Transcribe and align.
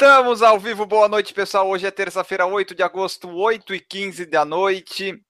Estamos 0.00 0.40
ao 0.40 0.58
vivo, 0.58 0.86
boa 0.86 1.06
noite 1.08 1.34
pessoal. 1.34 1.68
Hoje 1.68 1.86
é 1.86 1.90
terça-feira, 1.90 2.46
8 2.46 2.74
de 2.74 2.82
agosto, 2.82 3.28
8 3.28 3.74
e 3.74 3.80
15 3.80 4.24
da 4.24 4.46
noite. 4.46 5.22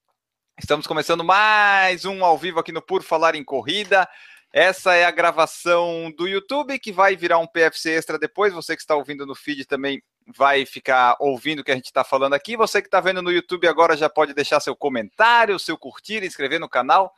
Estamos 0.57 0.87
começando 0.87 1.25
mais 1.25 2.05
um 2.05 2.25
ao 2.25 2.39
vivo 2.39 2.61
aqui 2.61 2.71
no 2.71 2.81
Por 2.81 3.03
Falar 3.03 3.35
em 3.35 3.43
Corrida. 3.43 4.09
Essa 4.53 4.95
é 4.95 5.05
a 5.05 5.11
gravação 5.11 6.15
do 6.17 6.29
YouTube 6.29 6.79
que 6.79 6.93
vai 6.93 7.17
virar 7.17 7.39
um 7.39 7.49
PFC 7.49 7.91
extra 7.91 8.17
depois. 8.17 8.55
Você 8.55 8.77
que 8.77 8.83
está 8.83 8.95
ouvindo 8.95 9.27
no 9.27 9.35
feed 9.35 9.65
também 9.65 10.01
vai 10.25 10.65
ficar 10.65 11.17
ouvindo 11.19 11.59
o 11.59 11.65
que 11.65 11.73
a 11.73 11.75
gente 11.75 11.87
está 11.87 12.05
falando 12.05 12.35
aqui. 12.35 12.57
Você 12.57 12.81
que 12.81 12.87
está 12.87 13.01
vendo 13.01 13.21
no 13.21 13.33
YouTube 13.33 13.67
agora 13.67 13.97
já 13.97 14.09
pode 14.09 14.33
deixar 14.33 14.61
seu 14.61 14.77
comentário, 14.77 15.59
seu 15.59 15.77
curtir, 15.77 16.23
inscrever 16.23 16.61
no 16.61 16.69
canal. 16.69 17.13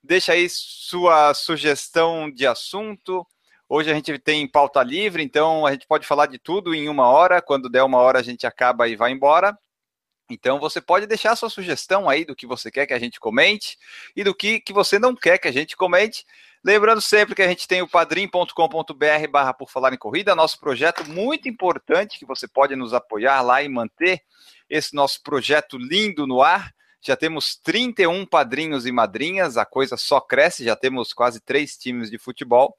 Deixa 0.00 0.34
aí 0.34 0.46
sua 0.48 1.34
sugestão 1.34 2.30
de 2.30 2.46
assunto. 2.46 3.26
Hoje 3.74 3.90
a 3.90 3.94
gente 3.94 4.18
tem 4.18 4.46
pauta 4.46 4.82
livre, 4.82 5.22
então 5.22 5.64
a 5.64 5.72
gente 5.72 5.86
pode 5.86 6.06
falar 6.06 6.26
de 6.26 6.38
tudo 6.38 6.74
em 6.74 6.90
uma 6.90 7.08
hora. 7.08 7.40
Quando 7.40 7.70
der 7.70 7.82
uma 7.82 7.96
hora, 7.96 8.18
a 8.18 8.22
gente 8.22 8.46
acaba 8.46 8.86
e 8.86 8.96
vai 8.96 9.12
embora. 9.12 9.58
Então 10.28 10.60
você 10.60 10.78
pode 10.78 11.06
deixar 11.06 11.34
sua 11.36 11.48
sugestão 11.48 12.06
aí 12.06 12.22
do 12.22 12.36
que 12.36 12.46
você 12.46 12.70
quer 12.70 12.84
que 12.86 12.92
a 12.92 12.98
gente 12.98 13.18
comente 13.18 13.78
e 14.14 14.22
do 14.22 14.34
que, 14.34 14.60
que 14.60 14.74
você 14.74 14.98
não 14.98 15.16
quer 15.16 15.38
que 15.38 15.48
a 15.48 15.50
gente 15.50 15.74
comente. 15.74 16.26
Lembrando 16.62 17.00
sempre 17.00 17.34
que 17.34 17.40
a 17.40 17.48
gente 17.48 17.66
tem 17.66 17.80
o 17.80 17.88
padrim.com.br 17.88 19.30
barra 19.30 19.54
por 19.54 19.70
falar 19.70 19.94
em 19.94 19.98
corrida, 19.98 20.34
nosso 20.34 20.60
projeto 20.60 21.08
muito 21.08 21.48
importante 21.48 22.18
que 22.18 22.26
você 22.26 22.46
pode 22.46 22.76
nos 22.76 22.92
apoiar 22.92 23.40
lá 23.40 23.62
e 23.62 23.70
manter 23.70 24.20
esse 24.68 24.94
nosso 24.94 25.22
projeto 25.22 25.78
lindo 25.78 26.26
no 26.26 26.42
ar. 26.42 26.74
Já 27.00 27.16
temos 27.16 27.56
31 27.56 28.26
padrinhos 28.26 28.84
e 28.84 28.92
madrinhas, 28.92 29.56
a 29.56 29.64
coisa 29.64 29.96
só 29.96 30.20
cresce, 30.20 30.62
já 30.62 30.76
temos 30.76 31.14
quase 31.14 31.40
três 31.40 31.74
times 31.78 32.10
de 32.10 32.18
futebol. 32.18 32.76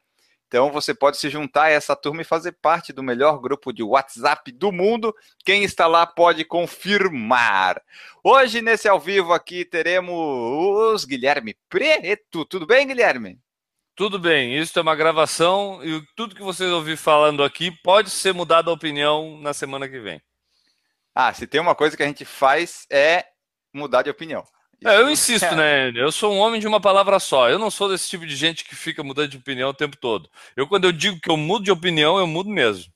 Então 0.54 0.72
você 0.72 0.94
pode 0.94 1.18
se 1.18 1.32
juntar 1.32 1.64
a 1.64 1.70
essa 1.72 1.96
turma 1.96 2.22
e 2.22 2.24
fazer 2.24 2.52
parte 2.52 2.94
do 2.94 3.02
melhor 3.02 3.40
grupo 3.40 3.74
de 3.74 3.82
WhatsApp 3.82 4.52
do 4.52 4.72
mundo. 4.72 5.12
Quem 5.44 5.64
está 5.64 5.88
lá 5.88 6.06
pode 6.06 6.46
confirmar. 6.46 7.82
Hoje, 8.23 8.62
nesse 8.62 8.88
ao 8.88 9.00
vivo 9.00 9.34
aqui, 9.34 9.66
teremos 9.66 11.06
Guilherme 11.06 11.58
Preto. 11.68 12.45
Tudo 12.45 12.68
bem, 12.68 12.86
Guilherme? 12.86 13.40
Tudo 13.95 14.20
bem, 14.20 14.56
isso 14.56 14.78
é 14.78 14.84
uma 14.84 14.95
gravação 14.95 15.84
e 15.84 16.00
tudo 16.16 16.36
que 16.36 16.44
vocês 16.44 16.72
ouvirem 16.72 16.98
falando 16.98 17.44
aqui 17.44 17.72
pode 17.84 18.12
ser 18.12 18.32
mudado 18.32 18.70
a 18.70 18.73
opinião 18.73 19.40
na 19.40 19.56
semana 19.56 19.90
que 19.90 20.00
vem. 20.00 20.22
Ah, 21.16 21.34
se 21.34 21.48
tem 21.48 21.62
uma 21.62 21.73
coisa 21.73 21.98
que 21.98 22.04
a 22.04 22.08
gente 22.08 22.26
faz 22.26 22.86
é 22.92 23.26
mudar 23.73 24.04
de 24.04 24.12
opinião. 24.12 24.45
É, 24.86 24.98
eu 25.00 25.09
insisto, 25.09 25.56
né? 25.56 25.92
Eu 25.95 26.12
sou 26.12 26.34
um 26.34 26.39
homem 26.39 26.59
de 26.59 26.67
uma 26.67 26.80
palavra 26.80 27.20
só. 27.20 27.50
Eu 27.50 27.58
não 27.58 27.72
sou 27.72 27.89
desse 27.89 28.09
tipo 28.09 28.26
de 28.26 28.36
gente 28.36 28.64
que 28.66 28.76
fica 28.76 29.03
mudando 29.03 29.30
de 29.30 29.38
opinião 29.38 29.70
o 29.70 29.73
tempo 29.73 29.98
todo. 29.98 30.30
Eu, 30.56 30.67
quando 30.67 30.86
eu 30.86 30.92
digo 30.92 31.20
que 31.20 31.30
eu 31.30 31.38
mudo 31.38 31.64
de 31.66 31.72
opinião, 31.72 32.17
eu 32.20 32.28
mudo 32.28 32.50
mesmo. 32.50 32.92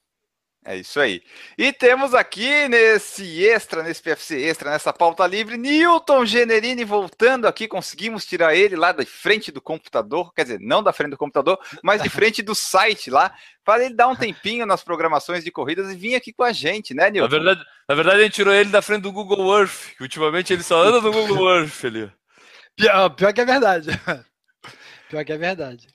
É 0.67 0.75
isso 0.75 0.99
aí. 0.99 1.23
E 1.57 1.71
temos 1.71 2.13
aqui 2.13 2.67
nesse 2.67 3.45
extra, 3.45 3.81
nesse 3.81 4.03
PFC 4.03 4.41
extra, 4.41 4.69
nessa 4.69 4.91
pauta 4.91 5.25
livre, 5.25 5.55
Newton 5.55 6.25
Generini 6.25 6.83
voltando 6.83 7.47
aqui. 7.47 7.69
Conseguimos 7.69 8.25
tirar 8.25 8.53
ele 8.53 8.75
lá 8.75 8.91
da 8.91 9.05
frente 9.05 9.49
do 9.49 9.61
computador, 9.61 10.33
quer 10.33 10.43
dizer, 10.43 10.59
não 10.59 10.83
da 10.83 10.91
frente 10.91 11.11
do 11.11 11.17
computador, 11.17 11.57
mas 11.81 12.03
de 12.03 12.09
frente 12.11 12.41
do 12.41 12.53
site 12.53 13.09
lá, 13.09 13.33
para 13.63 13.85
ele 13.85 13.95
dar 13.95 14.09
um 14.09 14.15
tempinho 14.15 14.65
nas 14.65 14.83
programações 14.83 15.41
de 15.41 15.51
corridas 15.51 15.89
e 15.89 15.95
vir 15.95 16.15
aqui 16.15 16.33
com 16.33 16.43
a 16.43 16.51
gente, 16.51 16.93
né, 16.93 17.09
Newton? 17.09 17.29
Na 17.29 17.43
verdade, 17.43 17.65
na 17.87 17.95
verdade 17.95 18.19
a 18.19 18.23
gente 18.23 18.33
tirou 18.33 18.53
ele 18.53 18.69
da 18.69 18.81
frente 18.81 19.03
do 19.03 19.13
Google 19.13 19.57
Earth, 19.57 19.95
que 19.95 20.03
ultimamente 20.03 20.51
ele 20.51 20.63
só 20.63 20.83
anda 20.83 20.99
no 20.99 21.13
Google 21.13 21.47
Earth 21.63 21.85
ali. 21.85 22.11
Pior, 22.75 23.09
pior 23.11 23.31
que 23.31 23.39
é 23.39 23.45
verdade. 23.45 23.89
Pior 25.09 25.23
que 25.23 25.31
é 25.31 25.37
verdade. 25.37 25.87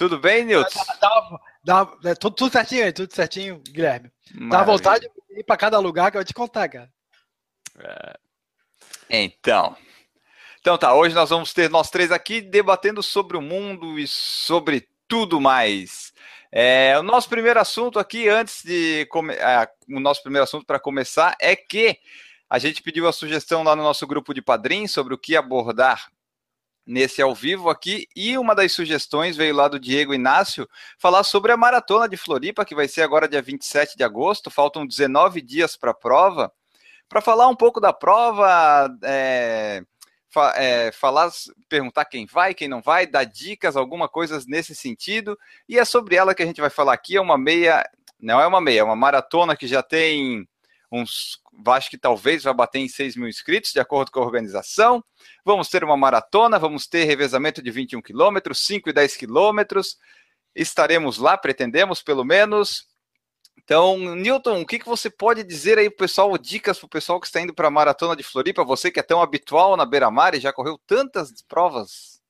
Tudo 0.00 0.18
bem, 0.18 0.46
Nilton? 0.46 0.80
Dá, 0.98 1.38
dá, 1.62 1.84
dá, 2.00 2.16
tudo, 2.16 2.34
tudo 2.34 2.50
certinho 2.50 2.86
aí, 2.86 2.90
tudo 2.90 3.14
certinho, 3.14 3.62
Guilherme. 3.68 4.10
Maravilha. 4.32 4.48
Dá 4.50 4.64
vontade 4.64 5.10
de 5.28 5.40
ir 5.40 5.44
para 5.44 5.58
cada 5.58 5.78
lugar 5.78 6.10
que 6.10 6.16
eu 6.16 6.20
vou 6.20 6.24
te 6.24 6.32
contar, 6.32 6.70
cara. 6.70 6.90
É. 7.78 8.18
Então. 9.10 9.76
Então 10.58 10.78
tá, 10.78 10.94
hoje 10.94 11.14
nós 11.14 11.28
vamos 11.28 11.52
ter 11.52 11.68
nós 11.68 11.90
três 11.90 12.10
aqui 12.10 12.40
debatendo 12.40 13.02
sobre 13.02 13.36
o 13.36 13.42
mundo 13.42 13.98
e 13.98 14.08
sobre 14.08 14.88
tudo 15.06 15.38
mais. 15.38 16.14
É, 16.50 16.98
o 16.98 17.02
nosso 17.02 17.28
primeiro 17.28 17.60
assunto 17.60 17.98
aqui, 17.98 18.26
antes 18.26 18.62
de 18.64 19.06
é, 19.36 19.68
o 19.94 20.00
nosso 20.00 20.22
primeiro 20.22 20.44
assunto 20.44 20.64
para 20.64 20.80
começar, 20.80 21.36
é 21.38 21.54
que 21.54 21.98
a 22.48 22.58
gente 22.58 22.82
pediu 22.82 23.06
a 23.06 23.12
sugestão 23.12 23.62
lá 23.62 23.76
no 23.76 23.82
nosso 23.82 24.06
grupo 24.06 24.32
de 24.32 24.40
padrinhos 24.40 24.92
sobre 24.92 25.12
o 25.12 25.18
que 25.18 25.36
abordar 25.36 26.10
nesse 26.90 27.22
ao 27.22 27.34
vivo 27.34 27.70
aqui. 27.70 28.06
E 28.16 28.36
uma 28.36 28.54
das 28.54 28.72
sugestões 28.72 29.36
veio 29.36 29.54
lá 29.54 29.68
do 29.68 29.78
Diego 29.78 30.12
Inácio 30.12 30.68
falar 30.98 31.22
sobre 31.22 31.52
a 31.52 31.56
maratona 31.56 32.08
de 32.08 32.16
Floripa, 32.16 32.64
que 32.64 32.74
vai 32.74 32.88
ser 32.88 33.02
agora 33.02 33.28
dia 33.28 33.40
27 33.40 33.96
de 33.96 34.02
agosto. 34.02 34.50
Faltam 34.50 34.84
19 34.84 35.40
dias 35.40 35.76
para 35.76 35.92
a 35.92 35.94
prova. 35.94 36.52
Para 37.08 37.20
falar 37.20 37.48
um 37.48 37.56
pouco 37.56 37.80
da 37.80 37.92
prova, 37.92 38.88
é, 39.04 39.82
fa 40.28 40.52
é, 40.56 40.90
falar, 40.92 41.30
perguntar 41.68 42.04
quem 42.04 42.26
vai, 42.26 42.54
quem 42.54 42.68
não 42.68 42.82
vai, 42.82 43.06
dar 43.06 43.24
dicas, 43.24 43.76
alguma 43.76 44.08
coisa 44.08 44.42
nesse 44.48 44.74
sentido. 44.74 45.38
E 45.68 45.78
é 45.78 45.84
sobre 45.84 46.16
ela 46.16 46.34
que 46.34 46.42
a 46.42 46.46
gente 46.46 46.60
vai 46.60 46.70
falar 46.70 46.92
aqui. 46.92 47.16
É 47.16 47.20
uma 47.20 47.38
meia, 47.38 47.84
não 48.20 48.40
é 48.40 48.46
uma 48.46 48.60
meia, 48.60 48.80
é 48.80 48.84
uma 48.84 48.96
maratona 48.96 49.56
que 49.56 49.66
já 49.68 49.82
tem 49.82 50.46
uns 50.90 51.40
acho 51.68 51.90
que 51.90 51.98
talvez 51.98 52.44
vai 52.44 52.54
bater 52.54 52.78
em 52.78 52.88
6 52.88 53.16
mil 53.16 53.28
inscritos, 53.28 53.72
de 53.72 53.80
acordo 53.80 54.10
com 54.10 54.20
a 54.20 54.24
organização. 54.24 55.04
Vamos 55.44 55.68
ter 55.68 55.84
uma 55.84 55.96
maratona, 55.96 56.58
vamos 56.58 56.86
ter 56.86 57.04
revezamento 57.04 57.62
de 57.62 57.70
21 57.70 58.00
quilômetros, 58.00 58.64
5 58.66 58.88
e 58.88 58.92
10 58.92 59.16
quilômetros. 59.16 59.98
Estaremos 60.54 61.18
lá, 61.18 61.36
pretendemos, 61.36 62.02
pelo 62.02 62.24
menos. 62.24 62.88
Então, 63.62 63.98
Newton, 64.16 64.62
o 64.62 64.66
que, 64.66 64.78
que 64.78 64.86
você 64.86 65.10
pode 65.10 65.44
dizer 65.44 65.78
aí, 65.78 65.90
pessoal, 65.90 66.36
dicas 66.38 66.78
para 66.78 66.86
o 66.86 66.90
pessoal 66.90 67.20
que 67.20 67.26
está 67.26 67.40
indo 67.40 67.54
para 67.54 67.68
a 67.68 67.70
Maratona 67.70 68.16
de 68.16 68.22
Floripa, 68.22 68.64
você 68.64 68.90
que 68.90 68.98
é 68.98 69.02
tão 69.02 69.20
habitual 69.20 69.76
na 69.76 69.86
Beira-Mar 69.86 70.34
e 70.34 70.40
já 70.40 70.52
correu 70.52 70.78
tantas 70.86 71.30
provas? 71.42 72.20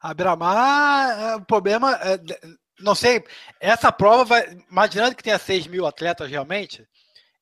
A 0.00 0.12
Beira-Mar, 0.12 1.36
o 1.36 1.44
problema, 1.44 1.94
é, 2.02 2.18
não 2.80 2.94
sei, 2.94 3.24
essa 3.60 3.92
prova 3.92 4.24
vai, 4.24 4.58
imaginando 4.70 5.14
que 5.14 5.22
tenha 5.22 5.38
6 5.38 5.66
mil 5.66 5.86
atletas 5.86 6.28
realmente, 6.28 6.86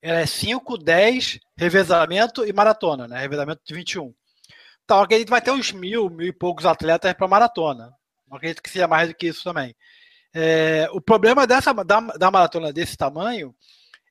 é 0.05 0.27
5, 0.27 0.77
10, 0.77 1.41
revezamento 1.57 2.45
e 2.45 2.53
maratona, 2.53 3.09
né? 3.09 3.21
Revezamento 3.21 3.63
de 3.65 3.73
21. 3.73 4.15
Então, 4.85 5.01
acredito 5.01 5.29
que 5.29 5.31
vai 5.31 5.41
ter 5.41 5.51
uns 5.51 5.73
mil, 5.73 6.11
mil 6.11 6.27
e 6.27 6.33
poucos 6.33 6.67
atletas 6.67 7.15
para 7.15 7.27
maratona. 7.27 7.91
Não 8.29 8.37
acredito 8.37 8.63
que 8.63 8.69
seja 8.69 8.87
mais 8.87 9.09
do 9.09 9.15
que 9.15 9.29
isso 9.29 9.43
também. 9.43 9.75
É, 10.35 10.89
o 10.93 11.01
problema 11.01 11.47
dessa, 11.47 11.73
da, 11.73 12.01
da 12.01 12.31
maratona 12.31 12.71
desse 12.71 12.99
tamanho 12.99 13.55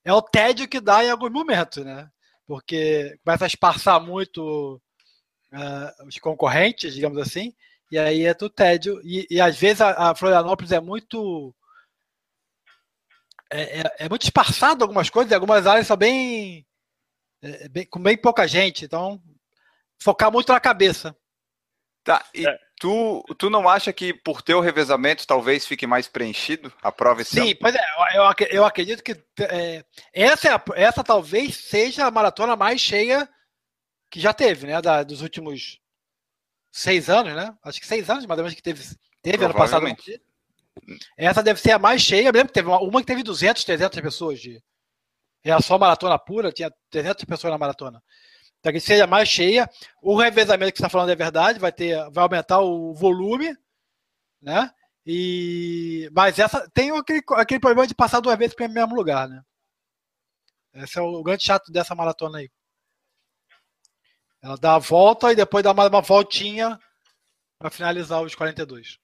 é 0.03 0.11
o 0.11 0.21
tédio 0.21 0.67
que 0.67 0.81
dá 0.81 1.05
em 1.05 1.11
alguns 1.11 1.31
momentos, 1.31 1.85
né? 1.85 2.09
Porque 2.47 3.15
começa 3.23 3.45
a 3.45 3.47
espaçar 3.47 4.01
muito 4.01 4.81
uh, 5.53 6.07
os 6.07 6.17
concorrentes, 6.17 6.95
digamos 6.95 7.19
assim, 7.19 7.53
e 7.91 7.99
aí 7.99 8.25
é 8.25 8.33
do 8.33 8.49
tédio. 8.49 8.99
E, 9.03 9.27
e 9.29 9.39
às 9.39 9.55
vezes 9.55 9.81
a, 9.81 10.09
a 10.09 10.15
Florianópolis 10.15 10.71
é 10.71 10.79
muito 10.79 11.53
é, 13.53 13.81
é, 13.81 13.95
é, 13.99 14.09
muito 14.09 14.23
espaçado 14.23 14.83
algumas 14.83 15.09
coisas, 15.09 15.31
e 15.31 15.35
algumas 15.35 15.67
áreas 15.67 15.87
são 15.87 15.97
bem, 15.97 16.65
é, 17.41 17.69
bem, 17.69 17.85
com 17.85 18.01
bem 18.01 18.17
pouca 18.17 18.47
gente, 18.47 18.85
então 18.85 19.21
focar 20.01 20.31
muito 20.31 20.51
na 20.51 20.59
cabeça. 20.59 21.15
Tá, 22.03 22.25
e 22.33 22.45
é. 22.45 22.59
tu, 22.79 23.23
tu 23.37 23.49
não 23.49 23.69
acha 23.69 23.93
que 23.93 24.13
por 24.13 24.41
ter 24.41 24.53
o 24.53 24.59
revezamento 24.59 25.25
talvez 25.25 25.65
fique 25.65 25.87
mais 25.87 26.07
preenchido 26.07 26.73
a 26.81 26.91
prova 26.91 27.21
esse 27.21 27.31
Sim, 27.31 27.51
ano? 27.51 27.57
pois 27.61 27.75
é, 27.75 27.83
eu, 28.15 28.47
eu 28.49 28.65
acredito 28.65 29.01
que 29.01 29.13
é, 29.39 29.85
essa, 30.11 30.49
é 30.49 30.51
a, 30.51 30.63
essa 30.75 31.03
talvez 31.03 31.55
seja 31.55 32.05
a 32.05 32.11
maratona 32.11 32.57
mais 32.57 32.81
cheia 32.81 33.29
que 34.11 34.19
já 34.19 34.33
teve, 34.33 34.67
né, 34.67 34.81
da, 34.81 35.01
dos 35.03 35.21
últimos 35.21 35.79
seis 36.73 37.09
anos, 37.09 37.33
né? 37.33 37.55
Acho 37.63 37.79
que 37.79 37.87
seis 37.87 38.09
anos, 38.09 38.25
ou 38.27 38.35
menos, 38.35 38.53
que 38.53 38.61
teve, 38.61 38.83
teve 39.21 39.45
ano 39.45 39.53
passado. 39.53 39.85
Essa 41.17 41.43
deve 41.43 41.59
ser 41.59 41.71
a 41.71 41.79
mais 41.79 42.01
cheia. 42.01 42.27
Eu 42.27 42.33
lembro 42.33 42.47
que 42.47 42.53
teve 42.53 42.67
uma, 42.67 42.79
uma 42.79 42.99
que 42.99 43.07
teve 43.07 43.23
200, 43.23 43.63
300 43.63 44.01
pessoas. 44.01 44.39
De, 44.39 44.61
era 45.43 45.61
só 45.61 45.77
maratona 45.77 46.17
pura, 46.17 46.51
tinha 46.51 46.71
300 46.89 47.25
pessoas 47.25 47.51
na 47.51 47.57
maratona. 47.57 48.01
Então, 48.59 48.71
que 48.71 48.79
seja 48.79 49.05
mais 49.05 49.27
cheia. 49.27 49.69
O 50.01 50.17
revezamento 50.17 50.71
que 50.71 50.77
você 50.77 50.83
está 50.83 50.89
falando 50.89 51.11
é 51.11 51.15
verdade, 51.15 51.59
vai, 51.59 51.71
ter, 51.71 51.97
vai 52.11 52.23
aumentar 52.23 52.61
o 52.61 52.93
volume, 52.93 53.55
né? 54.41 54.71
E, 55.05 56.09
mas 56.13 56.39
essa 56.39 56.69
tem 56.73 56.91
aquele, 56.91 57.21
aquele 57.31 57.59
problema 57.59 57.85
de 57.85 57.93
passar 57.93 58.21
duas 58.21 58.37
vezes 58.37 58.55
para 58.55 58.67
o 58.67 58.71
mesmo 58.71 58.95
lugar, 58.95 59.27
né? 59.27 59.41
Esse 60.75 60.97
é 60.97 61.01
o 61.01 61.21
grande 61.21 61.43
chato 61.43 61.71
dessa 61.71 61.93
maratona 61.93 62.39
aí. 62.39 62.49
Ela 64.41 64.57
dá 64.57 64.75
a 64.75 64.79
volta 64.79 65.31
e 65.31 65.35
depois 65.35 65.63
dá 65.63 65.71
uma 65.71 66.01
voltinha 66.01 66.79
para 67.59 67.69
finalizar 67.69 68.21
os 68.21 68.33
42. 68.33 68.97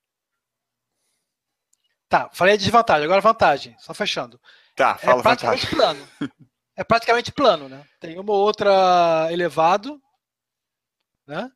Tá, 2.09 2.27
falei 2.33 2.55
a 2.55 2.57
desvantagem, 2.57 3.05
agora 3.05 3.21
vantagem, 3.21 3.75
só 3.77 3.93
fechando. 3.93 4.41
Tá, 4.75 4.97
fala 4.97 5.19
é 5.19 5.23
praticamente 5.23 5.65
vantagem. 5.67 6.07
plano. 6.17 6.31
É 6.79 6.83
praticamente 6.85 7.29
plano, 7.33 7.67
né? 7.67 7.85
Tem 7.99 8.17
uma 8.17 8.31
ou 8.31 8.39
outra 8.39 9.27
elevado, 9.31 10.01
né? 11.27 11.51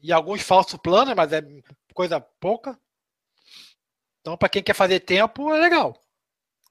E 0.00 0.12
alguns 0.12 0.40
falsos 0.40 0.78
planos, 0.80 1.14
mas 1.16 1.32
é 1.32 1.42
coisa 1.92 2.20
pouca. 2.20 2.78
Então, 4.20 4.36
para 4.36 4.48
quem 4.48 4.62
quer 4.62 4.74
fazer 4.74 5.00
tempo, 5.00 5.52
é 5.52 5.58
legal. 5.58 6.00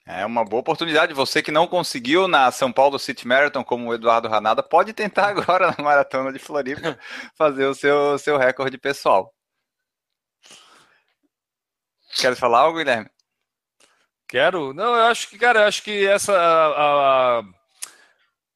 É 0.05 0.25
uma 0.25 0.45
boa 0.45 0.61
oportunidade. 0.61 1.13
Você 1.13 1.43
que 1.43 1.51
não 1.51 1.67
conseguiu 1.67 2.29
na 2.29 2.49
São 2.49 2.71
Paulo 2.71 2.97
City 2.97 3.27
Marathon, 3.27 3.61
como 3.61 3.89
o 3.89 3.93
Eduardo 3.93 4.29
Ranada, 4.29 4.63
pode 4.63 4.93
tentar 4.93 5.27
agora 5.35 5.75
na 5.77 5.83
Maratona 5.83 6.31
de 6.31 6.39
Floripa 6.39 6.97
fazer 7.35 7.65
o 7.65 7.73
seu, 7.73 8.17
seu 8.17 8.37
recorde 8.37 8.77
pessoal. 8.77 9.33
Quer 12.15 12.35
falar 12.35 12.61
algo, 12.61 12.77
Guilherme? 12.77 13.09
Quero. 14.27 14.73
Não, 14.73 14.95
eu 14.95 15.03
acho 15.03 15.29
que, 15.29 15.37
cara, 15.37 15.61
eu 15.61 15.67
acho 15.67 15.83
que 15.83 16.05
essa. 16.07 16.33
A, 16.33 17.39
a, 17.39 17.43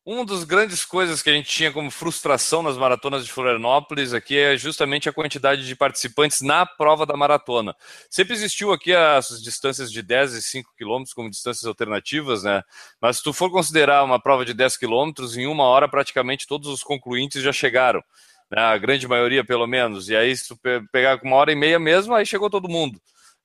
uma 0.05 0.25
das 0.25 0.43
grandes 0.43 0.83
coisas 0.83 1.21
que 1.21 1.29
a 1.29 1.33
gente 1.33 1.49
tinha 1.49 1.71
como 1.71 1.91
frustração 1.91 2.63
nas 2.63 2.77
maratonas 2.77 3.23
de 3.25 3.31
Florianópolis 3.31 4.11
aqui 4.11 4.37
é 4.37 4.57
justamente 4.57 5.07
a 5.07 5.13
quantidade 5.13 5.67
de 5.67 5.75
participantes 5.75 6.41
na 6.41 6.65
prova 6.65 7.05
da 7.05 7.15
maratona. 7.15 7.75
Sempre 8.09 8.33
existiu 8.33 8.71
aqui 8.71 8.95
as 8.95 9.39
distâncias 9.43 9.91
de 9.91 10.01
10 10.01 10.33
e 10.33 10.41
5 10.41 10.73
quilômetros 10.75 11.13
como 11.13 11.29
distâncias 11.29 11.65
alternativas, 11.65 12.41
né? 12.41 12.63
Mas 12.99 13.17
se 13.17 13.23
tu 13.23 13.31
for 13.33 13.51
considerar 13.51 14.03
uma 14.03 14.19
prova 14.19 14.43
de 14.43 14.53
10 14.53 14.77
quilômetros, 14.77 15.37
em 15.37 15.45
uma 15.45 15.65
hora 15.65 15.87
praticamente 15.87 16.47
todos 16.47 16.69
os 16.69 16.81
concluintes 16.81 17.43
já 17.43 17.51
chegaram. 17.51 18.01
Né? 18.49 18.59
A 18.59 18.77
grande 18.77 19.07
maioria, 19.07 19.45
pelo 19.45 19.67
menos. 19.67 20.09
E 20.09 20.15
aí, 20.15 20.35
se 20.35 20.47
tu 20.47 20.59
pegar 20.91 21.19
com 21.19 21.27
uma 21.27 21.37
hora 21.37 21.51
e 21.51 21.55
meia 21.55 21.77
mesmo, 21.77 22.15
aí 22.15 22.25
chegou 22.25 22.49
todo 22.49 22.67
mundo, 22.67 22.99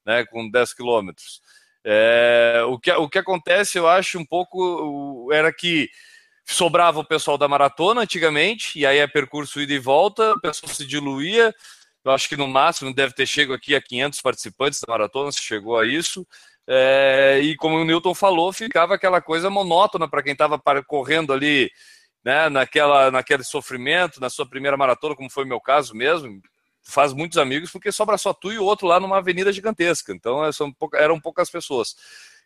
né? 0.04 0.24
Com 0.24 0.50
10 0.50 0.74
quilômetros. 0.74 1.40
É, 1.84 2.62
o, 2.66 2.78
que, 2.78 2.90
o 2.92 3.08
que 3.08 3.18
acontece, 3.18 3.78
eu 3.78 3.86
acho, 3.86 4.18
um 4.18 4.24
pouco 4.24 5.28
era 5.32 5.52
que 5.52 5.88
sobrava 6.44 7.00
o 7.00 7.04
pessoal 7.04 7.38
da 7.38 7.48
maratona 7.48 8.02
antigamente, 8.02 8.78
e 8.78 8.86
aí 8.86 8.98
é 8.98 9.06
percurso 9.06 9.60
ida 9.60 9.72
e 9.72 9.78
volta, 9.78 10.32
o 10.32 10.40
pessoal 10.40 10.72
se 10.72 10.86
diluía. 10.86 11.54
Eu 12.04 12.12
acho 12.12 12.28
que 12.28 12.36
no 12.36 12.46
máximo 12.46 12.92
deve 12.92 13.14
ter 13.14 13.26
chegado 13.26 13.54
aqui 13.54 13.74
a 13.74 13.80
500 13.80 14.20
participantes 14.20 14.80
da 14.80 14.92
maratona, 14.92 15.32
se 15.32 15.42
chegou 15.42 15.78
a 15.78 15.86
isso. 15.86 16.26
É, 16.66 17.40
e 17.42 17.56
como 17.56 17.76
o 17.76 17.84
Newton 17.84 18.14
falou, 18.14 18.52
ficava 18.52 18.94
aquela 18.94 19.20
coisa 19.20 19.50
monótona 19.50 20.08
para 20.08 20.22
quem 20.22 20.32
estava 20.32 20.60
correndo 20.86 21.32
ali, 21.32 21.70
né, 22.24 22.48
naquela, 22.48 23.10
naquele 23.10 23.44
sofrimento, 23.44 24.20
na 24.20 24.30
sua 24.30 24.48
primeira 24.48 24.76
maratona, 24.76 25.14
como 25.14 25.30
foi 25.30 25.44
o 25.44 25.48
meu 25.48 25.60
caso 25.60 25.94
mesmo. 25.94 26.40
Faz 26.86 27.12
muitos 27.14 27.38
amigos 27.38 27.70
porque 27.70 27.90
sobra 27.90 28.18
só 28.18 28.34
tu 28.34 28.52
e 28.52 28.58
o 28.58 28.64
outro 28.64 28.86
lá 28.86 29.00
numa 29.00 29.18
avenida 29.18 29.52
gigantesca. 29.52 30.12
Então 30.12 30.52
são, 30.52 30.74
eram 30.94 31.18
poucas 31.18 31.50
pessoas. 31.50 31.96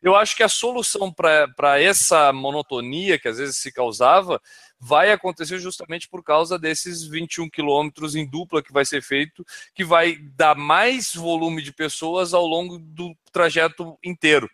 Eu 0.01 0.15
acho 0.15 0.37
que 0.37 0.45
a 0.45 0.49
solução 0.49 1.13
para 1.13 1.81
essa 1.81 2.33
monotonia 2.33 3.19
que 3.19 3.27
às 3.27 3.39
vezes 3.39 3.57
se 3.57 3.73
causava 3.73 4.41
vai 4.79 5.11
acontecer 5.11 5.59
justamente 5.59 6.09
por 6.09 6.23
causa 6.23 6.57
desses 6.57 7.03
21 7.05 7.51
quilômetros 7.51 8.15
em 8.15 8.25
dupla 8.25 8.63
que 8.63 8.73
vai 8.73 8.85
ser 8.85 9.03
feito, 9.03 9.45
que 9.75 9.85
vai 9.85 10.17
dar 10.37 10.55
mais 10.55 11.13
volume 11.13 11.61
de 11.61 11.73
pessoas 11.73 12.33
ao 12.33 12.47
longo 12.47 12.79
do 12.79 13.13
trajeto 13.33 13.99
inteiro. 14.05 14.49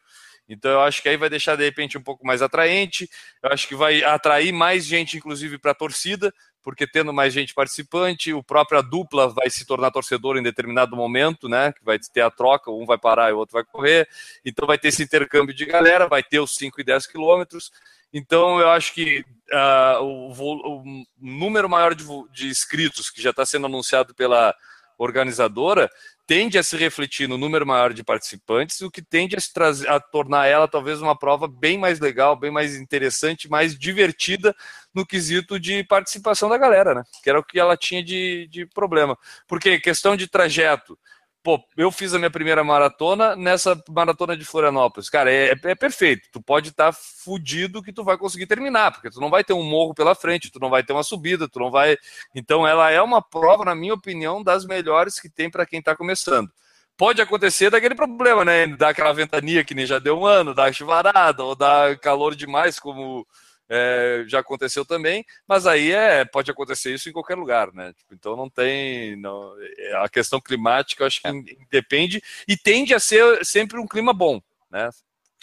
Então 0.49 0.71
eu 0.71 0.81
acho 0.81 1.03
que 1.03 1.09
aí 1.09 1.17
vai 1.17 1.31
deixar 1.31 1.57
de 1.57 1.65
repente 1.65 1.97
um 1.97 2.03
pouco 2.03 2.27
mais 2.27 2.43
atraente, 2.43 3.09
eu 3.43 3.51
acho 3.51 3.67
que 3.67 3.75
vai 3.75 4.03
atrair 4.03 4.53
mais 4.53 4.85
gente, 4.85 5.17
inclusive, 5.17 5.59
para 5.59 5.71
a 5.71 5.75
torcida, 5.75 6.33
porque 6.65 6.87
tendo 6.87 7.13
mais 7.13 7.33
gente 7.33 7.53
participante, 7.53 8.33
o 8.33 8.43
próprio 8.43 8.83
dupla 8.83 9.29
vai 9.29 9.51
se 9.51 9.67
tornar 9.67 9.91
torcedor 9.91 10.39
em 10.39 10.43
determinado 10.43 10.97
momento, 10.97 11.47
né? 11.47 11.73
Que 11.73 11.85
vai 11.85 11.99
ter 11.99 12.23
a 12.23 12.31
troca, 12.31 12.71
um 12.71 12.87
vai 12.87 12.97
parar 12.97 13.29
e 13.29 13.35
o 13.35 13.37
outro 13.37 13.53
vai 13.53 13.63
correr. 13.63 14.09
Então 14.43 14.67
vai 14.67 14.79
ter 14.79 14.89
esse 14.89 15.03
intercâmbio 15.03 15.55
de 15.55 15.67
galera, 15.67 16.09
vai 16.09 16.23
ter 16.23 16.41
os 16.41 16.55
5 16.55 16.81
e 16.81 16.85
10 16.85 17.07
quilômetros. 17.07 17.71
Então 18.13 18.59
eu 18.59 18.71
acho 18.71 18.95
que 18.95 19.23
uh, 19.53 20.03
o, 20.03 20.33
o, 20.33 21.05
número 21.21 21.69
maior 21.69 21.95
de, 21.95 22.05
de 22.33 22.49
inscritos 22.49 23.11
que 23.11 23.21
já 23.21 23.31
está 23.31 23.45
sendo 23.45 23.67
anunciado 23.67 24.15
pela 24.15 24.55
organizadora 24.97 25.91
tende 26.27 26.59
a 26.59 26.63
se 26.63 26.77
refletir 26.77 27.29
no 27.29 27.37
número 27.37 27.67
maior 27.67 27.93
de 27.93 28.03
participantes, 28.03 28.81
o 28.81 28.91
que 28.91 29.03
tende 29.03 29.37
a, 29.37 29.41
se 29.41 29.53
trazer, 29.53 29.89
a 29.89 30.01
tornar 30.01 30.47
ela 30.47 30.67
talvez 30.67 31.01
uma 31.01 31.17
prova 31.17 31.47
bem 31.47 31.79
mais 31.79 32.01
legal, 32.01 32.37
bem 32.37 32.51
mais 32.51 32.77
interessante, 32.77 33.49
mais 33.49 33.79
divertida 33.79 34.55
no 34.95 35.05
quesito 35.05 35.59
de 35.61 35.85
participação 35.85 36.49
da 36.49 36.57
galera, 36.57 36.95
né? 36.95 37.03
Que 37.23 37.31
era 37.31 37.39
o 37.39 37.45
que 37.45 37.59
ela 37.59 37.77
tinha 37.77 38.03
de, 38.03 38.47
de 38.49 38.67
problema. 38.67 39.19
Porque 39.47 39.79
questão 39.79 40.17
de 40.17 40.27
trajeto, 40.27 40.99
pô, 41.45 41.63
eu 41.77 41.93
fiz 41.93 42.15
a 42.15 42.19
minha 42.19 42.31
primeira 42.31 42.65
maratona 42.65 43.37
nessa 43.37 43.81
maratona 43.91 44.35
de 44.35 44.47
Florianópolis. 44.47 45.11
Cara, 45.11 45.31
é, 45.31 45.55
é 45.63 45.75
perfeito. 45.75 46.27
Tu 46.33 46.41
pode 46.41 46.71
estar 46.71 46.91
tá 46.91 46.93
fudido 46.93 47.83
que 47.83 47.93
tu 47.93 48.03
vai 48.03 48.17
conseguir 48.17 48.47
terminar, 48.47 48.93
porque 48.93 49.11
tu 49.11 49.21
não 49.21 49.29
vai 49.29 49.45
ter 49.45 49.53
um 49.53 49.63
morro 49.63 49.95
pela 49.95 50.15
frente, 50.15 50.51
tu 50.51 50.59
não 50.59 50.71
vai 50.71 50.83
ter 50.83 50.95
uma 50.95 51.03
subida, 51.03 51.47
tu 51.47 51.61
não 51.61 51.71
vai. 51.71 51.99
Então, 52.35 52.67
ela 52.67 52.91
é 52.91 53.01
uma 53.01 53.21
prova, 53.21 53.63
na 53.63 53.75
minha 53.75 53.93
opinião, 53.93 54.43
das 54.43 54.65
melhores 54.65 55.21
que 55.21 55.29
tem 55.29 55.51
para 55.51 55.67
quem 55.67 55.81
está 55.81 55.95
começando. 55.95 56.51
Pode 56.97 57.21
acontecer 57.21 57.71
daquele 57.71 57.95
problema, 57.95 58.45
né? 58.45 58.67
Dar 58.69 58.91
aquela 58.91 59.13
ventania 59.13 59.65
que 59.65 59.75
nem 59.75 59.85
já 59.85 59.99
deu 59.99 60.19
um 60.19 60.25
ano, 60.25 60.55
dar 60.55 60.73
chuvarada, 60.73 61.45
ou 61.45 61.55
dar 61.55 61.99
calor 61.99 62.35
demais, 62.35 62.79
como 62.79 63.27
é, 63.69 64.25
já 64.27 64.41
aconteceu 64.41 64.85
também, 64.85 65.25
mas 65.47 65.67
aí 65.67 65.93
é, 65.93 66.25
pode 66.25 66.51
acontecer 66.51 66.95
isso 66.95 67.09
em 67.09 67.13
qualquer 67.13 67.37
lugar, 67.37 67.73
né? 67.73 67.93
Tipo, 67.95 68.15
então 68.15 68.37
não 68.37 68.49
tem. 68.49 69.17
Não, 69.17 69.55
é, 69.61 69.97
a 69.97 70.09
questão 70.09 70.41
climática 70.41 71.07
acho 71.07 71.21
que 71.21 71.29
é. 71.29 71.33
depende 71.71 72.23
e 72.47 72.57
tende 72.57 72.95
a 72.95 73.01
ser 73.01 73.45
sempre 73.45 73.79
um 73.79 73.87
clima 73.87 74.13
bom, 74.13 74.41
né? 74.71 74.91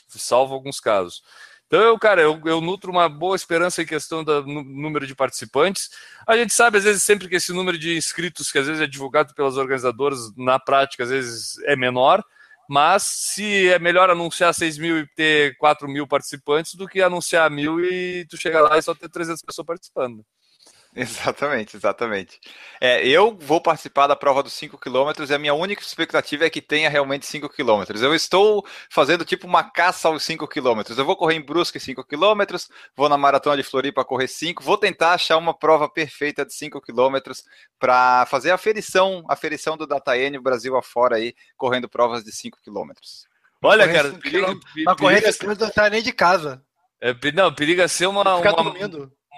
Salvo 0.08 0.54
alguns 0.54 0.80
casos. 0.80 1.24
Então, 1.72 1.80
eu, 1.80 1.98
cara, 1.98 2.22
eu, 2.22 2.40
eu 2.46 2.60
nutro 2.60 2.92
uma 2.92 3.08
boa 3.08 3.34
esperança 3.34 3.82
em 3.82 3.86
questão 3.86 4.26
do 4.26 4.46
número 4.46 5.08
de 5.08 5.16
participantes. 5.16 5.90
A 6.28 6.36
gente 6.36 6.54
sabe, 6.54 6.78
às 6.78 6.84
vezes, 6.84 7.02
sempre 7.02 7.30
que 7.30 7.36
esse 7.38 7.54
número 7.54 7.78
de 7.78 7.96
inscritos, 7.96 8.52
que 8.52 8.60
às 8.60 8.68
vezes 8.68 8.82
é 8.82 8.88
divulgado 8.88 9.34
pelas 9.34 9.56
organizadoras, 9.56 10.36
na 10.36 10.60
prática, 10.60 11.04
às 11.06 11.10
vezes 11.10 11.58
é 11.60 11.78
menor 11.78 12.22
mas 12.70 13.04
se 13.04 13.70
é 13.70 13.80
melhor 13.80 14.10
anunciar 14.10 14.54
6 14.54 14.78
mil 14.78 15.00
e 15.00 15.08
ter 15.16 15.58
4 15.58 15.88
mil 15.88 16.08
participantes 16.08 16.76
do 16.76 16.88
que 16.88 17.02
anunciar 17.02 17.50
mil 17.50 17.84
e 17.84 18.26
tu 18.30 18.38
chegar 18.38 18.62
lá 18.62 18.78
e 18.78 18.82
só 18.82 18.94
ter 18.96 19.10
300 19.10 19.42
pessoas 19.44 19.66
participando. 19.66 20.24
Exatamente, 20.94 21.78
exatamente. 21.78 22.40
É, 22.80 23.08
eu 23.08 23.38
vou 23.40 23.62
participar 23.62 24.08
da 24.08 24.16
prova 24.16 24.44
dos 24.44 24.52
5 24.54 24.78
km 24.78 25.24
e 25.30 25.34
a 25.34 25.40
minha 25.40 25.54
única 25.54 25.82
expectativa 25.82 26.46
é 26.46 26.50
que 26.50 26.62
tenha 26.62 26.90
realmente 26.90 27.26
5 27.26 27.48
km. 27.48 27.84
Eu 28.02 28.14
estou 28.14 28.66
fazendo 28.90 29.24
tipo 29.24 29.48
uma 29.48 29.64
caça 29.64 30.10
aos 30.10 30.22
5 30.24 30.48
km. 30.48 30.82
Eu 30.98 31.06
vou 31.06 31.16
correr 31.16 31.36
em 31.36 31.42
Brusque 31.42 31.80
5 31.80 32.04
km, 32.04 32.58
vou 32.96 33.08
na 33.08 33.18
Maratona 33.18 33.56
de 33.56 33.64
Floripa 33.64 34.04
correr 34.04 34.28
5, 34.28 34.62
vou 34.62 34.78
tentar 34.78 35.14
achar 35.14 35.38
uma 35.38 35.54
prova 35.54 35.88
perfeita 35.88 36.46
de 36.46 36.54
5 36.54 36.82
km 36.82 37.18
para 37.80 38.26
fazer 38.26 38.52
a 38.52 38.58
ferição, 38.58 39.24
a 39.30 39.36
ferição 39.36 39.78
do 39.78 39.88
DataN 39.88 40.42
Brasil 40.42 40.76
afora 40.76 41.16
aí, 41.16 41.34
correndo 41.56 41.88
provas 41.88 42.24
de 42.24 42.34
5 42.34 42.60
km. 42.66 42.92
Olha, 43.64 43.88
cara, 43.92 44.14
uma 44.78 44.96
corrida 44.96 45.32
que 45.32 45.46
não 45.46 45.72
sai 45.72 45.90
nem 45.90 46.02
de 46.02 46.12
casa. 46.12 46.62
É, 47.00 47.16
não, 47.34 47.54
periga 47.54 47.88
ser 47.88 48.08
uma, 48.08 48.22
uma, 48.22 48.42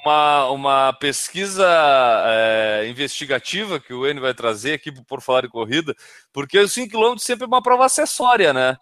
uma, 0.04 0.50
uma 0.50 0.94
pesquisa 0.94 1.66
é, 2.26 2.88
investigativa 2.88 3.80
que 3.80 3.94
o 3.94 4.06
N 4.06 4.20
vai 4.20 4.34
trazer 4.34 4.74
aqui 4.74 4.92
por 4.92 5.22
falar 5.22 5.46
em 5.46 5.50
corrida, 5.50 5.96
porque 6.32 6.60
os 6.60 6.74
5 6.74 6.92
km 6.92 7.18
sempre 7.18 7.46
é 7.46 7.48
uma 7.48 7.64
prova 7.64 7.86
acessória, 7.86 8.54
né? 8.54 8.78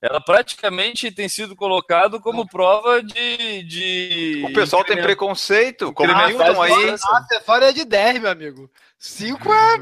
Ela 0.00 0.20
praticamente 0.20 1.12
tem 1.12 1.28
sido 1.28 1.54
colocado 1.54 2.20
como 2.20 2.48
prova 2.48 3.00
de. 3.00 3.62
de 3.62 4.44
o 4.48 4.52
pessoal 4.52 4.82
tem 4.82 5.00
preconceito, 5.00 5.92
como 5.92 6.10
ah, 6.10 6.26
Newton 6.26 6.60
aí. 6.60 6.90
A 6.90 7.18
acessória 7.18 7.66
é 7.66 7.72
de 7.72 7.84
10, 7.84 8.20
meu 8.20 8.30
amigo. 8.30 8.68
5 8.98 9.52
é. 9.52 9.80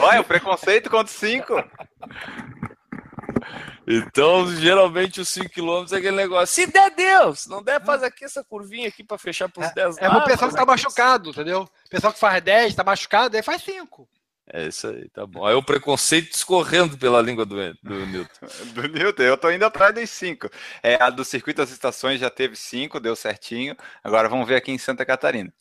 Olha, 0.00 0.20
o 0.20 0.24
preconceito 0.24 0.90
contra 0.90 1.12
5. 1.12 1.54
Então, 3.90 4.54
geralmente 4.56 5.18
os 5.20 5.28
5 5.30 5.48
km 5.48 5.86
é 5.90 5.96
aquele 5.96 6.16
negócio. 6.16 6.54
Se 6.54 6.66
der, 6.66 6.90
Deus! 6.90 7.46
Não 7.46 7.62
der, 7.62 7.82
faz 7.82 8.02
aqui 8.02 8.24
essa 8.24 8.44
curvinha 8.44 8.88
aqui 8.88 9.02
para 9.02 9.16
fechar 9.16 9.48
para 9.48 9.66
os 9.66 9.72
10 9.72 9.96
É, 9.96 10.04
é 10.04 10.08
o 10.10 10.24
pessoal 10.24 10.50
que 10.50 10.56
tá 10.56 10.66
machucado, 10.66 11.30
entendeu? 11.30 11.62
O 11.62 11.88
pessoal 11.88 12.12
que 12.12 12.18
faz 12.18 12.42
10, 12.42 12.74
tá 12.74 12.84
machucado, 12.84 13.34
aí 13.34 13.42
faz 13.42 13.62
5. 13.62 14.06
É 14.50 14.66
isso 14.66 14.88
aí, 14.88 15.08
tá 15.10 15.26
bom. 15.26 15.46
Aí 15.46 15.54
o 15.54 15.62
preconceito 15.62 16.32
escorrendo 16.32 16.98
pela 16.98 17.20
língua 17.22 17.46
do, 17.46 17.56
do 17.82 18.06
Newton. 18.06 18.46
do 18.74 18.88
Newton, 18.88 19.22
eu 19.22 19.36
tô 19.38 19.50
indo 19.50 19.64
atrás 19.64 19.94
dos 19.94 20.10
5. 20.10 20.50
É, 20.82 21.02
a 21.02 21.08
do 21.08 21.24
Circuito 21.24 21.62
das 21.62 21.70
Estações 21.70 22.20
já 22.20 22.28
teve 22.28 22.56
5, 22.56 23.00
deu 23.00 23.16
certinho. 23.16 23.74
Agora 24.04 24.28
vamos 24.28 24.46
ver 24.46 24.56
aqui 24.56 24.70
em 24.70 24.78
Santa 24.78 25.04
Catarina. 25.04 25.52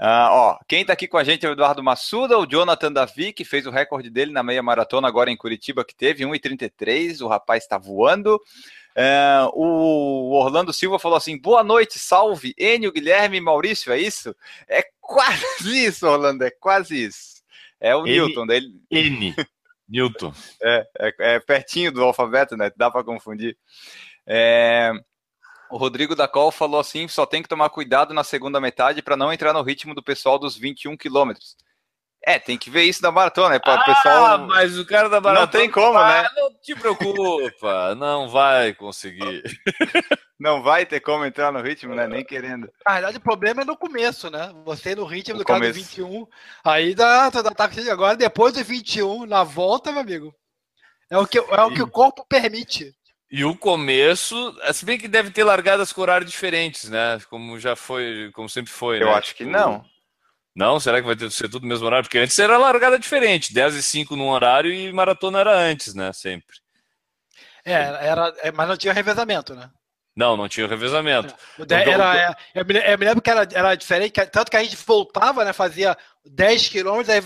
Uh, 0.00 0.30
ó, 0.30 0.58
quem 0.68 0.82
está 0.82 0.92
aqui 0.92 1.08
com 1.08 1.18
a 1.18 1.24
gente 1.24 1.44
é 1.44 1.48
o 1.48 1.52
Eduardo 1.52 1.82
Massuda, 1.82 2.38
o 2.38 2.46
Jonathan 2.46 2.92
Davi, 2.92 3.32
que 3.32 3.44
fez 3.44 3.66
o 3.66 3.70
recorde 3.70 4.08
dele 4.08 4.30
na 4.30 4.44
meia 4.44 4.62
maratona 4.62 5.08
agora 5.08 5.28
em 5.28 5.36
Curitiba, 5.36 5.84
que 5.84 5.94
teve 5.94 6.24
1,33. 6.24 7.20
O 7.20 7.26
rapaz 7.26 7.64
está 7.64 7.76
voando. 7.78 8.36
Uh, 8.96 9.50
o 9.54 10.32
Orlando 10.34 10.72
Silva 10.72 10.98
falou 10.98 11.16
assim: 11.16 11.36
boa 11.36 11.64
noite, 11.64 11.98
salve, 11.98 12.54
Enio, 12.56 12.92
Guilherme 12.92 13.40
Maurício, 13.40 13.92
é 13.92 13.98
isso? 13.98 14.34
É 14.68 14.84
quase 15.00 15.86
isso, 15.86 16.06
Orlando, 16.06 16.44
é 16.44 16.50
quase 16.50 17.04
isso. 17.04 17.42
É 17.80 17.94
o 17.94 18.06
N, 18.06 18.12
Newton 18.12 18.46
dele. 18.46 18.68
N. 18.90 19.34
Newton. 19.88 20.32
É, 20.62 20.86
é, 20.98 21.14
é, 21.18 21.40
pertinho 21.40 21.90
do 21.90 22.02
alfabeto, 22.04 22.56
né? 22.56 22.70
Dá 22.76 22.90
para 22.90 23.04
confundir. 23.04 23.56
É, 24.26 24.92
o 25.70 25.76
Rodrigo 25.76 26.14
da 26.14 26.28
Col 26.28 26.50
falou 26.50 26.80
assim: 26.80 27.08
só 27.08 27.26
tem 27.26 27.42
que 27.42 27.48
tomar 27.48 27.70
cuidado 27.70 28.14
na 28.14 28.24
segunda 28.24 28.60
metade 28.60 29.02
para 29.02 29.16
não 29.16 29.32
entrar 29.32 29.52
no 29.52 29.62
ritmo 29.62 29.94
do 29.94 30.02
pessoal 30.02 30.38
dos 30.38 30.56
21 30.56 30.96
quilômetros. 30.96 31.56
É, 32.24 32.38
tem 32.38 32.58
que 32.58 32.68
ver 32.68 32.82
isso 32.82 33.00
da 33.00 33.12
maratona, 33.12 33.50
né? 33.50 33.58
Para 33.58 33.80
ah, 33.80 33.84
pessoal. 33.84 34.46
mas 34.46 34.78
o 34.78 34.84
cara 34.84 35.08
da 35.08 35.20
maratona. 35.20 35.46
Não 35.46 35.52
tem 35.52 35.70
como, 35.70 35.98
né? 35.98 36.28
Não 36.36 36.52
te 36.60 36.74
preocupa, 36.74 37.94
não 37.96 38.28
vai 38.28 38.74
conseguir. 38.74 39.42
Não 40.40 40.62
vai 40.62 40.86
ter 40.86 41.00
como 41.00 41.24
entrar 41.24 41.50
no 41.50 41.60
ritmo, 41.60 41.96
né? 41.96 42.06
Nem 42.06 42.24
querendo. 42.24 42.70
Na 42.86 42.92
verdade, 42.94 43.16
o 43.16 43.20
problema 43.20 43.62
é 43.62 43.64
no 43.64 43.76
começo, 43.76 44.30
né? 44.30 44.52
Você 44.64 44.94
no 44.94 45.04
ritmo 45.04 45.34
No 45.34 45.40
do 45.40 45.44
cara 45.44 45.58
do 45.58 45.72
começo. 45.72 45.96
21. 45.96 46.26
Aí 46.62 46.94
dá, 46.94 47.28
dá, 47.28 47.42
dá 47.42 47.70
agora, 47.90 48.16
depois 48.16 48.54
do 48.54 48.62
21, 48.62 49.26
na 49.26 49.42
volta, 49.42 49.90
meu 49.90 50.00
amigo. 50.00 50.32
É 51.10 51.18
o 51.18 51.26
que, 51.26 51.38
é 51.38 51.62
o, 51.62 51.74
que 51.74 51.82
o 51.82 51.90
corpo 51.90 52.24
permite. 52.28 52.94
E 53.30 53.44
o 53.44 53.54
começo, 53.54 54.56
se 54.72 54.84
bem 54.86 54.98
que 54.98 55.06
deve 55.06 55.30
ter 55.30 55.44
largadas 55.44 55.92
com 55.92 56.00
horários 56.00 56.30
diferentes, 56.30 56.88
né? 56.88 57.20
Como 57.28 57.58
já 57.60 57.76
foi, 57.76 58.30
como 58.32 58.48
sempre 58.48 58.72
foi. 58.72 59.02
Eu 59.02 59.06
né? 59.08 59.14
acho 59.14 59.34
que 59.34 59.44
não. 59.44 59.84
Não? 60.56 60.80
Será 60.80 61.00
que 61.00 61.06
vai 61.06 61.14
ter, 61.14 61.30
ser 61.30 61.48
tudo 61.48 61.62
no 61.62 61.68
mesmo 61.68 61.86
horário? 61.86 62.04
Porque 62.04 62.18
antes 62.18 62.38
era 62.38 62.56
largada 62.56 62.98
diferente, 62.98 63.52
10 63.52 63.74
e 63.76 63.82
5 63.82 64.16
num 64.16 64.28
horário 64.28 64.72
e 64.72 64.92
maratona 64.92 65.40
era 65.40 65.54
antes, 65.56 65.94
né? 65.94 66.12
Sempre. 66.12 66.56
É, 67.64 67.72
era, 67.74 68.34
é, 68.38 68.50
mas 68.50 68.66
não 68.68 68.76
tinha 68.76 68.94
revezamento, 68.94 69.54
né? 69.54 69.70
Não, 70.16 70.36
não 70.36 70.48
tinha 70.48 70.66
revezamento. 70.66 71.32
O 71.58 71.66
de- 71.66 71.74
Então, 71.76 71.92
era, 71.92 72.16
é, 72.30 72.34
eu, 72.54 72.64
me, 72.64 72.74
eu 72.74 72.98
me 72.98 73.04
lembro 73.04 73.22
que 73.22 73.30
era, 73.30 73.46
era 73.52 73.74
diferente, 73.74 74.10
que- 74.10 74.26
tanto 74.26 74.50
que 74.50 74.56
a 74.56 74.64
gente 74.64 74.76
voltava, 74.84 75.44
né? 75.44 75.52
Fazia 75.52 75.96
10 76.24 76.68
quilômetros, 76.68 77.10
aí, 77.10 77.22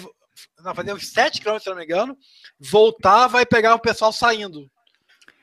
não, 0.59 0.75
fazia 0.75 0.95
uns 0.95 1.11
7 1.11 1.41
quilômetros, 1.41 1.63
se 1.63 1.71
não 1.71 1.77
me 1.77 1.85
engano, 1.85 2.17
voltava 2.61 3.41
e 3.41 3.47
pegava 3.47 3.77
o 3.77 3.81
pessoal 3.81 4.13
saindo. 4.13 4.71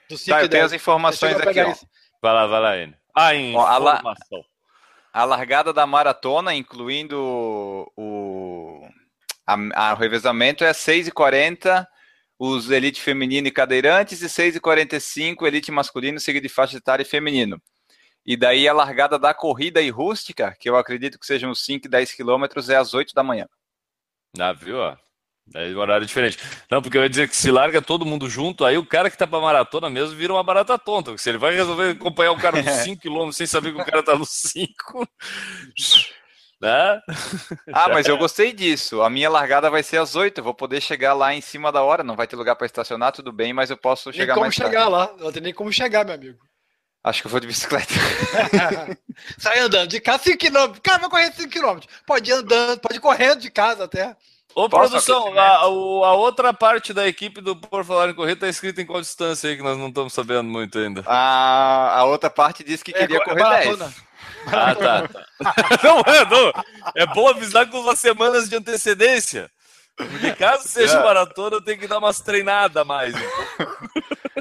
Do 0.09 0.17
5 0.17 0.29
Tá, 0.35 0.41
e 0.41 0.45
eu 0.45 0.49
tenho 0.49 0.61
10. 0.63 0.65
as 0.65 0.73
informações 0.73 1.35
aqui, 1.39 1.59
ó. 1.61 1.71
isso. 1.71 1.87
Vai 2.21 2.33
lá, 2.33 2.47
vai 2.47 2.59
lá, 2.59 2.77
N. 2.77 2.95
Ah, 3.15 3.35
em 3.35 3.55
Ó, 3.55 3.61
a 3.65 3.77
la- 3.77 3.93
informação. 3.95 4.43
A 5.13 5.23
largada 5.25 5.71
da 5.73 5.85
maratona, 5.87 6.53
incluindo 6.53 7.17
o, 7.97 8.87
a, 9.45 9.55
a- 9.89 9.93
o 9.93 9.97
revezamento, 9.97 10.63
é 10.63 10.71
6h40, 10.71 11.85
os 12.37 12.69
elite 12.69 13.01
feminino 13.01 13.47
e 13.47 13.51
cadeirantes, 13.51 14.21
e 14.21 14.27
6h45, 14.29 15.45
elite 15.47 15.71
masculino, 15.71 16.19
seguido 16.19 16.47
de 16.47 16.53
faixa 16.53 16.77
etária 16.77 17.03
e 17.03 17.05
feminino. 17.05 17.61
E 18.25 18.37
daí 18.37 18.67
a 18.67 18.73
largada 18.73 19.17
da 19.17 19.33
corrida 19.33 19.81
e 19.81 19.89
rústica, 19.89 20.55
que 20.59 20.69
eu 20.69 20.75
acredito 20.77 21.17
que 21.19 21.25
sejam 21.25 21.49
uns 21.49 21.63
5 21.65 21.87
e 21.87 21.89
10 21.89 22.13
quilômetros, 22.13 22.69
é 22.69 22.75
às 22.75 22.93
8 22.93 23.13
da 23.13 23.23
manhã. 23.23 23.47
Ah, 24.39 24.53
viu? 24.53 24.77
ó? 24.77 24.95
É 25.53 25.67
um 25.69 25.79
horário 25.79 26.05
diferente. 26.05 26.37
Não, 26.69 26.81
porque 26.81 26.97
eu 26.97 27.01
ia 27.01 27.09
dizer 27.09 27.27
que 27.27 27.35
se 27.35 27.49
larga 27.49 27.81
todo 27.81 28.05
mundo 28.05 28.29
junto, 28.29 28.63
aí 28.65 28.77
o 28.77 28.85
cara 28.85 29.09
que 29.09 29.17
tá 29.17 29.25
pra 29.25 29.39
maratona 29.39 29.89
mesmo 29.89 30.15
vira 30.15 30.33
uma 30.33 30.43
barata 30.43 30.77
tonta. 30.77 31.11
porque 31.11 31.21
Se 31.21 31.29
ele 31.29 31.37
vai 31.37 31.53
resolver 31.53 31.91
acompanhar 31.91 32.31
o 32.31 32.37
cara 32.37 32.61
nos 32.61 32.71
5 32.71 33.01
km 33.01 33.31
sem 33.31 33.47
saber 33.47 33.73
que 33.73 33.81
o 33.81 33.85
cara 33.85 34.03
tá 34.03 34.15
nos 34.15 34.29
5. 34.29 35.07
Né? 36.61 37.01
Ah, 37.71 37.87
mas 37.87 38.05
eu 38.05 38.17
gostei 38.17 38.51
disso. 38.51 39.01
A 39.01 39.09
minha 39.09 39.29
largada 39.29 39.69
vai 39.69 39.81
ser 39.81 39.95
às 39.95 40.17
8, 40.17 40.39
eu 40.39 40.43
vou 40.43 40.53
poder 40.53 40.81
chegar 40.81 41.13
lá 41.13 41.33
em 41.33 41.39
cima 41.39 41.71
da 41.71 41.81
hora, 41.81 42.03
não 42.03 42.17
vai 42.17 42.27
ter 42.27 42.35
lugar 42.35 42.57
para 42.57 42.65
estacionar, 42.65 43.13
tudo 43.13 43.31
bem, 43.31 43.53
mas 43.53 43.69
eu 43.69 43.77
posso 43.77 44.09
Nem 44.09 44.19
chegar 44.19 44.33
como 44.33 44.43
mais 44.43 44.55
chegar 44.55 44.71
tarde. 44.71 44.91
lá. 44.91 45.13
Não 45.17 45.31
tem 45.31 45.41
nem 45.41 45.53
como 45.53 45.71
chegar, 45.71 46.03
meu 46.05 46.15
amigo. 46.15 46.37
Acho 47.01 47.21
que 47.21 47.27
eu 47.27 47.31
vou 47.31 47.39
de 47.39 47.47
bicicleta. 47.47 47.93
Sai 49.39 49.59
andando 49.59 49.87
de 49.89 50.01
casa 50.01 50.21
5km. 50.25 50.81
Cara, 50.83 50.97
vai 50.99 51.09
correr 51.09 51.31
5km. 51.31 51.85
Pode 52.05 52.29
ir 52.29 52.33
andando, 52.33 52.79
pode 52.81 52.97
ir 52.97 52.99
correndo 53.01 53.39
de 53.39 53.49
casa 53.49 53.85
até. 53.85 54.15
Ô, 54.55 54.67
Posso 54.67 54.89
produção, 54.89 55.39
a, 55.39 55.67
o- 55.67 56.03
a 56.03 56.13
outra 56.13 56.53
parte 56.53 56.91
da 56.93 57.07
equipe 57.07 57.39
do 57.39 57.55
Por 57.55 57.85
Falar 57.85 58.09
em 58.09 58.13
Corrida 58.13 58.41
tá 58.41 58.47
escrita 58.49 58.81
em 58.81 58.85
qual 58.85 58.99
distância 58.99 59.49
aí 59.49 59.55
que 59.55 59.63
nós 59.63 59.77
não 59.77 59.87
estamos 59.89 60.11
sabendo 60.11 60.43
muito 60.45 60.77
ainda. 60.79 61.03
A, 61.05 61.99
a 61.99 62.03
outra 62.05 62.29
parte 62.29 62.63
disse 62.63 62.83
que 62.83 62.91
queria 62.91 63.17
É, 63.17 63.23
correr 63.23 63.41
maratona. 63.43 63.85
10. 63.85 64.09
Ah, 64.47 64.75
tá. 64.75 65.07
tá. 65.07 65.25
Não, 65.83 65.99
é, 65.99 66.25
não. 66.25 66.51
É 66.95 67.05
bom 67.07 67.27
avisar 67.27 67.69
com 67.69 67.79
umas 67.81 67.99
semanas 67.99 68.49
de 68.49 68.55
antecedência. 68.55 69.49
Porque 69.95 70.31
caso 70.33 70.65
seja 70.67 70.97
É. 70.97 71.03
maratona, 71.03 71.57
eu 71.57 71.61
tenho 71.61 71.77
que 71.77 71.87
dar 71.87 71.97
umas 71.99 72.21
treinadas 72.21 72.75
a 72.77 72.85
mais. 72.85 73.13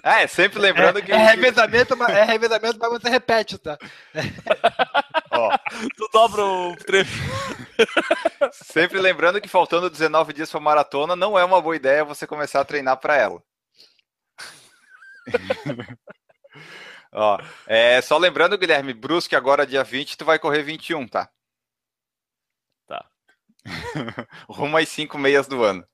É, 0.09 0.27
sempre 0.27 0.59
lembrando 0.59 1.03
que. 1.03 1.13
É, 1.13 1.17
é 1.17 1.19
revezamento, 1.19 1.95
mas 1.95 2.09
é 2.09 2.25
revezamento, 2.25 2.79
mas 2.81 2.91
você 2.91 3.11
repete, 3.11 3.59
tá? 3.59 3.77
ó, 5.31 5.59
Tu 5.97 6.09
dobra 6.11 6.43
o 6.43 6.75
treino. 6.77 7.09
sempre 8.53 8.99
lembrando 8.99 9.39
que 9.39 9.49
faltando 9.49 9.91
19 9.91 10.33
dias 10.33 10.51
para 10.51 10.61
maratona, 10.61 11.15
não 11.15 11.39
é 11.39 11.45
uma 11.45 11.61
boa 11.61 11.77
ideia 11.77 12.05
você 12.05 12.27
começar 12.27 12.61
a 12.61 12.65
treinar 12.65 12.97
para 12.97 13.17
ela. 13.17 13.43
ó, 17.13 17.39
é, 17.67 18.01
só 18.01 18.17
lembrando, 18.17 18.57
Guilherme, 18.57 18.95
Brusque 18.95 19.37
agora 19.37 19.67
dia 19.67 19.85
20, 19.85 20.17
tu 20.17 20.25
vai 20.25 20.39
correr 20.39 20.63
21, 20.63 21.07
tá? 21.07 21.29
Tá. 22.87 23.05
Rumo 24.49 24.79
às 24.79 24.89
5 24.89 25.19
meias 25.19 25.47
do 25.47 25.63
ano. 25.63 25.87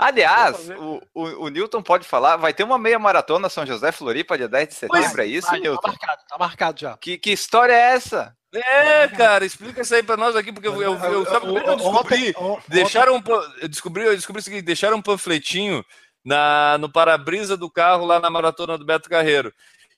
Aliás, 0.00 0.70
o, 0.70 1.02
o, 1.12 1.44
o 1.44 1.48
Newton 1.48 1.82
pode 1.82 2.08
falar, 2.08 2.38
vai 2.38 2.54
ter 2.54 2.64
uma 2.64 2.78
meia 2.78 2.98
maratona 2.98 3.50
São 3.50 3.66
José 3.66 3.92
Floripa 3.92 4.38
dia 4.38 4.48
10 4.48 4.68
de 4.68 4.74
setembro, 4.74 5.20
é 5.20 5.26
isso, 5.26 5.46
Vai, 5.48 5.60
Newton? 5.60 5.80
Tá 5.82 5.88
marcado, 5.88 6.22
tá 6.26 6.38
marcado 6.38 6.80
já. 6.80 6.96
Que, 6.96 7.18
que 7.18 7.30
história 7.30 7.74
é 7.74 7.92
essa? 7.92 8.34
É, 8.50 9.06
cara, 9.08 9.44
explica 9.44 9.82
isso 9.82 9.94
aí 9.94 10.02
pra 10.02 10.16
nós 10.16 10.34
aqui, 10.34 10.52
porque 10.52 10.66
eu, 10.66 10.82
eu, 10.82 10.94
eu, 10.94 11.24
sabe 11.26 11.46
como 11.46 11.58
é 11.58 11.62
que 11.62 11.68
eu 11.68 11.76
descobri? 11.76 12.34
Deixaram 12.66 13.16
um, 13.16 13.22
eu 13.60 13.68
descobri, 13.68 14.04
eu 14.04 14.16
descobri 14.16 14.40
o 14.40 14.42
seguinte, 14.42 14.62
deixaram 14.62 14.96
um 14.96 15.02
panfletinho 15.02 15.84
na, 16.24 16.78
no 16.78 16.90
para-brisa 16.90 17.54
do 17.54 17.70
carro 17.70 18.06
lá 18.06 18.18
na 18.18 18.30
maratona 18.30 18.78
do 18.78 18.86
Beto 18.86 19.08
Carreiro. 19.08 19.52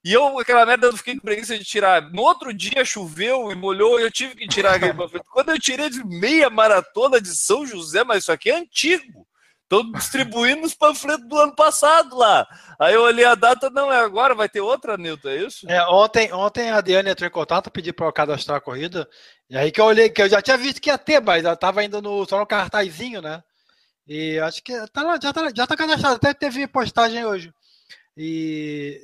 E 0.04 0.12
eu, 0.12 0.36
aquela 0.36 0.66
merda, 0.66 0.88
eu 0.88 0.96
fiquei 0.96 1.14
com 1.14 1.20
preguiça 1.20 1.56
de 1.56 1.64
tirar. 1.64 2.10
No 2.10 2.22
outro 2.22 2.52
dia 2.52 2.84
choveu 2.84 3.52
e 3.52 3.54
molhou 3.54 4.00
e 4.00 4.02
eu 4.02 4.10
tive 4.10 4.34
que 4.34 4.48
tirar 4.48 4.74
aquele 4.74 4.94
panfleto. 4.98 5.26
Quando 5.30 5.50
eu 5.50 5.60
tirei 5.60 5.88
de 5.88 6.04
meia 6.04 6.50
maratona 6.50 7.20
de 7.20 7.28
São 7.28 7.64
José, 7.64 8.02
mas 8.02 8.24
isso 8.24 8.32
aqui 8.32 8.50
é 8.50 8.56
antigo. 8.56 9.24
Estão 9.72 9.90
distribuindo 9.92 10.66
os 10.66 10.74
panfletos 10.74 11.26
do 11.26 11.38
ano 11.38 11.54
passado 11.54 12.16
lá. 12.16 12.46
Aí 12.78 12.92
eu 12.94 13.02
olhei 13.02 13.24
a 13.24 13.34
data, 13.34 13.70
não, 13.70 13.90
é 13.90 13.98
agora, 14.00 14.34
vai 14.34 14.48
ter 14.48 14.60
outra, 14.60 14.98
Nilton, 14.98 15.28
é 15.30 15.36
isso? 15.36 15.68
É, 15.70 15.82
ontem, 15.86 16.30
ontem 16.32 16.70
a 16.70 16.80
Diane 16.82 17.10
entrou 17.10 17.26
em 17.26 17.32
contato, 17.32 17.70
pediu 17.70 17.94
para 17.94 18.06
eu 18.06 18.12
cadastrar 18.12 18.58
a 18.58 18.60
corrida. 18.60 19.08
E 19.48 19.56
aí 19.56 19.72
que 19.72 19.80
eu 19.80 19.86
olhei, 19.86 20.10
que 20.10 20.20
eu 20.20 20.28
já 20.28 20.42
tinha 20.42 20.58
visto 20.58 20.80
que 20.80 20.90
ia 20.90 20.98
ter, 20.98 21.22
mas 21.22 21.44
ela 21.44 21.56
tava 21.56 21.82
indo 21.82 22.02
no, 22.02 22.26
só 22.26 22.38
no 22.38 22.46
cartazinho, 22.46 23.22
né? 23.22 23.42
E 24.06 24.38
acho 24.40 24.62
que 24.62 24.74
tá 24.88 25.02
lá, 25.02 25.18
já, 25.22 25.32
tá, 25.32 25.48
já 25.54 25.66
tá 25.66 25.76
cadastrado, 25.76 26.16
até 26.16 26.34
teve 26.34 26.66
postagem 26.66 27.24
hoje. 27.24 27.50
E 28.16 29.00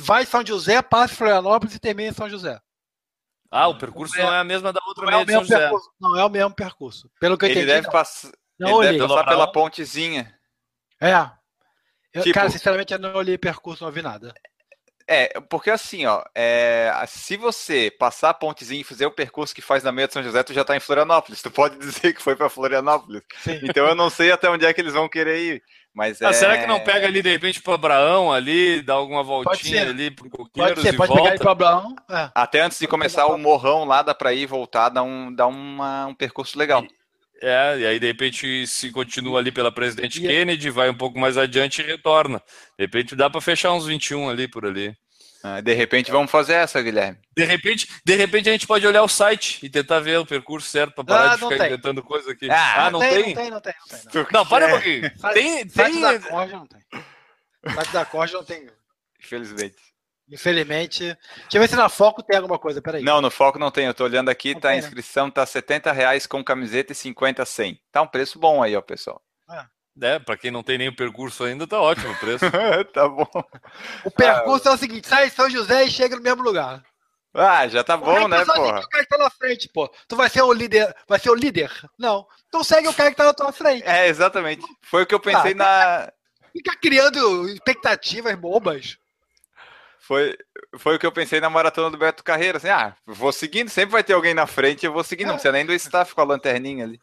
vai 0.00 0.22
em 0.22 0.26
São 0.26 0.46
José, 0.46 0.80
passa 0.80 1.12
em 1.12 1.16
Florianópolis 1.16 1.74
e 1.74 1.78
termina 1.78 2.10
em 2.10 2.14
São 2.14 2.30
José. 2.30 2.58
Ah, 3.50 3.68
o 3.68 3.78
percurso 3.78 4.16
não 4.16 4.32
é 4.32 4.38
a 4.40 4.44
mesma 4.44 4.72
da 4.72 4.80
outra 4.86 5.04
Não 5.04 5.20
é 5.20 5.24
meia 5.24 5.24
o 5.24 5.26
de 5.26 5.32
São 5.32 5.40
mesmo 5.40 5.46
José. 5.54 5.58
percurso. 5.58 5.90
Não 6.00 6.16
é 6.18 6.24
o 6.24 6.28
mesmo 6.30 6.54
percurso. 6.54 7.10
Pelo 7.18 7.36
que 7.36 7.44
eu 7.46 7.48
Ele 7.50 7.60
entendi. 7.60 7.72
deve, 7.74 7.86
não. 7.86 7.92
pass... 7.92 8.30
Não 8.58 8.68
ele 8.68 8.76
olhei. 8.76 8.92
deve 8.98 9.08
passar 9.08 9.24
pela 9.24 9.50
pontezinha. 9.52 10.34
É. 11.00 11.30
Eu, 12.12 12.22
Tipo- 12.22 12.34
cara, 12.34 12.50
sinceramente, 12.50 12.92
eu 12.92 12.98
não 12.98 13.14
olhei 13.14 13.36
percurso, 13.38 13.84
não 13.84 13.92
vi 13.92 14.02
nada. 14.02 14.34
É, 15.10 15.40
porque 15.48 15.70
assim, 15.70 16.04
ó, 16.04 16.22
é, 16.34 16.92
se 17.06 17.38
você 17.38 17.90
passar 17.90 18.28
a 18.30 18.34
pontezinha 18.34 18.80
e 18.82 18.84
fazer 18.84 19.06
o 19.06 19.10
percurso 19.10 19.54
que 19.54 19.62
faz 19.62 19.82
na 19.82 19.90
meia 19.90 20.06
de 20.06 20.12
São 20.12 20.22
José, 20.22 20.42
tu 20.42 20.52
já 20.52 20.64
tá 20.64 20.76
em 20.76 20.80
Florianópolis. 20.80 21.40
Tu 21.42 21.50
pode 21.50 21.78
dizer 21.78 22.12
que 22.12 22.20
foi 22.22 22.36
para 22.36 22.50
Florianópolis. 22.50 23.22
Sim. 23.42 23.58
Então 23.62 23.86
eu 23.86 23.94
não 23.94 24.10
sei 24.10 24.30
até 24.32 24.50
onde 24.50 24.66
é 24.66 24.72
que 24.74 24.80
eles 24.82 24.92
vão 24.92 25.08
querer 25.08 25.38
ir. 25.38 25.62
Mas 25.94 26.20
Ah, 26.20 26.28
é... 26.28 26.32
será 26.34 26.58
que 26.58 26.66
não 26.66 26.80
pega 26.80 27.06
ali 27.06 27.22
de 27.22 27.30
repente 27.30 27.62
pro 27.62 27.72
Abraão 27.72 28.30
ali, 28.30 28.82
dá 28.82 28.92
alguma 28.94 29.22
voltinha 29.22 29.82
ser. 29.84 29.88
ali 29.88 30.10
pro 30.10 30.28
Pode 30.28 30.50
Coqueiros 30.50 30.82
ser, 30.82 30.92
e 30.92 30.96
pode 30.96 31.08
pegar 31.08 31.20
volta? 31.20 31.34
ele 31.34 31.38
pro 31.42 31.50
Abraão. 31.50 31.96
É. 32.10 32.30
Até 32.34 32.60
antes 32.60 32.78
de 32.78 32.86
começar 32.86 33.26
o 33.26 33.38
morrão 33.38 33.84
lá, 33.84 34.02
dá 34.02 34.14
pra 34.14 34.34
ir 34.34 34.40
e 34.42 34.46
voltar, 34.46 34.90
dá 34.90 35.02
um, 35.02 35.34
dá 35.34 35.46
uma, 35.46 36.06
um 36.06 36.14
percurso 36.14 36.58
legal. 36.58 36.84
É, 37.40 37.78
e 37.78 37.86
aí 37.86 38.00
de 38.00 38.06
repente 38.06 38.66
se 38.66 38.90
continua 38.90 39.38
ali 39.38 39.52
pela 39.52 39.70
Presidente 39.70 40.18
E- 40.18 40.26
Kennedy, 40.26 40.70
vai 40.70 40.90
um 40.90 40.94
pouco 40.96 41.18
mais 41.18 41.36
adiante 41.38 41.80
e 41.80 41.84
retorna. 41.84 42.38
De 42.78 42.84
repente 42.84 43.14
dá 43.14 43.30
para 43.30 43.40
fechar 43.40 43.72
uns 43.72 43.86
21 43.86 44.28
ali 44.28 44.48
por 44.48 44.66
ali. 44.66 44.92
Ah, 45.44 45.60
De 45.60 45.72
repente 45.72 46.10
vamos 46.10 46.32
fazer 46.32 46.54
essa, 46.54 46.82
Guilherme. 46.82 47.16
De 47.36 47.44
repente, 47.44 47.86
de 48.04 48.14
repente 48.16 48.48
a 48.48 48.52
gente 48.52 48.66
pode 48.66 48.84
olhar 48.84 49.04
o 49.04 49.08
site 49.08 49.60
e 49.64 49.70
tentar 49.70 50.00
ver 50.00 50.18
o 50.18 50.26
percurso 50.26 50.68
certo 50.68 50.92
para 50.96 51.04
parar 51.04 51.30
Ah, 51.32 51.34
de 51.36 51.40
não 51.42 51.48
ficar 51.50 51.64
tem. 51.64 51.72
inventando 51.74 52.02
coisa 52.02 52.32
aqui. 52.32 52.50
Ah, 52.50 52.86
Ah, 52.86 52.90
não 52.90 52.98
tem? 52.98 53.10
Não 53.28 53.34
tem, 53.34 53.50
não 53.50 53.60
tem, 53.60 53.74
não 53.78 54.00
tem. 54.00 54.22
Não, 54.22 54.26
Não, 54.32 54.46
para 54.46 54.64
um 54.66 54.68
É, 54.68 54.72
pouquinho. 54.72 55.10
Tem, 55.34 55.68
Site 55.68 55.92
tem. 55.92 56.00
da 56.00 56.18
Corja 56.18 56.56
não 56.56 56.66
tem. 56.66 56.80
Site 57.72 57.92
da 57.92 58.04
Corja 58.04 58.36
não 58.36 58.44
tem. 58.44 58.66
Infelizmente. 59.22 59.76
Infelizmente. 60.30 61.04
Deixa 61.04 61.56
eu 61.56 61.60
ver 61.60 61.68
se 61.68 61.76
na 61.76 61.88
Foco 61.88 62.22
tem 62.22 62.36
alguma 62.36 62.58
coisa, 62.58 62.82
peraí. 62.82 63.02
Não, 63.02 63.20
no 63.20 63.30
foco 63.30 63.58
não 63.58 63.70
tem. 63.70 63.86
Eu 63.86 63.94
tô 63.94 64.04
olhando 64.04 64.28
aqui, 64.28 64.54
Não 64.54 64.60
tá 64.60 64.68
a 64.68 64.72
né? 64.72 64.78
inscrição, 64.78 65.30
tá 65.30 65.44
70 65.46 65.90
reais 65.92 66.26
com 66.26 66.44
camiseta 66.44 66.92
e 66.92 66.94
50 66.94 67.44
sem. 67.46 67.80
Tá 67.90 68.02
um 68.02 68.06
preço 68.06 68.38
bom 68.38 68.62
aí, 68.62 68.76
ó, 68.76 68.80
pessoal. 68.82 69.22
É, 70.00 70.18
para 70.20 70.36
quem 70.36 70.52
não 70.52 70.62
tem 70.62 70.78
nem 70.78 70.88
o 70.88 70.94
percurso 70.94 71.42
ainda, 71.42 71.66
tá 71.66 71.80
ótimo 71.80 72.12
o 72.12 72.18
preço. 72.18 72.44
tá 72.94 73.08
bom. 73.08 73.26
O 74.04 74.10
percurso 74.10 74.68
é 74.68 74.72
o 74.72 74.76
seguinte: 74.76 75.08
sai 75.08 75.26
em 75.26 75.30
São 75.30 75.50
José 75.50 75.84
e 75.84 75.90
chega 75.90 76.14
no 76.14 76.22
mesmo 76.22 76.42
lugar. 76.42 76.84
Ah, 77.34 77.66
já 77.66 77.82
tá 77.82 77.96
bom, 77.96 78.16
Aí, 78.16 78.28
né, 78.28 78.44
porra? 78.44 78.80
O 78.80 78.88
cara 78.88 79.04
que 79.04 79.08
tá 79.08 79.18
na 79.18 79.30
frente, 79.30 79.68
pô. 79.68 79.88
Tu 80.06 80.14
vai 80.14 80.28
ser 80.30 80.42
o 80.42 80.52
líder. 80.52 80.94
Vai 81.08 81.18
ser 81.18 81.30
o 81.30 81.34
líder? 81.34 81.70
Não. 81.98 82.26
Então 82.46 82.62
segue 82.62 82.86
o 82.86 82.94
cara 82.94 83.10
que 83.10 83.16
tá 83.16 83.24
na 83.24 83.34
tua 83.34 83.52
frente. 83.52 83.82
É, 83.86 84.06
exatamente. 84.06 84.64
Foi 84.82 85.02
o 85.02 85.06
que 85.06 85.14
eu 85.14 85.20
pensei 85.20 85.52
Ah, 85.52 85.54
na. 85.56 86.12
Fica 86.52 86.76
criando 86.80 87.48
expectativas 87.48 88.34
bobas. 88.36 88.98
Foi, 90.08 90.34
foi 90.78 90.96
o 90.96 90.98
que 90.98 91.04
eu 91.04 91.12
pensei 91.12 91.38
na 91.38 91.50
maratona 91.50 91.90
do 91.90 91.98
Beto 91.98 92.24
Carreiro. 92.24 92.56
Assim, 92.56 92.70
ah, 92.70 92.96
vou 93.04 93.30
seguindo, 93.30 93.68
sempre 93.68 93.92
vai 93.92 94.02
ter 94.02 94.14
alguém 94.14 94.32
na 94.32 94.46
frente, 94.46 94.86
eu 94.86 94.92
vou 94.92 95.04
seguindo, 95.04 95.26
não 95.26 95.34
precisa 95.34 95.52
nem 95.52 95.66
do 95.66 95.74
staff 95.74 96.14
com 96.14 96.22
a 96.22 96.24
lanterninha 96.24 96.84
ali. 96.84 96.98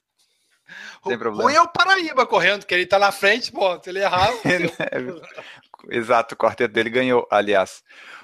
Sem 1.06 1.16
problema. 1.16 1.44
ruim 1.44 1.54
é 1.54 1.62
o 1.62 1.68
Paraíba 1.68 2.26
correndo, 2.26 2.66
que 2.66 2.74
ele 2.74 2.88
tá 2.88 2.98
na 2.98 3.12
frente, 3.12 3.52
pô, 3.52 3.80
se 3.80 3.92
ele 3.92 4.00
errar. 4.00 4.32
Exato, 5.92 6.34
o 6.34 6.38
quarteto 6.38 6.74
dele 6.74 6.90
ganhou, 6.90 7.28
aliás. 7.30 7.84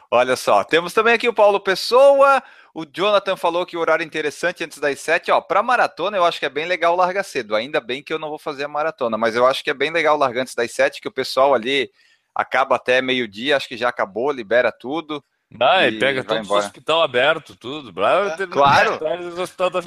Olha 0.09 0.35
só, 0.35 0.63
temos 0.63 0.93
também 0.93 1.13
aqui 1.13 1.29
o 1.29 1.33
Paulo 1.33 1.59
Pessoa. 1.59 2.41
O 2.73 2.83
Jonathan 2.83 3.38
falou 3.38 3.67
que 3.67 3.77
o 3.77 3.79
horário 3.79 4.01
é 4.01 4.07
interessante 4.07 4.63
antes 4.63 4.79
das 4.79 5.00
sete. 5.00 5.29
Ó, 5.29 5.39
para 5.41 5.61
maratona 5.61 6.17
eu 6.17 6.25
acho 6.25 6.39
que 6.39 6.45
é 6.47 6.50
bem 6.50 6.65
legal 6.65 6.95
largar 6.95 7.23
cedo. 7.23 7.55
Ainda 7.55 7.79
bem 7.79 8.01
que 8.01 8.11
eu 8.11 8.17
não 8.17 8.29
vou 8.29 8.39
fazer 8.39 8.63
a 8.63 8.67
maratona, 8.67 9.15
mas 9.15 9.35
eu 9.35 9.45
acho 9.45 9.63
que 9.63 9.69
é 9.69 9.75
bem 9.75 9.91
legal 9.91 10.17
largar 10.17 10.41
antes 10.41 10.55
das 10.55 10.71
sete, 10.71 11.00
que 11.00 11.07
o 11.07 11.11
pessoal 11.11 11.53
ali 11.53 11.91
acaba 12.33 12.75
até 12.75 13.01
meio-dia, 13.01 13.57
acho 13.57 13.67
que 13.67 13.77
já 13.77 13.89
acabou, 13.89 14.31
libera 14.31 14.71
tudo. 14.71 15.23
Ah, 15.59 15.85
e 15.85 15.95
E 15.95 16.00
pega 16.00 16.23
todo 16.23 16.50
o 16.50 16.55
hospital 16.55 17.01
aberto, 17.01 17.55
tudo. 17.55 17.91
Bravo, 17.91 18.41
É, 18.41 18.47
claro. 18.47 18.97
Tá. 18.97 19.17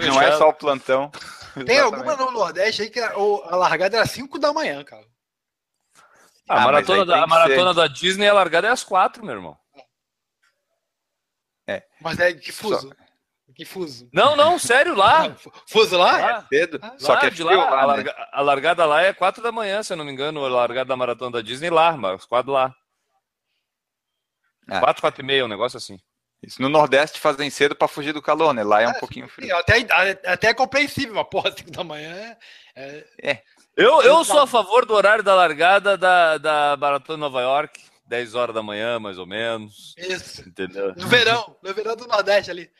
Não 0.06 0.20
é 0.20 0.36
só 0.36 0.48
o 0.50 0.54
plantão. 0.54 1.10
Tem 1.54 1.76
Exatamente. 1.76 1.80
alguma 1.80 2.16
no 2.16 2.30
Nordeste 2.32 2.82
aí 2.82 2.90
que 2.90 3.00
a, 3.00 3.12
a 3.12 3.56
largada 3.56 3.96
era 3.96 4.06
5 4.06 4.38
da 4.38 4.52
manhã, 4.52 4.82
cara. 4.84 5.06
Ah, 6.48 6.62
a 6.62 6.64
maratona, 6.66 7.06
da, 7.06 7.22
a 7.22 7.26
maratona 7.26 7.72
da 7.72 7.86
Disney, 7.86 8.28
a 8.28 8.34
largada 8.34 8.68
é 8.68 8.70
às 8.70 8.84
quatro, 8.84 9.24
meu 9.24 9.34
irmão. 9.34 9.58
Mas 12.00 12.18
é 12.18 12.34
que 12.34 12.52
fuso. 12.52 12.94
Que 13.54 13.64
fuso. 13.64 14.08
Não, 14.12 14.34
não, 14.34 14.58
sério, 14.58 14.94
lá. 14.96 15.34
Fuso 15.68 15.96
lá? 15.96 16.16
lá. 16.18 16.46
Cedo. 16.48 16.78
Ah, 16.82 16.94
Só 16.98 17.12
lá, 17.12 17.20
que 17.20 17.26
é 17.26 17.30
de 17.30 17.36
frio 17.36 17.48
lá, 17.56 17.70
lá, 17.70 17.70
a, 17.70 17.80
né? 17.80 17.86
larga- 17.86 18.28
a 18.32 18.40
largada 18.40 18.84
lá 18.86 19.02
é 19.02 19.12
quatro 19.12 19.42
da 19.42 19.52
manhã, 19.52 19.82
se 19.82 19.92
eu 19.92 19.96
não 19.96 20.04
me 20.04 20.10
engano, 20.10 20.44
a 20.44 20.48
largada 20.48 20.88
da 20.88 20.96
maratona 20.96 21.32
da 21.32 21.40
Disney 21.42 21.70
lá, 21.70 21.92
mas 21.96 22.14
às 22.20 22.24
quatro 22.26 22.50
lá. 22.50 22.74
Ah. 24.68 24.80
Quatro, 24.80 25.00
quatro 25.02 25.22
e 25.22 25.26
meia, 25.26 25.44
um 25.44 25.48
negócio 25.48 25.76
assim. 25.76 25.98
Isso 26.42 26.60
no 26.60 26.68
Nordeste 26.68 27.20
fazem 27.20 27.48
cedo 27.48 27.74
para 27.74 27.88
fugir 27.88 28.12
do 28.12 28.20
calor, 28.20 28.52
né? 28.52 28.62
Lá 28.64 28.82
é 28.82 28.88
um 28.88 28.92
É, 28.92 28.98
pouquinho 28.98 29.28
frio. 29.28 29.46
Sim, 29.48 29.52
Até, 29.54 30.30
até 30.30 30.48
é 30.48 30.54
compreensível, 30.54 31.14
mas 31.14 31.28
porra, 31.28 31.50
5 31.56 31.70
da 31.70 31.84
manhã 31.84 32.36
é. 32.74 33.04
é- 33.22 33.42
Eu, 33.76 34.02
eu 34.02 34.24
sou 34.24 34.40
a 34.40 34.46
favor 34.46 34.84
do 34.84 34.94
horário 34.94 35.22
da 35.24 35.34
largada 35.34 35.96
da, 35.96 36.38
da 36.38 36.76
Maratona 36.78 37.18
Nova 37.18 37.40
York, 37.40 37.80
10 38.06 38.34
horas 38.34 38.54
da 38.54 38.62
manhã, 38.62 38.98
mais 38.98 39.18
ou 39.18 39.26
menos. 39.26 39.94
Isso. 39.96 40.46
Entendeu? 40.48 40.94
No 40.96 41.06
verão, 41.06 41.56
no 41.62 41.72
verão 41.74 41.96
do 41.96 42.06
Nordeste 42.06 42.50
ali. 42.50 42.70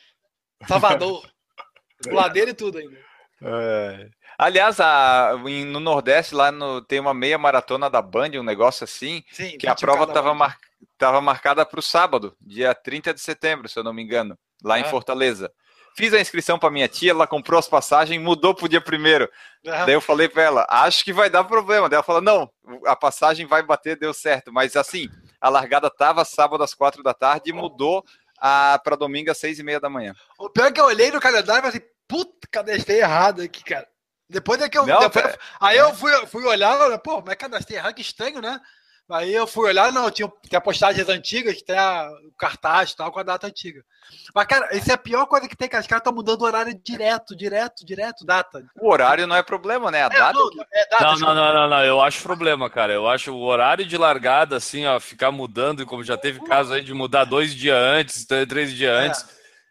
Salvador. 0.68 1.22
Ladeira 2.06 2.50
e 2.50 2.54
tudo 2.54 2.78
ainda. 2.78 2.96
É. 3.42 4.08
Aliás, 4.38 4.80
a- 4.80 5.32
no 5.66 5.80
Nordeste, 5.80 6.34
lá 6.34 6.50
no- 6.50 6.80
tem 6.82 6.98
uma 7.00 7.14
meia 7.14 7.38
maratona 7.38 7.88
da 7.88 8.02
Band, 8.02 8.30
um 8.38 8.42
negócio 8.42 8.84
assim, 8.84 9.22
Sim, 9.30 9.56
que 9.58 9.66
a 9.66 9.72
21 9.74 9.80
prova 9.86 10.04
estava 10.04 10.34
mar... 10.34 10.58
tava 10.98 11.20
marcada 11.20 11.64
para 11.64 11.78
o 11.78 11.82
sábado, 11.82 12.36
dia 12.40 12.74
30 12.74 13.14
de 13.14 13.20
setembro, 13.20 13.68
se 13.68 13.78
eu 13.78 13.84
não 13.84 13.92
me 13.92 14.02
engano, 14.02 14.36
lá 14.62 14.78
em 14.78 14.82
Ah. 14.82 14.86
Fortaleza. 14.88 15.50
Fiz 15.96 16.12
a 16.12 16.20
inscrição 16.20 16.58
para 16.58 16.70
minha 16.72 16.88
tia, 16.88 17.12
ela 17.12 17.24
comprou 17.26 17.56
as 17.58 17.68
passagens, 17.68 18.20
mudou 18.20 18.52
para 18.52 18.66
o 18.66 18.68
dia 18.68 18.80
primeiro. 18.80 19.30
Ah, 19.64 19.84
Daí 19.84 19.94
eu 19.94 20.00
falei 20.00 20.28
para 20.28 20.42
ela, 20.42 20.66
acho 20.68 21.04
que 21.04 21.12
vai 21.12 21.30
dar 21.30 21.44
problema. 21.44 21.88
Daí 21.88 21.94
ela 21.96 22.02
falou, 22.02 22.20
não, 22.20 22.50
a 22.84 22.96
passagem 22.96 23.46
vai 23.46 23.62
bater, 23.62 23.96
deu 23.96 24.12
certo. 24.12 24.52
Mas 24.52 24.74
assim, 24.74 25.08
a 25.40 25.48
largada 25.48 25.88
tava 25.88 26.24
sábado 26.24 26.64
às 26.64 26.74
quatro 26.74 27.00
da 27.00 27.14
tarde 27.14 27.50
e 27.50 27.52
mudou 27.52 28.04
para 28.38 28.96
domingo 28.96 29.30
às 29.30 29.38
seis 29.38 29.58
e 29.58 29.62
meia 29.62 29.80
da 29.80 29.88
manhã. 29.90 30.14
O 30.38 30.50
pior 30.50 30.66
é 30.66 30.72
que 30.72 30.80
eu 30.80 30.84
olhei 30.86 31.10
no 31.10 31.20
calendário 31.20 31.60
e 31.60 31.70
falei 31.70 31.78
assim, 31.78 31.94
puta, 32.08 32.46
cadastrei 32.50 33.00
errado 33.00 33.42
aqui, 33.42 33.62
cara. 33.64 33.86
Depois 34.28 34.60
é 34.60 34.68
que 34.68 34.78
eu. 34.78 34.86
Não, 34.86 35.00
depois- 35.00 35.24
cara, 35.24 35.38
aí 35.60 35.76
eu 35.76 35.94
fui, 35.94 36.10
fui 36.26 36.44
olhar, 36.44 36.78
olha, 36.80 36.98
pô, 36.98 37.22
mas 37.24 37.36
cadastrei 37.36 37.78
errado, 37.78 37.94
que 37.94 38.02
estranho, 38.02 38.40
né? 38.40 38.60
Aí 39.10 39.34
eu 39.34 39.46
fui 39.46 39.68
olhar, 39.68 39.92
não, 39.92 40.10
tinha, 40.10 40.30
tem 40.48 40.60
postagens 40.60 41.08
antigas, 41.10 41.60
tem 41.60 41.76
a, 41.76 42.08
o 42.26 42.32
cartaz 42.38 42.90
e 42.90 42.96
tal, 42.96 43.12
com 43.12 43.20
a 43.20 43.22
data 43.22 43.46
antiga. 43.46 43.84
Mas, 44.34 44.46
cara, 44.46 44.74
isso 44.74 44.90
é 44.90 44.94
a 44.94 44.98
pior 44.98 45.26
coisa 45.26 45.46
que 45.46 45.56
tem, 45.56 45.68
cara. 45.68 45.82
Os 45.82 45.86
caras 45.86 46.00
estão 46.00 46.14
mudando 46.14 46.40
o 46.40 46.44
horário 46.44 46.74
direto, 46.82 47.36
direto, 47.36 47.84
direto, 47.84 48.24
data. 48.24 48.64
O 48.80 48.90
horário 48.90 49.26
não 49.26 49.36
é 49.36 49.42
problema, 49.42 49.90
né? 49.90 50.02
A 50.02 50.06
É, 50.06 50.08
data 50.08 50.32
não, 50.32 50.50
é 50.72 50.88
data. 50.88 51.04
Não, 51.04 51.18
não, 51.18 51.34
não, 51.34 51.54
não, 51.54 51.68
não, 51.68 51.84
eu 51.84 52.00
acho 52.00 52.22
problema, 52.22 52.70
cara. 52.70 52.94
Eu 52.94 53.06
acho 53.06 53.32
o 53.32 53.42
horário 53.42 53.84
de 53.84 53.96
largada, 53.98 54.56
assim, 54.56 54.86
ó, 54.86 54.98
ficar 54.98 55.30
mudando, 55.30 55.82
e 55.82 55.86
como 55.86 56.02
já 56.02 56.16
teve 56.16 56.40
caso 56.40 56.72
aí 56.72 56.82
de 56.82 56.94
mudar 56.94 57.24
dois 57.24 57.54
dias 57.54 57.76
antes, 57.76 58.26
três 58.48 58.72
dias 58.72 58.92
antes. 58.92 59.26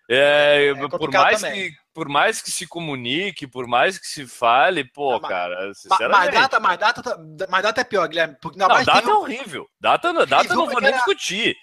É, 0.09 0.73
por, 0.75 0.91
complicado 0.91 1.23
mais 1.23 1.41
também. 1.41 1.71
que, 1.71 1.77
por 1.93 2.09
mais 2.09 2.41
que 2.41 2.49
se 2.49 2.65
comunique, 2.67 3.45
por 3.45 3.67
mais 3.67 3.97
que 3.99 4.07
se 4.07 4.25
fale, 4.25 4.83
pô, 4.83 5.19
mas- 5.19 5.29
cara, 5.29 5.55
Ma- 5.59 5.65
Mas 5.67 5.77
sinceramente. 5.77 6.31
data, 6.33 6.59
mas 6.59 6.77
data, 6.79 7.03
tá- 7.03 7.17
mas 7.49 7.63
data 7.63 7.81
é 7.81 7.83
pior, 7.83 8.07
Guilherme. 8.07 8.35
Porque 8.41 8.57
Não, 8.57 8.67
data 8.67 9.01
tem 9.01 9.09
é 9.11 9.13
horrível. 9.13 9.67
Data, 9.79 10.11
data 10.25 10.53
não 10.55 10.65
vou 10.65 10.75
que 10.75 10.81
nem 10.81 10.87
era- 10.89 10.97
discutir. 10.97 11.55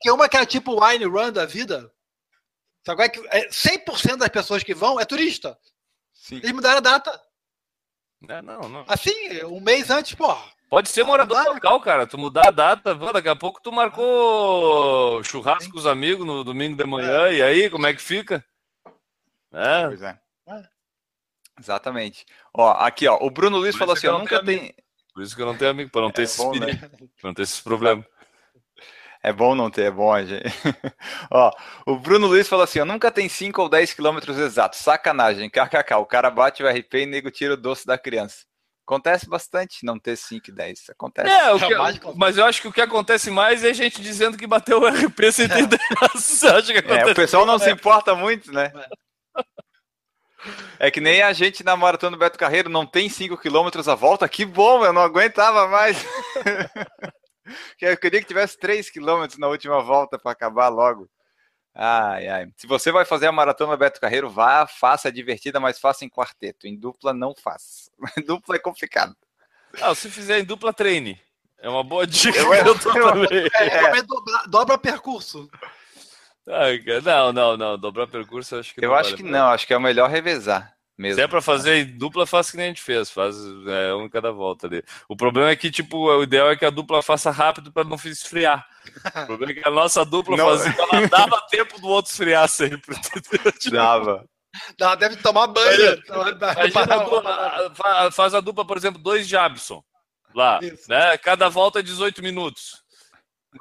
Tem 0.00 0.12
uma 0.12 0.28
que 0.28 0.36
é 0.36 0.44
tipo 0.44 0.84
wine 0.84 1.06
run 1.06 1.32
da 1.32 1.46
vida. 1.46 1.90
Sabe 2.84 2.96
qual 2.98 3.06
é 3.06 3.08
que 3.08 3.26
é 3.30 3.48
100% 3.50 4.18
das 4.18 4.28
pessoas 4.28 4.62
que 4.62 4.74
vão 4.74 5.00
é 5.00 5.04
turista. 5.06 5.56
Sim. 6.12 6.36
Eles 6.36 6.52
mudaram 6.52 6.78
a 6.78 6.80
data. 6.80 7.18
É, 8.28 8.42
não, 8.42 8.60
não. 8.68 8.84
Assim, 8.86 9.12
um 9.44 9.60
mês 9.60 9.90
antes, 9.90 10.14
pô. 10.14 10.34
Pode 10.68 10.88
ser 10.88 11.04
morador 11.04 11.36
Não 11.38 11.44
dá, 11.44 11.50
local, 11.52 11.80
cara. 11.80 12.06
Tu 12.06 12.18
mudar 12.18 12.48
a 12.48 12.50
data, 12.50 12.94
pô, 12.96 13.12
daqui 13.12 13.28
a 13.28 13.36
pouco 13.36 13.60
tu 13.62 13.70
marcou 13.72 15.22
churrasco 15.24 15.72
com 15.72 15.78
os 15.78 15.86
amigos 15.86 16.26
no 16.26 16.42
domingo 16.44 16.76
de 16.76 16.84
manhã, 16.84 17.28
e 17.30 17.42
aí, 17.42 17.70
como 17.70 17.86
é 17.86 17.94
que 17.94 18.02
fica? 18.02 18.44
É, 19.54 19.86
Pois 19.86 20.02
é. 20.02 20.18
É. 20.48 20.62
Exatamente. 21.58 22.26
Ó, 22.52 22.70
aqui, 22.72 23.06
ó, 23.06 23.16
o 23.20 23.30
Bruno 23.30 23.58
Luiz 23.58 23.76
falou 23.76 23.94
assim, 23.94 24.06
eu 24.08 24.18
nunca 24.18 24.42
tenho 24.42 24.60
tem... 24.60 24.74
por 25.14 25.22
isso 25.22 25.36
que 25.36 25.42
eu 25.42 25.46
não 25.46 25.56
tenho 25.56 25.70
amigo, 25.70 25.90
pra 25.90 26.00
não 26.02 26.10
ter 26.10 26.22
É 26.22 26.24
esses 26.24 26.36
bom, 26.36 26.54
né? 26.54 26.66
não 27.22 27.32
ter 27.32 27.42
esses 27.42 27.60
problemas. 27.60 28.04
É 29.22 29.32
bom 29.32 29.54
não 29.54 29.70
ter, 29.70 29.84
é 29.84 29.90
bom, 29.90 30.22
gente. 30.22 30.42
ó, 31.30 31.50
o 31.86 31.96
Bruno 31.96 32.26
Luiz 32.26 32.46
falou 32.46 32.64
assim, 32.64 32.80
ó, 32.80 32.84
nunca 32.84 33.10
tem 33.10 33.28
5 33.28 33.62
ou 33.62 33.68
10 33.70 33.94
quilômetros 33.94 34.36
exatos. 34.36 34.80
Sacanagem, 34.80 35.48
kkk. 35.48 35.94
O 35.94 36.04
cara 36.04 36.28
bate 36.30 36.62
o 36.62 36.68
RP 36.68 36.94
e 36.94 37.06
nego 37.06 37.30
tira 37.30 37.54
o 37.54 37.56
doce 37.56 37.86
da 37.86 37.96
criança. 37.96 38.44
Acontece 38.86 39.26
bastante 39.26 39.82
não 39.82 39.98
ter 39.98 40.14
5 40.16 40.50
e 40.50 40.52
10. 40.52 40.90
Acontece. 40.90 41.30
É, 41.30 41.50
o 41.52 41.58
que- 41.58 42.14
mas 42.16 42.36
eu 42.36 42.44
acho 42.44 42.60
que 42.60 42.68
o 42.68 42.72
que 42.72 42.82
acontece 42.82 43.30
mais 43.30 43.64
é 43.64 43.72
gente 43.72 44.02
dizendo 44.02 44.36
que 44.36 44.46
bateu 44.46 44.82
o 44.82 44.86
RP 44.86 45.32
sem 45.32 45.48
ter. 45.48 45.56
Você 46.14 46.46
acha 46.46 46.66
que 46.66 46.78
É, 46.78 46.80
acontece? 46.80 47.10
o 47.12 47.14
pessoal 47.14 47.46
não 47.46 47.58
se 47.58 47.70
importa 47.70 48.14
muito, 48.14 48.52
né? 48.52 48.70
É 50.78 50.90
que 50.90 51.00
nem 51.00 51.22
a 51.22 51.32
gente 51.32 51.64
na 51.64 51.74
maratona 51.76 52.16
do 52.16 52.20
Beto 52.20 52.38
Carreiro 52.38 52.68
não 52.68 52.84
tem 52.84 53.08
5 53.08 53.38
quilômetros 53.38 53.88
a 53.88 53.94
volta. 53.94 54.28
Que 54.28 54.44
bom, 54.44 54.84
eu 54.84 54.92
não 54.92 55.00
aguentava 55.02 55.66
mais. 55.68 55.96
eu 57.80 57.96
queria 57.96 58.20
que 58.20 58.26
tivesse 58.26 58.58
3 58.58 58.90
quilômetros 58.90 59.38
na 59.38 59.48
última 59.48 59.80
volta 59.82 60.18
para 60.18 60.32
acabar 60.32 60.68
logo. 60.68 61.08
Ai, 61.74 62.28
ai. 62.28 62.46
Se 62.56 62.66
você 62.66 62.92
vai 62.92 63.04
fazer 63.04 63.26
a 63.26 63.32
maratona 63.32 63.76
Beto 63.76 64.00
Carreiro, 64.00 64.28
vá, 64.30 64.66
faça, 64.66 65.08
é 65.08 65.10
divertida, 65.10 65.58
mas 65.58 65.78
faça 65.78 66.04
em 66.04 66.10
quarteto. 66.10 66.66
Em 66.66 66.76
dupla, 66.78 67.12
não 67.14 67.34
faça. 67.34 67.90
Em 68.18 68.22
dupla 68.22 68.56
é 68.56 68.58
complicado. 68.58 69.16
Ah, 69.80 69.94
se 69.94 70.08
fizer 70.10 70.38
em 70.38 70.44
dupla 70.44 70.72
treine. 70.72 71.20
É 71.58 71.68
uma 71.68 71.82
boa 71.82 72.06
dica. 72.06 72.38
Eu- 72.38 72.54
Eu, 72.54 72.78
tô 72.78 72.90
eu- 72.96 73.10
também. 73.12 73.48
É, 73.54 73.64
recomendo 73.64 74.06
dobrar- 74.06 74.46
dobra 74.46 74.78
percurso. 74.78 75.50
Cara, 76.46 77.00
não, 77.02 77.32
não, 77.32 77.56
não. 77.56 77.78
Dobrar 77.78 78.06
percurso 78.06 78.54
eu 78.54 78.60
acho 78.60 78.74
que 78.74 78.84
Eu 78.84 78.88
não 78.90 78.96
acho 78.96 79.10
vale 79.10 79.22
que 79.22 79.28
não, 79.28 79.46
acho 79.48 79.66
que 79.66 79.72
é 79.74 79.76
o 79.76 79.80
melhor 79.80 80.10
revezar 80.10 80.72
mesmo. 80.96 81.16
Se 81.16 81.22
é 81.22 81.26
pra 81.26 81.42
fazer 81.42 81.76
em 81.78 81.98
dupla, 81.98 82.24
faz 82.26 82.50
que 82.50 82.56
nem 82.56 82.66
a 82.66 82.68
gente 82.68 82.82
fez, 82.82 83.10
faz 83.10 83.34
é, 83.66 83.92
um 83.94 84.04
em 84.04 84.08
cada 84.08 84.30
volta 84.30 84.66
ali. 84.68 84.82
O 85.08 85.16
problema 85.16 85.50
é 85.50 85.56
que, 85.56 85.70
tipo, 85.70 85.96
o 86.08 86.22
ideal 86.22 86.50
é 86.50 86.56
que 86.56 86.64
a 86.64 86.70
dupla 86.70 87.02
faça 87.02 87.30
rápido 87.32 87.72
pra 87.72 87.82
não 87.82 87.96
esfriar. 88.04 88.64
O 89.22 89.26
problema 89.26 89.52
é 89.52 89.54
que 89.56 89.66
a 89.68 89.70
nossa 89.72 90.04
dupla 90.04 90.36
Não. 90.38 90.46
fazia, 90.56 90.72
ela 90.78 91.06
dava 91.08 91.40
tempo 91.50 91.80
do 91.80 91.88
outro 91.88 92.12
esfriar 92.12 92.48
sempre. 92.48 92.94
Tipo, 93.58 93.74
Dava. 93.74 94.24
Ela 94.80 94.94
deve 94.94 95.16
tomar 95.16 95.48
banho. 95.48 96.00
Imagina 96.06 96.94
a 96.94 96.98
dupla, 96.98 97.74
fa- 97.74 98.10
faz 98.12 98.34
a 98.34 98.40
dupla, 98.40 98.64
por 98.64 98.76
exemplo, 98.76 99.02
dois 99.02 99.26
Jabson 99.26 99.82
lá, 100.32 100.60
Isso. 100.62 100.88
né? 100.88 101.18
Cada 101.18 101.48
volta 101.48 101.80
é 101.80 101.82
18 101.82 102.22
minutos. 102.22 102.83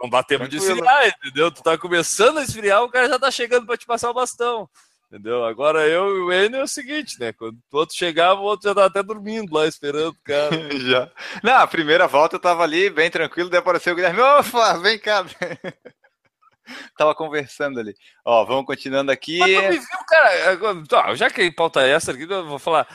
Não 0.02 0.10
dá 0.10 0.24
tempo 0.24 0.48
de 0.48 0.58
esfriar, 0.58 1.08
entendeu? 1.08 1.52
Tu 1.52 1.62
tá 1.62 1.78
começando 1.78 2.40
a 2.40 2.44
esfriar, 2.44 2.84
o 2.84 2.90
cara 2.90 3.08
já 3.08 3.20
tá 3.20 3.30
chegando 3.30 3.66
pra 3.66 3.78
te 3.78 3.86
passar 3.86 4.10
o 4.10 4.14
bastão. 4.14 4.70
Entendeu? 5.08 5.46
Agora 5.46 5.88
eu 5.88 6.18
e 6.18 6.20
o 6.22 6.34
Enio 6.34 6.62
é 6.62 6.64
o 6.64 6.68
seguinte, 6.68 7.20
né? 7.20 7.32
Quando 7.34 7.56
o 7.72 7.78
outro 7.78 7.96
chegava, 7.96 8.42
o 8.42 8.46
outro 8.46 8.68
já 8.68 8.74
tava 8.74 8.88
até 8.88 9.04
dormindo 9.04 9.54
lá, 9.54 9.68
esperando 9.68 10.10
o 10.10 10.24
cara. 10.24 10.50
Já. 10.80 11.08
Na 11.44 11.68
primeira 11.68 12.08
volta 12.08 12.36
eu 12.36 12.40
tava 12.40 12.64
ali, 12.64 12.90
bem 12.90 13.12
tranquilo, 13.12 13.48
daí 13.48 13.60
apareceu 13.60 13.94
o 13.94 13.96
Guilherme. 13.96 14.20
Opa, 14.20 14.74
vem 14.80 14.98
cá. 14.98 15.24
tava 16.98 17.14
conversando 17.14 17.80
ali. 17.80 17.94
Ó, 18.26 18.44
vamos 18.46 18.66
continuando 18.66 19.12
aqui. 19.12 19.38
Mas 19.38 19.54
tu 19.54 19.62
me 19.62 19.78
viu, 19.78 20.06
cara. 20.08 20.86
tá, 20.88 21.16
já 21.16 21.30
que 21.30 21.52
pauta 21.52 21.82
é 21.86 21.92
essa 21.92 22.12
aqui, 22.12 22.24
eu 22.24 22.48
vou 22.48 22.58
falar. 22.58 22.88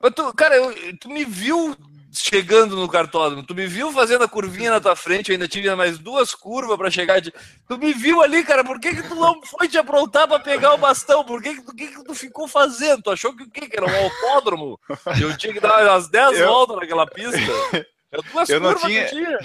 Mas 0.00 0.14
tu, 0.14 0.32
cara, 0.34 0.56
eu- 0.56 0.74
tu 0.98 1.10
me 1.10 1.24
viu 1.26 1.76
chegando 2.20 2.76
no 2.76 2.88
cartódromo, 2.88 3.42
tu 3.44 3.54
me 3.54 3.66
viu 3.66 3.92
fazendo 3.92 4.24
a 4.24 4.28
curvinha 4.28 4.70
na 4.70 4.80
tua 4.80 4.96
frente, 4.96 5.28
eu 5.30 5.34
ainda 5.34 5.46
tive 5.48 5.72
mais 5.74 5.98
duas 5.98 6.34
curvas 6.34 6.76
pra 6.76 6.90
chegar. 6.90 7.20
De... 7.20 7.32
Tu 7.68 7.78
me 7.78 7.92
viu 7.92 8.22
ali, 8.22 8.42
cara, 8.44 8.64
por 8.64 8.78
que, 8.80 8.94
que 8.94 9.02
tu 9.02 9.14
não 9.14 9.40
foi 9.42 9.68
te 9.68 9.76
aprontar 9.78 10.26
pra 10.28 10.38
pegar 10.38 10.74
o 10.74 10.78
bastão? 10.78 11.24
Por 11.24 11.42
que, 11.42 11.54
que, 11.56 11.62
tu- 11.62 11.74
que, 11.74 11.86
que 11.88 12.04
tu 12.04 12.14
ficou 12.14 12.46
fazendo? 12.48 13.02
Tu 13.02 13.10
achou 13.10 13.34
que 13.36 13.42
o 13.44 13.50
quê? 13.50 13.68
Que 13.68 13.76
era 13.76 13.86
um 13.86 14.04
autódromo? 14.04 14.78
Eu 15.20 15.36
tinha 15.36 15.52
que 15.52 15.60
dar 15.60 15.82
umas 15.82 16.08
10 16.08 16.40
Eu- 16.40 16.48
voltas 16.48 16.76
naquela 16.76 17.06
pista. 17.06 17.36
É 18.12 18.22
duas 18.32 18.48
Eu 18.48 18.60
não 18.60 18.72
curvas 18.72 18.88
tinha- 18.88 19.04
que 19.04 19.10
tinha. 19.10 19.38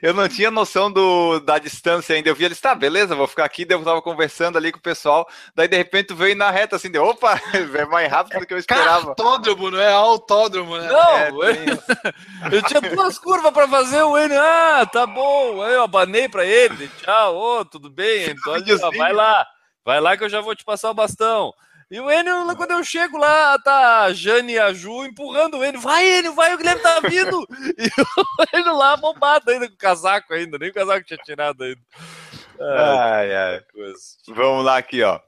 Eu 0.00 0.14
não 0.14 0.28
tinha 0.28 0.50
noção 0.50 0.90
do, 0.90 1.40
da 1.40 1.58
distância 1.58 2.14
ainda. 2.14 2.28
Eu 2.28 2.34
vi 2.34 2.44
eles, 2.44 2.60
tá, 2.60 2.74
beleza, 2.74 3.14
vou 3.14 3.26
ficar 3.26 3.44
aqui. 3.44 3.66
Eu 3.68 3.82
tava 3.82 4.00
conversando 4.00 4.56
ali 4.56 4.70
com 4.70 4.78
o 4.78 4.82
pessoal. 4.82 5.28
Daí, 5.54 5.68
de 5.68 5.76
repente, 5.76 6.14
veio 6.14 6.36
na 6.36 6.50
reta 6.50 6.76
assim, 6.76 6.90
de 6.90 6.98
opa, 6.98 7.40
é 7.74 7.84
mais 7.86 8.10
rápido 8.10 8.40
do 8.40 8.46
que 8.46 8.54
eu 8.54 8.58
esperava. 8.58 9.06
Cartódromo, 9.06 9.70
não 9.70 9.80
é 9.80 9.92
autódromo, 9.92 10.78
né? 10.78 10.88
Não, 10.88 11.44
é, 11.44 11.64
eu 12.52 12.62
tinha 12.62 12.80
duas 12.80 13.18
curvas 13.18 13.52
para 13.52 13.68
fazer. 13.68 14.02
O 14.02 14.16
N, 14.16 14.36
ah, 14.36 14.86
tá 14.90 15.06
bom. 15.06 15.62
Aí 15.62 15.74
eu 15.74 15.82
abanei 15.82 16.28
para 16.28 16.44
ele, 16.44 16.88
tchau, 17.02 17.36
ô, 17.36 17.64
tudo 17.64 17.90
bem. 17.90 18.30
Então, 18.30 18.54
vai 18.96 19.12
lá, 19.12 19.46
vai 19.84 20.00
lá 20.00 20.16
que 20.16 20.24
eu 20.24 20.28
já 20.28 20.40
vou 20.40 20.54
te 20.54 20.64
passar 20.64 20.90
o 20.90 20.94
bastão. 20.94 21.52
E 21.88 22.00
o 22.00 22.10
Enio, 22.10 22.56
quando 22.56 22.72
eu 22.72 22.82
chego 22.82 23.16
lá, 23.16 23.56
tá 23.60 24.02
a 24.02 24.12
Jane 24.12 24.54
e 24.54 24.58
a 24.58 24.72
Ju 24.72 25.04
empurrando 25.04 25.58
o 25.58 25.64
Enio. 25.64 25.80
Vai, 25.80 26.18
Enio, 26.18 26.34
vai, 26.34 26.52
o 26.52 26.58
Guilherme 26.58 26.82
tá 26.82 26.98
vindo! 26.98 27.46
e 27.78 27.86
o 27.86 28.58
Enio 28.58 28.76
lá 28.76 28.96
bombado 28.96 29.48
ainda, 29.50 29.68
com 29.68 29.74
o 29.74 29.78
casaco 29.78 30.34
ainda, 30.34 30.58
nem 30.58 30.70
o 30.70 30.74
casaco 30.74 31.06
tinha 31.06 31.18
tirado 31.18 31.62
ainda. 31.62 31.80
Ai, 32.60 33.34
ai. 33.34 33.60
Vamos 34.26 34.64
lá 34.64 34.78
aqui, 34.78 35.00
ó. 35.04 35.20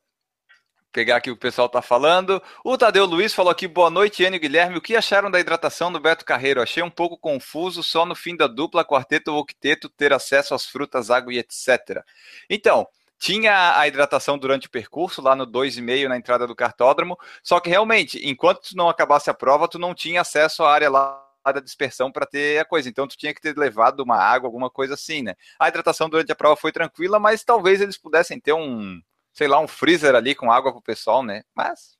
Pegar 0.90 1.16
aqui 1.16 1.30
o 1.30 1.34
que 1.34 1.38
o 1.38 1.40
pessoal 1.40 1.68
tá 1.68 1.80
falando. 1.80 2.42
O 2.64 2.76
Tadeu 2.76 3.04
Luiz 3.04 3.32
falou 3.32 3.52
aqui, 3.52 3.68
boa 3.68 3.88
noite, 3.90 4.24
Enio 4.24 4.38
e 4.38 4.40
Guilherme. 4.40 4.78
O 4.78 4.80
que 4.80 4.96
acharam 4.96 5.30
da 5.30 5.38
hidratação 5.38 5.92
do 5.92 6.00
Beto 6.00 6.24
Carreiro? 6.24 6.60
Achei 6.60 6.82
um 6.82 6.90
pouco 6.90 7.16
confuso 7.16 7.84
só 7.84 8.04
no 8.04 8.16
fim 8.16 8.36
da 8.36 8.48
dupla, 8.48 8.84
quarteto 8.84 9.30
ou 9.30 9.38
octeto, 9.38 9.88
ter 9.88 10.12
acesso 10.12 10.56
às 10.56 10.66
frutas, 10.66 11.08
água 11.08 11.32
e 11.32 11.38
etc. 11.38 12.02
Então, 12.50 12.88
tinha 13.18 13.78
a 13.78 13.86
hidratação 13.86 14.38
durante 14.38 14.68
o 14.68 14.70
percurso, 14.70 15.20
lá 15.20 15.34
no 15.34 15.46
2,5 15.46 16.08
na 16.08 16.16
entrada 16.16 16.46
do 16.46 16.54
cartódromo, 16.54 17.18
só 17.42 17.60
que 17.60 17.68
realmente, 17.68 18.18
enquanto 18.26 18.60
tu 18.60 18.76
não 18.76 18.88
acabasse 18.88 19.28
a 19.28 19.34
prova, 19.34 19.68
tu 19.68 19.78
não 19.78 19.94
tinha 19.94 20.20
acesso 20.20 20.62
à 20.62 20.72
área 20.72 20.88
lá 20.90 21.24
da 21.52 21.60
dispersão 21.60 22.12
para 22.12 22.26
ter 22.26 22.58
a 22.58 22.64
coisa. 22.64 22.88
Então 22.88 23.08
tu 23.08 23.16
tinha 23.16 23.34
que 23.34 23.40
ter 23.40 23.56
levado 23.56 24.00
uma 24.00 24.16
água, 24.16 24.46
alguma 24.46 24.70
coisa 24.70 24.94
assim, 24.94 25.22
né? 25.22 25.34
A 25.58 25.68
hidratação 25.68 26.08
durante 26.08 26.30
a 26.30 26.36
prova 26.36 26.56
foi 26.56 26.72
tranquila, 26.72 27.18
mas 27.18 27.42
talvez 27.42 27.80
eles 27.80 27.98
pudessem 27.98 28.38
ter 28.38 28.52
um, 28.52 29.00
sei 29.32 29.48
lá, 29.48 29.58
um 29.58 29.68
freezer 29.68 30.14
ali 30.14 30.34
com 30.34 30.52
água 30.52 30.72
pro 30.72 30.82
pessoal, 30.82 31.22
né? 31.22 31.42
Mas 31.54 31.97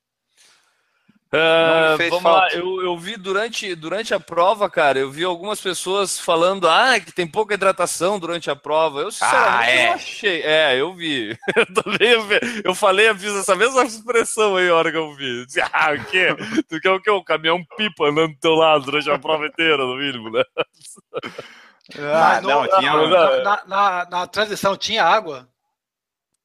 Uh, 1.31 1.99
vamos 2.09 2.23
falta. 2.23 2.29
lá, 2.29 2.53
eu, 2.55 2.83
eu 2.83 2.97
vi 2.97 3.15
durante, 3.19 3.75
durante 3.75 4.15
a 4.15 4.21
prova, 4.21 4.71
cara, 4.71 4.99
eu 4.99 5.11
vi 5.11 5.25
algumas 5.25 5.61
pessoas 5.61 6.19
falando 6.19 6.67
ah, 6.67 6.99
que 6.99 7.13
tem 7.13 7.27
pouca 7.27 7.53
hidratação 7.53 8.19
durante 8.19 8.51
a 8.51 8.57
prova. 8.57 9.01
Eu 9.01 9.11
sinceramente 9.11 9.69
ah, 9.69 9.71
é. 9.71 9.87
não 9.89 9.95
achei. 9.95 10.43
É, 10.43 10.81
eu 10.81 10.95
vi. 10.95 11.37
Eu, 11.55 11.67
também, 11.75 12.09
eu, 12.09 12.25
eu 12.65 12.75
falei, 12.75 13.09
eu 13.09 13.17
fiz 13.17 13.35
essa 13.35 13.55
mesma 13.57 13.83
expressão 13.85 14.57
aí 14.57 14.69
a 14.69 14.75
hora 14.75 14.93
que 14.93 14.97
eu 14.97 15.13
vi. 15.15 15.45
Disse, 15.45 15.61
ah, 15.61 15.93
o 15.93 16.05
quê? 16.05 16.29
Tu 16.69 16.81
quer 16.81 16.91
o 16.91 17.01
quê? 17.01 17.11
Um 17.11 17.25
caminhão 17.25 17.65
pipa 17.77 18.09
andando 18.09 18.33
do 18.33 18.39
teu 18.39 18.55
lado 18.55 18.85
durante 18.85 19.11
a 19.11 19.19
prova 19.19 19.47
inteira, 19.47 19.79
no 19.79 19.97
mínimo, 19.97 20.31
né? 20.31 20.43
Ah, 21.99 22.39
não, 22.43 22.67
não, 22.67 22.79
tinha... 22.79 22.93
na, 22.93 23.43
na, 23.43 23.65
na, 23.67 24.09
na 24.11 24.27
transição 24.27 24.77
tinha 24.77 25.03
água? 25.03 25.49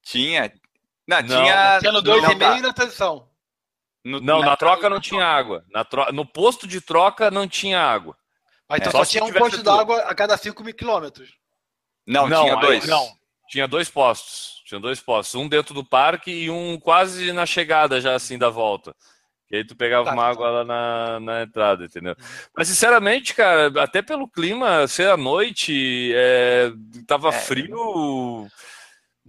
Tinha. 0.02 0.50
Não, 1.06 1.22
não 1.22 1.28
tinha. 1.28 1.80
Tinha 1.80 1.91
no 1.91 2.02
2,5 2.02 2.39
tá. 2.39 2.58
e 2.58 2.62
na 2.62 2.72
transição. 2.72 3.28
No, 4.03 4.19
não, 4.19 4.39
na, 4.39 4.47
na 4.47 4.57
troca 4.57 4.89
não 4.89 4.99
tinha 4.99 5.25
água. 5.25 5.63
Na 5.71 5.83
tro... 5.85 6.11
No 6.11 6.25
posto 6.25 6.67
de 6.67 6.81
troca 6.81 7.31
não 7.31 7.47
tinha 7.47 7.79
água. 7.79 8.17
Mas 8.67 8.79
então 8.79 8.89
é, 8.89 8.91
só, 8.91 9.03
só 9.03 9.11
tinha 9.11 9.23
um 9.23 9.31
posto 9.31 9.63
d'água 9.63 9.99
a 10.01 10.15
cada 10.15 10.37
5 10.37 10.63
mil 10.63 10.73
quilômetros. 10.73 11.33
Não, 12.05 12.27
não, 12.27 12.43
tinha 12.43 12.55
dois. 12.57 12.83
Aí, 12.83 12.89
não, 12.89 13.07
tinha 13.47 13.67
dois 13.67 13.89
postos. 13.89 14.61
Tinha 14.65 14.79
dois 14.79 14.99
postos. 14.99 15.35
Um 15.35 15.47
dentro 15.47 15.73
do 15.73 15.85
parque 15.85 16.31
e 16.31 16.49
um 16.49 16.79
quase 16.79 17.31
na 17.31 17.45
chegada 17.45 18.01
já 18.01 18.15
assim 18.15 18.37
da 18.37 18.49
volta. 18.49 18.95
E 19.51 19.57
aí 19.57 19.63
tu 19.63 19.75
pegava 19.75 20.05
tá, 20.05 20.13
uma 20.13 20.25
água 20.25 20.49
lá 20.49 20.65
na, 20.65 21.19
na 21.19 21.43
entrada, 21.43 21.85
entendeu? 21.85 22.15
Mas 22.57 22.67
sinceramente, 22.67 23.35
cara, 23.35 23.71
até 23.83 24.01
pelo 24.01 24.27
clima 24.27 24.87
ser 24.87 25.09
à 25.09 25.15
noite, 25.15 26.11
é, 26.15 26.71
tava 27.05 27.29
é, 27.29 27.33
frio. 27.33 28.47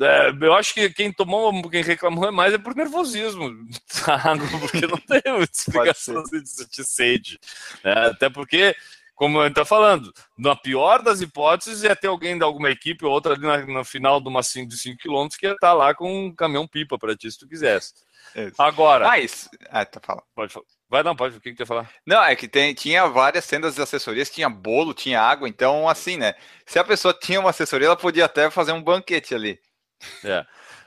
É, 0.01 0.31
eu 0.41 0.53
acho 0.55 0.75
que 0.75 0.91
quem 0.91 1.13
tomou, 1.13 1.71
quem 1.71 1.83
reclamou 1.83 2.31
mais 2.33 2.53
é 2.53 2.59
por 2.59 2.75
nervosismo 2.75 3.49
porque 4.61 4.87
não 4.87 4.99
tem 4.99 5.23
explicação 5.43 6.23
de 6.25 6.85
sede. 6.85 7.39
Né? 7.85 7.93
Até 8.09 8.29
porque, 8.29 8.75
como 9.15 9.41
gente 9.43 9.51
está 9.51 9.65
falando, 9.65 10.13
na 10.37 10.57
pior 10.57 11.01
das 11.01 11.21
hipóteses, 11.21 11.85
ia 11.85 11.95
ter 11.95 12.09
alguém 12.09 12.37
de 12.37 12.43
alguma 12.43 12.71
equipe 12.71 13.05
ou 13.05 13.13
outra 13.13 13.35
ali 13.35 13.43
na, 13.43 13.59
no 13.65 13.85
final 13.85 14.21
de 14.21 14.29
uma 14.29 14.43
5 14.43 14.69
de 14.69 14.77
5 14.77 14.99
km 14.99 15.29
que 15.39 15.47
ia 15.47 15.53
estar 15.53 15.69
tá 15.69 15.73
lá 15.73 15.95
com 15.95 16.27
um 16.27 16.35
caminhão 16.35 16.67
pipa 16.67 16.99
para 16.99 17.17
ti 17.17 17.31
se 17.31 17.39
tu 17.39 17.47
quisesse. 17.47 17.95
Isso. 18.35 18.61
Agora. 18.61 19.09
Ah, 19.09 19.19
isso. 19.21 19.49
Ah, 19.71 19.87
tá 19.87 20.01
falando. 20.03 20.25
Pode 20.35 20.53
falar. 20.53 20.67
Vai 20.91 21.03
não, 21.03 21.15
pode, 21.15 21.37
o 21.37 21.41
que, 21.41 21.51
que 21.51 21.57
tu 21.57 21.61
ia 21.61 21.67
falar? 21.67 21.91
Não, 22.05 22.23
é 22.23 22.35
que 22.35 22.49
tem, 22.49 22.75
tinha 22.75 23.07
várias 23.07 23.47
tendas 23.47 23.77
de 23.77 23.83
assessorias, 23.83 24.31
tinha 24.31 24.49
bolo, 24.49 24.93
tinha 24.93 25.21
água, 25.21 25.49
então 25.49 25.89
assim, 25.89 26.17
né? 26.17 26.35
Se 26.67 26.79
a 26.79 26.85
pessoa 26.85 27.15
tinha 27.15 27.41
uma 27.41 27.51
assessoria, 27.51 27.87
ela 27.87 27.97
podia 27.97 28.25
até 28.25 28.51
fazer 28.51 28.73
um 28.73 28.83
banquete 28.83 29.35
ali. 29.35 29.59
É. 30.25 30.45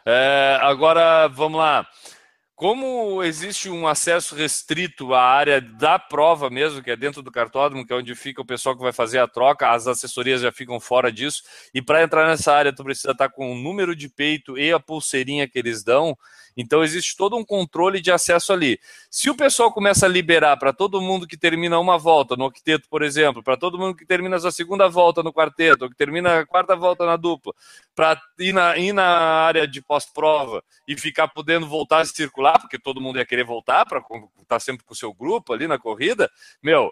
É, 0.10 0.58
agora, 0.62 1.28
vamos 1.28 1.60
lá. 1.60 1.86
Como 2.56 3.22
existe 3.22 3.70
um 3.70 3.86
acesso 3.86 4.34
restrito 4.34 5.14
à 5.14 5.22
área 5.22 5.62
da 5.62 6.00
prova 6.00 6.50
mesmo, 6.50 6.82
que 6.82 6.90
é 6.90 6.96
dentro 6.96 7.22
do 7.22 7.32
cartódromo, 7.32 7.86
que 7.86 7.94
é 7.94 7.96
onde 7.96 8.16
fica 8.16 8.42
o 8.42 8.46
pessoal 8.46 8.76
que 8.76 8.82
vai 8.82 8.92
fazer 8.92 9.20
a 9.20 9.28
troca, 9.28 9.70
as 9.70 9.86
assessorias 9.86 10.42
já 10.42 10.52
ficam 10.52 10.80
fora 10.80 11.12
disso. 11.12 11.44
E 11.72 11.84
para 11.84 12.02
entrar 12.02 12.26
nessa 12.26 12.52
área, 12.52 12.74
tu 12.74 12.84
precisa 12.84 13.12
estar 13.12 13.30
com 13.30 13.52
o 13.52 13.56
número 13.56 13.96
de 13.96 14.10
peito 14.10 14.58
e 14.58 14.72
a 14.72 14.80
pulseirinha 14.80 15.48
que 15.48 15.60
eles 15.60 15.84
dão. 15.84 16.18
Então 16.58 16.84
existe 16.84 17.15
todo 17.15 17.38
um 17.38 17.46
controle 17.46 18.02
de 18.02 18.12
acesso 18.12 18.52
ali. 18.52 18.80
Se 19.12 19.30
o 19.30 19.36
pessoal 19.38 19.72
começa 19.72 20.08
a 20.08 20.10
liberar 20.10 20.58
para 20.58 20.74
todo 20.74 21.00
mundo 21.00 21.28
que 21.28 21.38
termina 21.38 21.80
uma 21.80 22.00
volta 22.00 22.36
no 22.36 22.46
octeto, 22.46 22.89
por 22.89 23.04
exemplo, 23.04 23.43
para 23.43 23.56
todo 23.56 23.78
mundo 23.78 23.96
que 23.96 24.06
termina 24.06 24.38
a 24.38 24.52
segunda 24.52 24.89
volta 24.89 25.22
no 25.22 25.32
quarteto, 25.32 25.86
ou 25.86 25.89
que 25.89 25.96
termina 25.96 26.39
a 26.39 26.46
quarta 26.46 26.76
volta 26.76 27.06
na 27.06 27.15
dupla, 27.15 27.54
para 27.96 28.20
ir 28.39 28.54
na, 28.54 28.76
ir 28.76 28.91
na 28.91 29.06
área 29.06 29.67
de 29.67 29.82
pós-prova 29.82 30.63
e 30.88 30.98
ficar 30.98 31.28
podendo 31.28 31.67
voltar 31.67 32.02
a 32.02 32.06
circular, 32.06 32.60
porque 32.60 32.80
todo 32.80 33.00
mundo 33.00 33.20
ia 33.20 33.26
querer 33.26 33.43
voltar 33.43 33.86
para 33.86 34.00
estar 34.00 34.28
tá 34.48 34.60
sempre 34.60 34.84
com 34.84 34.93
o 34.93 34.98
seu 34.98 35.13
grupo 35.13 35.54
ali 35.54 35.67
na 35.67 35.78
corrida, 35.78 36.30
meu, 36.62 36.91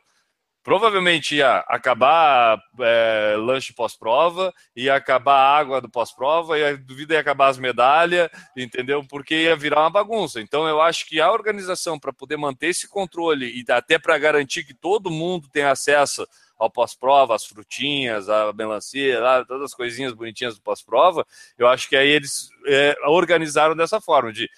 provavelmente 0.66 1.36
ia 1.36 1.58
acabar 1.68 2.60
é, 2.80 3.36
lanche 3.38 3.72
pós-prova, 3.72 4.52
ia 4.76 4.96
acabar 4.96 5.36
a 5.36 5.58
água 5.60 5.80
do 5.80 5.88
pós-prova, 5.88 6.58
e 6.58 6.76
duvido 6.76 7.14
ia 7.14 7.20
acabar 7.20 7.50
as 7.50 7.60
medalhas, 7.60 8.32
entendeu? 8.58 9.06
Porque 9.08 9.44
ia 9.44 9.56
virar 9.56 9.82
uma 9.82 9.92
bagunça. 9.92 10.42
Então 10.42 10.68
eu 10.68 10.82
acho 10.82 11.06
que 11.06 11.22
a 11.22 11.32
organização 11.32 12.00
para 12.00 12.12
poder 12.12 12.36
manter 12.36 12.70
esse 12.70 12.88
controle 12.88 13.46
e 13.46 13.72
até 13.72 14.00
para 14.00 14.18
garantir 14.18 14.64
que 14.64 14.74
todo 14.74 15.12
mundo 15.12 15.48
tenha 15.52 15.70
acesso 15.70 16.28
ao 16.58 16.72
pós-prova, 16.72 17.36
as 17.36 17.46
frutinhas, 17.46 18.28
a 18.28 18.52
melancia, 18.52 19.20
lá, 19.20 19.46
todas 19.46 19.66
as 19.66 19.74
coisinhas 19.76 20.14
bonitinhas 20.14 20.56
do 20.56 20.64
pós-prova, 20.64 21.24
eu 21.60 21.68
acho 21.68 21.88
que 21.88 21.96
aí 21.96 22.10
eles 22.10 22.50
é, 22.66 22.96
organizaram 23.06 23.76
dessa 23.76 24.02
forma, 24.02 24.34
de 24.34 24.50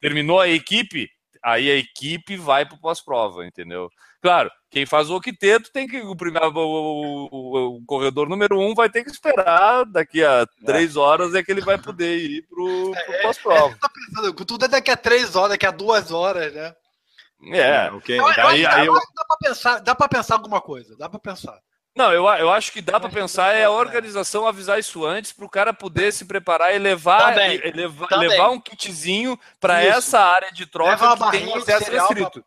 terminou 0.00 0.40
a 0.40 0.48
equipe, 0.48 1.10
aí 1.42 1.70
a 1.70 1.76
equipe 1.76 2.34
vai 2.38 2.64
para 2.64 2.76
o 2.76 2.80
pós-prova, 2.80 3.44
entendeu? 3.44 3.90
Claro, 4.22 4.50
quem 4.70 4.86
faz 4.86 5.10
o 5.10 5.16
octeto 5.16 5.72
tem 5.72 5.88
que. 5.88 6.00
O, 6.00 6.14
primeiro, 6.14 6.48
o, 6.56 7.28
o, 7.30 7.76
o, 7.76 7.84
corredor 7.84 8.28
número 8.28 8.58
um 8.58 8.72
vai 8.72 8.88
ter 8.88 9.02
que 9.02 9.10
esperar 9.10 9.84
daqui 9.84 10.24
a 10.24 10.46
três 10.64 10.96
horas 10.96 11.34
é 11.34 11.42
que 11.42 11.50
ele 11.50 11.60
vai 11.60 11.76
poder 11.76 12.18
ir 12.18 12.42
pro, 12.42 12.92
pro 12.92 13.14
é, 13.14 13.22
pós-prova. 13.22 13.76
É, 14.24 14.28
é, 14.28 14.44
tudo 14.44 14.64
é 14.64 14.68
daqui 14.68 14.90
a 14.92 14.96
três 14.96 15.34
horas, 15.34 15.50
daqui 15.50 15.66
a 15.66 15.72
duas 15.72 16.12
horas, 16.12 16.54
né? 16.54 16.74
É, 17.52 17.90
ok. 17.90 18.18
Eu, 18.18 18.26
aí, 18.26 18.64
aí, 18.64 18.86
eu... 18.86 18.94
Dá 18.94 19.24
para 19.24 19.36
pensar, 19.38 19.78
dá 19.80 19.94
para 19.94 20.08
pensar 20.08 20.34
alguma 20.36 20.60
coisa, 20.60 20.96
dá 20.96 21.08
para 21.08 21.18
pensar. 21.18 21.58
Não, 21.96 22.12
eu, 22.12 22.24
eu 22.24 22.50
acho 22.50 22.70
que 22.70 22.80
dá 22.80 23.00
para 23.00 23.10
pensar 23.10 23.52
é 23.52 23.64
a 23.64 23.70
organização 23.70 24.46
avisar 24.46 24.78
isso 24.78 25.04
antes 25.04 25.32
para 25.32 25.44
o 25.44 25.50
cara 25.50 25.72
poder 25.74 26.12
se 26.12 26.24
preparar 26.24 26.74
e 26.74 26.78
levar, 26.78 27.36
e, 27.52 27.72
levar, 27.72 28.06
levar 28.16 28.50
um 28.50 28.60
kitzinho 28.60 29.38
para 29.58 29.82
essa 29.82 30.20
área 30.20 30.52
de 30.52 30.64
troca 30.66 31.16
que 31.16 31.30
tem 31.32 31.52
acesso 31.52 31.90
restrito. 31.90 32.44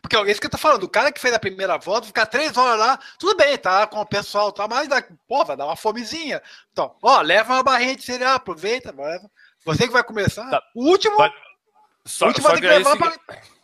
Porque 0.00 0.16
é 0.16 0.30
isso 0.30 0.40
que 0.40 0.46
eu 0.46 0.50
tô 0.50 0.58
falando, 0.58 0.84
o 0.84 0.88
cara 0.88 1.12
que 1.12 1.20
fez 1.20 1.34
a 1.34 1.38
primeira 1.38 1.76
volta, 1.78 2.06
ficar 2.06 2.26
três 2.26 2.56
horas 2.56 2.78
lá, 2.78 2.98
tudo 3.18 3.36
bem, 3.36 3.56
tá 3.58 3.86
com 3.86 4.00
o 4.00 4.06
pessoal, 4.06 4.52
tá, 4.52 4.66
mas 4.68 4.88
pô, 5.26 5.44
vai 5.44 5.56
dar 5.56 5.66
uma 5.66 5.76
fomezinha. 5.76 6.42
Então, 6.72 6.94
ó, 7.02 7.20
leva 7.20 7.54
uma 7.54 7.62
barrinha 7.62 7.96
de 7.96 8.02
cereal, 8.02 8.34
aproveita, 8.34 8.94
leva. 8.96 9.30
Você 9.64 9.86
que 9.86 9.92
vai 9.92 10.04
começar. 10.04 10.48
Tá. 10.50 10.62
O 10.74 10.86
último. 10.88 11.16
Vai... 11.16 11.30
Só, 12.04 12.26
o 12.26 12.28
último 12.28 12.46
só 12.46 12.52
vai 12.52 12.60
ter 12.60 12.68
que, 12.68 12.74
levar 12.74 12.92
seguinte... 12.92 13.58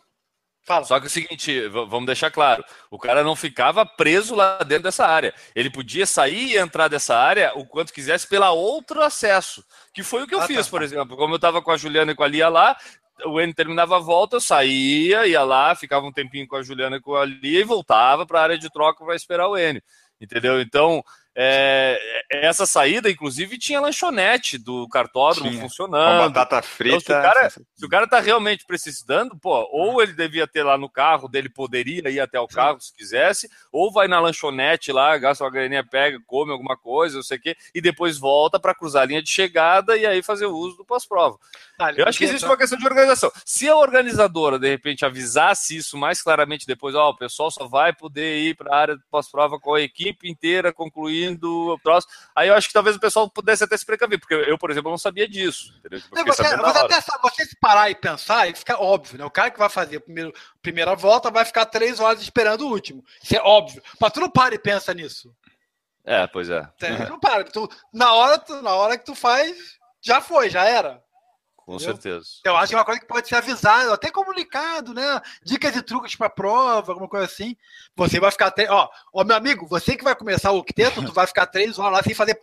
Fala. 0.65 0.83
Só 0.83 0.99
que 0.99 1.05
é 1.05 1.07
o 1.07 1.11
seguinte, 1.11 1.67
vamos 1.67 2.07
deixar 2.07 2.31
claro, 2.31 2.65
o 2.89 2.97
cara 2.97 3.23
não 3.23 3.35
ficava 3.35 3.85
preso 3.85 4.33
lá 4.33 4.57
dentro 4.63 4.85
dessa 4.85 5.05
área. 5.05 5.31
Ele 5.53 5.69
podia 5.69 6.07
sair 6.07 6.53
e 6.53 6.57
entrar 6.57 6.87
dessa 6.87 7.15
área 7.15 7.53
o 7.55 7.67
quanto 7.67 7.93
quisesse 7.93 8.27
pela 8.27 8.49
outro 8.49 8.99
acesso, 9.03 9.63
que 9.93 10.01
foi 10.01 10.23
o 10.23 10.27
que 10.27 10.33
eu 10.33 10.41
ah, 10.41 10.47
fiz, 10.47 10.65
tá. 10.65 10.71
por 10.71 10.81
exemplo. 10.81 11.15
Como 11.15 11.33
eu 11.33 11.37
estava 11.37 11.61
com 11.61 11.69
a 11.69 11.77
Juliana 11.77 12.13
e 12.13 12.15
com 12.15 12.23
a 12.23 12.27
Lia 12.27 12.49
lá, 12.49 12.75
o 13.23 13.39
N 13.39 13.53
terminava 13.53 13.97
a 13.97 13.99
volta, 13.99 14.35
eu 14.37 14.41
saía, 14.41 15.25
ia 15.25 15.43
lá, 15.43 15.75
ficava 15.75 16.05
um 16.05 16.11
tempinho 16.11 16.47
com 16.47 16.55
a 16.55 16.63
Juliana 16.63 16.97
e 16.97 17.01
com 17.01 17.15
a 17.15 17.25
Lia 17.25 17.61
e 17.61 17.63
voltava 17.63 18.25
para 18.25 18.39
a 18.39 18.43
área 18.43 18.57
de 18.57 18.69
troca 18.69 19.03
para 19.05 19.15
esperar 19.15 19.47
o 19.47 19.57
N. 19.57 19.81
Entendeu? 20.19 20.59
Então, 20.61 21.03
é, 21.37 21.99
essa 22.29 22.65
saída, 22.65 23.09
inclusive, 23.09 23.57
tinha 23.57 23.81
lanchonete 23.81 24.57
do 24.57 24.87
cartódromo 24.87 25.49
tinha. 25.49 25.61
funcionando. 25.61 26.27
Com 26.27 26.33
batata 26.33 26.61
frita. 26.61 26.95
Então, 26.95 26.99
se, 27.01 27.11
o 27.11 27.21
cara, 27.21 27.49
se 27.49 27.85
o 27.85 27.89
cara 27.89 28.07
tá 28.07 28.19
realmente 28.21 28.65
precisando, 28.65 29.37
pô, 29.37 29.67
ou 29.71 30.01
ele 30.01 30.13
devia 30.13 30.47
ter 30.47 30.63
lá 30.63 30.77
no 30.77 30.89
carro 30.89 31.27
dele, 31.27 31.49
poderia 31.49 32.09
ir 32.09 32.21
até 32.21 32.39
o 32.39 32.47
carro 32.47 32.79
se 32.79 32.95
quisesse, 32.95 33.49
ou 33.69 33.91
vai 33.91 34.07
na 34.07 34.19
lanchonete 34.19 34.93
lá, 34.93 35.17
gasta 35.17 35.43
uma 35.43 35.51
graninha, 35.51 35.83
pega, 35.83 36.17
come 36.25 36.53
alguma 36.53 36.77
coisa, 36.77 37.17
não 37.17 37.23
sei 37.23 37.37
o 37.37 37.41
quê, 37.41 37.57
e 37.73 37.81
depois 37.81 38.17
volta 38.17 38.57
para 38.57 38.73
cruzar 38.73 39.03
a 39.03 39.05
linha 39.05 39.21
de 39.21 39.29
chegada 39.29 39.97
e 39.97 40.05
aí 40.05 40.23
fazer 40.23 40.45
o 40.45 40.55
uso 40.55 40.77
do 40.77 40.85
pós-prova. 40.85 41.37
Ah, 41.77 41.91
Eu 41.91 42.07
acho 42.07 42.17
que 42.17 42.23
existe 42.23 42.45
uma 42.45 42.57
questão 42.57 42.79
de 42.79 42.85
organização. 42.85 43.29
Se 43.43 43.67
a 43.67 43.75
organizadora, 43.75 44.57
de 44.57 44.69
repente, 44.69 45.03
avisasse 45.03 45.75
isso 45.75 45.97
mais 45.97 46.21
claramente 46.21 46.65
depois, 46.65 46.95
ó, 46.95 47.07
oh, 47.07 47.09
o 47.11 47.17
pessoal 47.17 47.51
só 47.51 47.67
vai 47.67 47.91
poder 47.93 48.37
ir 48.37 48.55
para 48.55 48.73
a 48.73 48.79
área 48.79 48.95
de 48.95 49.03
pós-prova 49.11 49.59
com 49.59 49.73
a 49.73 49.81
equipe 49.81 50.29
inteira 50.29 50.71
concluindo 51.25 51.73
o 51.73 51.79
próximo, 51.79 52.13
aí 52.35 52.47
eu 52.47 52.53
acho 52.53 52.67
que 52.67 52.73
talvez 52.73 52.95
o 52.95 52.99
pessoal 52.99 53.29
pudesse 53.29 53.63
até 53.63 53.75
se 53.75 53.85
precaver, 53.85 54.19
porque 54.19 54.33
eu, 54.33 54.57
por 54.57 54.69
exemplo, 54.69 54.91
não 54.91 54.97
sabia 54.97 55.27
disso. 55.27 55.73
Tipo, 55.81 56.25
você, 56.25 56.43
você 56.43 56.79
até 56.79 57.01
você 57.21 57.45
se 57.45 57.55
parar 57.59 57.89
e 57.89 57.95
pensar, 57.95 58.47
e 58.49 58.55
fica 58.55 58.81
óbvio, 58.81 59.17
né? 59.17 59.25
O 59.25 59.31
cara 59.31 59.49
que 59.51 59.59
vai 59.59 59.69
fazer 59.69 59.97
a 59.97 60.01
primeiro, 60.01 60.33
primeira 60.61 60.95
volta 60.95 61.31
vai 61.31 61.45
ficar 61.45 61.65
três 61.65 61.99
horas 61.99 62.21
esperando 62.21 62.61
o 62.61 62.69
último. 62.71 63.03
Isso 63.21 63.35
é 63.35 63.41
óbvio. 63.41 63.81
Mas 63.99 64.13
tu 64.13 64.19
não 64.19 64.29
para 64.29 64.55
e 64.55 64.59
pensa 64.59 64.93
nisso. 64.93 65.33
É, 66.03 66.27
pois 66.27 66.49
é. 66.49 66.67
não 67.09 67.19
para. 67.19 67.43
Tu, 67.45 67.67
na, 67.91 68.13
hora, 68.13 68.37
tu, 68.37 68.61
na 68.61 68.73
hora 68.75 68.97
que 68.97 69.05
tu 69.05 69.15
faz, 69.15 69.57
já 70.01 70.21
foi, 70.21 70.49
já 70.49 70.63
era. 70.65 71.03
Com 71.65 71.75
Entendeu? 71.75 71.95
certeza. 71.95 72.27
Eu 72.43 72.55
acho 72.55 72.69
que 72.69 72.75
é 72.75 72.77
uma 72.77 72.85
coisa 72.85 73.01
que 73.01 73.07
pode 73.07 73.27
ser 73.27 73.35
avisada, 73.35 73.91
até 73.91 74.11
comunicado, 74.11 74.93
né? 74.93 75.19
Dicas 75.43 75.75
e 75.75 75.81
truques 75.81 76.15
para 76.15 76.29
prova, 76.29 76.91
alguma 76.91 77.09
coisa 77.09 77.25
assim. 77.25 77.57
Você 77.95 78.19
vai 78.19 78.29
ficar. 78.29 78.51
Tre... 78.51 78.67
Ó, 78.69 78.87
ó, 79.11 79.23
meu 79.23 79.35
amigo, 79.35 79.67
você 79.67 79.97
que 79.97 80.03
vai 80.03 80.15
começar 80.15 80.51
o 80.51 80.59
octeto, 80.59 81.03
tu 81.03 81.11
vai 81.11 81.25
ficar 81.25 81.47
três 81.47 81.79
horas 81.79 81.93
lá 81.93 82.03
sem 82.03 82.13
fazer 82.13 82.39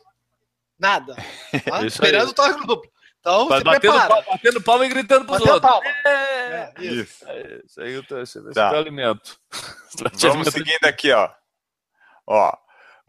nada. 0.79 1.15
Tá? 1.65 1.87
esperando 1.87 2.31
o 2.31 2.67
grupo. 2.67 2.91
Então, 3.21 3.47
vai 3.47 3.59
se 3.59 3.65
batendo, 3.65 3.93
prepara. 3.93 4.25
batendo 4.29 4.63
palma 4.63 4.85
e 4.85 4.89
gritando 4.89 5.25
pros 5.25 5.39
batendo 5.39 5.55
outros. 5.55 5.71
Palma. 5.71 5.89
É, 6.05 6.73
é, 6.77 6.85
isso. 6.85 7.25
É, 7.29 7.61
isso 7.65 7.81
aí 7.81 8.23
esse 8.23 8.53
tá. 8.53 8.71
é 8.71 8.73
o 8.73 8.79
alimento. 8.79 9.39
Vamos 10.21 10.49
seguindo 10.49 10.85
aqui, 10.85 11.13
ó. 11.13 11.31
Ó, 12.27 12.53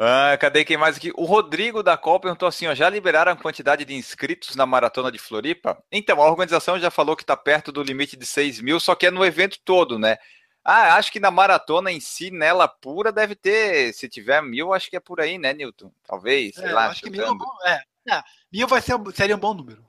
ah, 0.04 0.38
cadê 0.38 0.66
quem 0.66 0.78
mais 0.78 0.98
aqui? 0.98 1.12
O 1.16 1.26
Rodrigo 1.26 1.84
da 1.84 1.96
Col 1.96 2.20
perguntou 2.20 2.48
assim: 2.48 2.68
ó, 2.68 2.74
já 2.74 2.89
liberaram 2.89 3.32
a 3.32 3.36
quantidade 3.36 3.86
de 3.86 3.94
inscritos 3.94 4.56
na 4.56 4.66
maratona 4.66 5.12
de 5.12 5.20
Floripa? 5.20 5.78
Então, 5.92 6.22
a 6.22 6.30
organização 6.30 6.80
já 6.80 6.89
falou 6.89 7.16
que 7.16 7.24
está 7.24 7.38
perto 7.38 7.72
do 7.72 7.84
limite 7.84 8.18
de 8.18 8.26
6 8.26 8.62
mil, 8.62 8.80
só 8.80 8.96
que 8.96 9.08
é 9.08 9.12
no 9.12 9.24
evento 9.24 9.60
todo, 9.63 10.00
né? 10.00 10.18
Ah, 10.63 10.96
acho 10.96 11.12
que 11.12 11.20
na 11.20 11.30
maratona 11.30 11.92
em 11.92 12.00
si, 12.00 12.32
nela 12.32 12.68
pura, 12.68 13.12
deve 13.12 13.36
ter. 13.36 13.94
Se 13.94 14.08
tiver 14.08 14.42
mil, 14.42 14.74
acho 14.74 14.89
que 14.89 14.96
é 14.96 15.00
por 15.00 15.20
aí, 15.20 15.38
né, 15.38 15.54
Newton? 15.54 15.92
Talvez, 16.08 16.56
sei 16.56 16.70
é, 16.70 16.72
lá. 16.72 16.88
Acho 16.88 17.02
que 17.02 17.10
mil, 17.10 17.24
é, 17.24 17.28
bom, 17.28 17.52
é, 17.66 17.84
é, 18.10 18.24
mil 18.52 18.68
vai 18.68 18.82
ser, 18.82 18.96
seria 19.13 19.36
um 19.36 19.39
bom 19.39 19.54
número. 19.54 19.84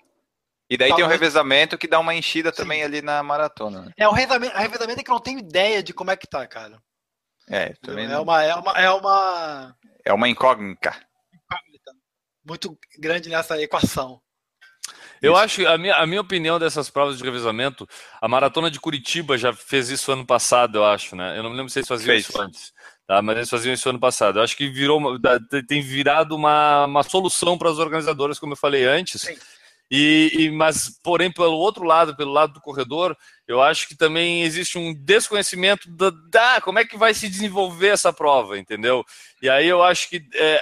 E 0.68 0.76
daí 0.76 0.88
Talvez. 0.88 0.96
tem 0.96 1.04
o 1.06 1.08
revezamento 1.08 1.78
que 1.78 1.86
dá 1.86 2.00
uma 2.00 2.14
enchida 2.14 2.50
Sim. 2.50 2.56
também 2.56 2.82
ali 2.82 3.00
na 3.00 3.22
maratona. 3.22 3.82
Né? 3.82 3.92
É, 3.96 4.08
o 4.08 4.12
revezamento, 4.12 4.56
o 4.56 4.58
revezamento 4.58 5.00
é 5.00 5.04
que 5.04 5.10
eu 5.10 5.14
não 5.14 5.20
tenho 5.20 5.38
ideia 5.38 5.82
de 5.82 5.92
como 5.94 6.10
é 6.10 6.16
que 6.16 6.26
tá, 6.26 6.44
cara. 6.46 6.82
É, 7.48 7.74
também. 7.82 8.10
É, 8.10 8.18
uma, 8.18 8.42
é, 8.42 8.54
uma, 8.54 8.72
é 8.72 8.90
uma 8.90 9.76
é 10.04 10.12
uma 10.12 10.28
incógnita. 10.28 10.90
Incógnita. 11.32 11.92
Muito 12.44 12.78
grande 12.98 13.28
nessa 13.28 13.60
equação. 13.60 14.20
Eu 15.22 15.32
isso. 15.32 15.40
acho, 15.40 15.66
a 15.66 15.78
minha, 15.78 15.96
a 15.96 16.06
minha 16.06 16.20
opinião 16.20 16.58
dessas 16.58 16.90
provas 16.90 17.16
de 17.16 17.24
revezamento, 17.24 17.88
a 18.20 18.28
maratona 18.28 18.70
de 18.70 18.78
Curitiba 18.78 19.38
já 19.38 19.52
fez 19.52 19.88
isso 19.88 20.12
ano 20.12 20.26
passado, 20.26 20.78
eu 20.78 20.84
acho, 20.84 21.16
né? 21.16 21.38
Eu 21.38 21.42
não 21.42 21.50
me 21.50 21.56
lembro 21.56 21.70
se 21.70 21.78
eles 21.78 21.88
faziam 21.88 22.06
fez. 22.06 22.28
isso 22.28 22.40
antes, 22.40 22.72
tá? 23.06 23.22
mas 23.22 23.36
eles 23.36 23.48
faziam 23.48 23.72
isso 23.72 23.88
ano 23.88 23.98
passado. 23.98 24.38
Eu 24.38 24.42
acho 24.42 24.56
que 24.56 24.68
virou, 24.68 25.00
tem 25.66 25.80
virado 25.80 26.34
uma, 26.36 26.84
uma 26.84 27.02
solução 27.02 27.56
para 27.56 27.70
as 27.70 27.78
organizadoras, 27.78 28.38
como 28.38 28.52
eu 28.52 28.58
falei 28.58 28.84
antes. 28.84 29.22
Sim. 29.22 29.36
E, 29.90 30.30
e, 30.34 30.50
mas, 30.50 30.98
porém, 31.02 31.30
pelo 31.30 31.56
outro 31.56 31.84
lado, 31.84 32.16
pelo 32.16 32.32
lado 32.32 32.54
do 32.54 32.60
corredor, 32.60 33.16
eu 33.46 33.62
acho 33.62 33.86
que 33.86 33.94
também 33.94 34.42
existe 34.42 34.78
um 34.78 34.94
desconhecimento 34.94 35.90
da, 35.90 36.10
da 36.30 36.60
como 36.60 36.78
é 36.78 36.84
que 36.84 36.96
vai 36.96 37.12
se 37.12 37.28
desenvolver 37.28 37.88
essa 37.88 38.12
prova, 38.12 38.58
entendeu? 38.58 39.04
E 39.42 39.48
aí 39.48 39.68
eu 39.68 39.82
acho 39.82 40.08
que 40.08 40.26
é, 40.34 40.60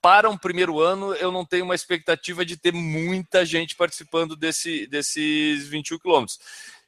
para 0.00 0.30
um 0.30 0.38
primeiro 0.38 0.80
ano 0.80 1.14
eu 1.14 1.30
não 1.30 1.44
tenho 1.44 1.64
uma 1.64 1.74
expectativa 1.74 2.44
de 2.44 2.56
ter 2.56 2.72
muita 2.72 3.44
gente 3.44 3.76
participando 3.76 4.36
desse, 4.36 4.86
desses 4.86 5.68
21 5.68 5.98
quilômetros. 5.98 6.38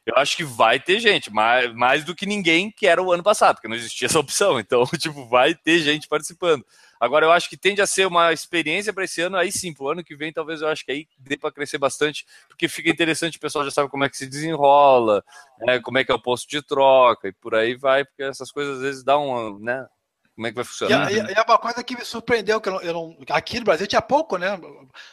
Eu 0.06 0.16
acho 0.16 0.36
que 0.36 0.44
vai 0.44 0.78
ter 0.78 1.00
gente, 1.00 1.32
mais, 1.32 1.72
mais 1.74 2.04
do 2.04 2.14
que 2.14 2.26
ninguém 2.26 2.70
que 2.70 2.86
era 2.86 3.02
o 3.02 3.10
ano 3.10 3.22
passado, 3.22 3.56
porque 3.56 3.68
não 3.68 3.76
existia 3.76 4.06
essa 4.06 4.18
opção. 4.18 4.60
Então, 4.60 4.84
tipo, 4.98 5.26
vai 5.26 5.54
ter 5.54 5.78
gente 5.78 6.06
participando. 6.06 6.64
Agora, 7.04 7.26
eu 7.26 7.32
acho 7.32 7.50
que 7.50 7.56
tende 7.56 7.82
a 7.82 7.86
ser 7.86 8.06
uma 8.06 8.32
experiência 8.32 8.90
para 8.90 9.04
esse 9.04 9.20
ano, 9.20 9.36
aí 9.36 9.52
sim, 9.52 9.74
para 9.74 9.84
o 9.84 9.90
ano 9.90 10.02
que 10.02 10.16
vem, 10.16 10.32
talvez 10.32 10.62
eu 10.62 10.68
acho 10.68 10.82
que 10.86 10.90
aí 10.90 11.06
dê 11.18 11.36
para 11.36 11.52
crescer 11.52 11.76
bastante, 11.76 12.24
porque 12.48 12.66
fica 12.66 12.88
interessante, 12.88 13.36
o 13.36 13.40
pessoal 13.40 13.62
já 13.62 13.70
sabe 13.70 13.90
como 13.90 14.04
é 14.04 14.08
que 14.08 14.16
se 14.16 14.26
desenrola, 14.26 15.22
né, 15.60 15.78
como 15.80 15.98
é 15.98 16.04
que 16.04 16.10
é 16.10 16.14
o 16.14 16.22
posto 16.22 16.48
de 16.48 16.62
troca, 16.62 17.28
e 17.28 17.32
por 17.32 17.54
aí 17.54 17.76
vai, 17.76 18.06
porque 18.06 18.22
essas 18.22 18.50
coisas 18.50 18.76
às 18.76 18.80
vezes 18.80 19.04
dão, 19.04 19.58
né, 19.58 19.86
como 20.34 20.46
é 20.46 20.50
que 20.50 20.56
vai 20.56 20.64
funcionar? 20.64 21.12
E, 21.12 21.16
e, 21.16 21.18
e 21.18 21.34
é 21.34 21.42
uma 21.42 21.58
coisa 21.58 21.84
que 21.84 21.94
me 21.94 22.06
surpreendeu, 22.06 22.58
que 22.58 22.70
eu 22.70 22.72
não, 22.72 22.80
eu 22.80 22.92
não, 22.94 23.18
aqui 23.28 23.58
no 23.58 23.66
Brasil 23.66 23.86
tinha 23.86 24.02
pouco, 24.02 24.36
né? 24.36 24.58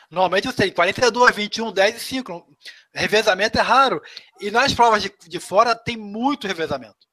Normalmente 0.09 0.47
eu 0.47 0.53
sei, 0.53 0.71
42, 0.71 1.35
21, 1.35 1.71
10 1.71 1.95
e 1.95 1.99
5. 1.99 2.47
Revezamento 2.91 3.59
é 3.59 3.61
raro. 3.61 4.01
E 4.39 4.49
nas 4.49 4.73
provas 4.73 5.03
de, 5.03 5.13
de 5.27 5.39
fora 5.39 5.75
tem 5.75 5.95
muito 5.95 6.47
revezamento. 6.47 7.10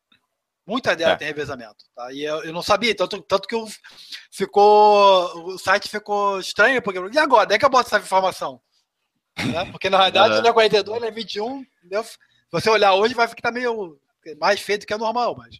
Muita 0.68 0.92
ideia 0.92 1.12
é. 1.12 1.16
tem 1.16 1.28
revezamento. 1.28 1.82
Tá? 1.96 2.12
E 2.12 2.22
eu, 2.22 2.44
eu, 2.44 2.52
não 2.52 2.60
sabia, 2.60 2.94
tanto, 2.94 3.22
tanto 3.22 3.48
que 3.48 3.54
eu, 3.54 3.66
ficou. 4.30 5.54
O 5.54 5.58
site 5.58 5.88
ficou 5.88 6.38
estranho, 6.38 6.82
porque. 6.82 7.00
E 7.00 7.18
agora? 7.18 7.44
Onde 7.44 7.54
é 7.54 7.58
que 7.58 7.64
eu 7.64 7.70
boto 7.70 7.86
essa 7.86 8.04
informação? 8.04 8.60
Né? 9.38 9.64
Porque 9.72 9.88
na 9.88 9.96
realidade 9.96 10.34
é. 10.34 10.42
não 10.42 10.50
é 10.50 10.52
42, 10.52 11.02
é 11.02 11.10
21. 11.10 11.64
Entendeu? 11.78 12.04
Se 12.04 12.18
você 12.52 12.68
olhar 12.68 12.92
hoje, 12.92 13.14
vai 13.14 13.26
ficar 13.26 13.50
meio 13.50 13.98
mais 14.38 14.60
feio 14.60 14.80
do 14.80 14.86
que 14.86 14.92
é 14.92 14.98
normal, 14.98 15.34
mas. 15.38 15.58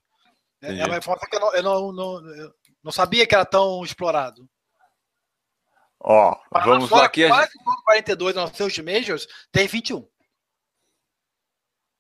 É, 0.61 0.81
é 0.81 0.85
uma 0.85 0.99
informação 0.99 1.27
que 1.27 1.37
eu, 1.37 1.41
não, 1.41 1.55
eu 1.55 1.63
não, 1.63 1.93
não, 1.93 2.31
eu 2.35 2.55
não 2.85 2.93
sabia 2.93 3.27
que 3.27 3.35
era 3.35 3.47
tão 3.47 3.83
explorado. 3.83 4.47
Ó, 6.01 6.39
vamos 6.53 6.91
lá 6.91 7.07
aqui. 7.07 7.27
Quase 7.27 7.53
gente... 7.53 7.83
42 7.85 8.37
nos 8.37 8.51
seus 8.51 8.79
majors 8.79 9.27
tem 9.51 9.67
21. 9.67 10.07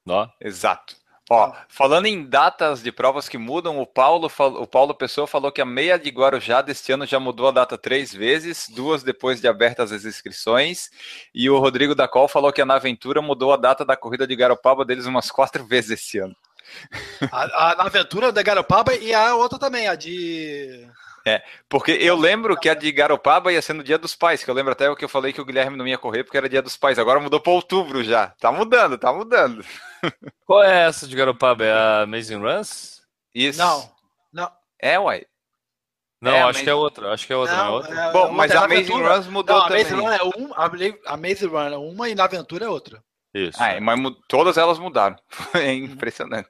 Ó, 0.06 0.28
exato. 0.42 0.97
Ó, 1.30 1.52
falando 1.68 2.06
em 2.06 2.24
datas 2.24 2.82
de 2.82 2.90
provas 2.90 3.28
que 3.28 3.36
mudam, 3.36 3.78
o 3.78 3.86
Paulo, 3.86 4.30
o 4.38 4.66
Paulo 4.66 4.94
Pessoa 4.94 5.26
falou 5.26 5.52
que 5.52 5.60
a 5.60 5.66
meia 5.66 5.98
de 5.98 6.08
Guarujá 6.08 6.62
deste 6.62 6.90
ano 6.90 7.04
já 7.04 7.20
mudou 7.20 7.48
a 7.48 7.50
data 7.50 7.76
três 7.76 8.14
vezes, 8.14 8.66
duas 8.68 9.02
depois 9.02 9.38
de 9.38 9.46
abertas 9.46 9.92
as 9.92 10.06
inscrições, 10.06 10.90
e 11.34 11.50
o 11.50 11.58
Rodrigo 11.58 11.94
da 11.94 12.08
Col 12.08 12.28
falou 12.28 12.50
que 12.50 12.62
a 12.62 12.66
Naventura 12.66 13.20
mudou 13.20 13.52
a 13.52 13.58
data 13.58 13.84
da 13.84 13.96
corrida 13.96 14.26
de 14.26 14.34
Garopaba 14.34 14.86
deles 14.86 15.04
umas 15.04 15.30
quatro 15.30 15.64
vezes 15.66 15.90
esse 15.90 16.18
ano. 16.18 16.34
A, 17.30 17.72
a 17.72 17.76
Naventura 17.76 18.32
da 18.32 18.42
Garopaba 18.42 18.94
e 18.94 19.12
a 19.12 19.34
outra 19.34 19.58
também, 19.58 19.86
a 19.86 19.94
de 19.94 20.88
é, 21.26 21.42
porque 21.68 21.92
eu 21.92 22.16
lembro 22.16 22.56
que 22.56 22.70
a 22.70 22.74
de 22.74 22.90
Garopaba 22.90 23.52
ia 23.52 23.60
ser 23.60 23.74
no 23.74 23.84
dia 23.84 23.98
dos 23.98 24.16
pais, 24.16 24.42
que 24.42 24.50
eu 24.50 24.54
lembro 24.54 24.72
até 24.72 24.88
o 24.88 24.96
que 24.96 25.04
eu 25.04 25.08
falei 25.10 25.30
que 25.30 25.40
o 25.40 25.44
Guilherme 25.44 25.76
não 25.76 25.86
ia 25.86 25.98
correr 25.98 26.24
porque 26.24 26.38
era 26.38 26.48
dia 26.48 26.62
dos 26.62 26.74
pais. 26.74 26.98
Agora 26.98 27.20
mudou 27.20 27.38
para 27.38 27.52
outubro 27.52 28.02
já. 28.02 28.28
Tá 28.40 28.50
mudando, 28.50 28.96
tá 28.96 29.12
mudando. 29.12 29.62
Qual 30.46 30.62
é 30.62 30.86
essa 30.86 31.06
de 31.06 31.16
Garopaba? 31.16 31.64
É 31.64 31.72
a 31.72 32.02
Amazing 32.02 32.38
Runs? 32.38 33.02
Isso. 33.34 33.58
Não, 33.58 33.90
não. 34.32 34.50
É, 34.80 34.98
uai. 34.98 35.24
Não, 36.20 36.32
é, 36.32 36.42
acho 36.42 36.64
que 36.64 36.70
é 36.70 36.74
outra. 36.74 37.12
Acho 37.12 37.26
que 37.26 37.32
é 37.32 37.36
outra, 37.36 37.56
não, 37.56 37.64
não 37.64 37.70
é 37.70 37.76
outra. 37.76 37.94
É, 37.94 38.12
Bom, 38.12 38.32
mas 38.32 38.50
a 38.52 38.64
Amazing 38.64 39.02
Runs 39.02 39.26
mudou 39.28 39.56
não, 39.56 39.64
a 39.64 39.68
também. 39.68 39.84
Run 39.84 40.10
é 40.10 40.24
um, 40.24 40.54
a 40.54 41.14
Amazing 41.14 41.46
Run 41.46 41.72
é 41.72 41.76
uma 41.76 42.08
e 42.08 42.14
na 42.14 42.24
Aventura 42.24 42.64
é 42.64 42.68
outra. 42.68 43.02
Isso. 43.32 43.62
Ah, 43.62 43.72
é, 43.72 43.80
mas 43.80 43.98
todas 44.28 44.56
elas 44.56 44.78
mudaram. 44.78 45.16
É 45.54 45.72
impressionante. 45.72 46.48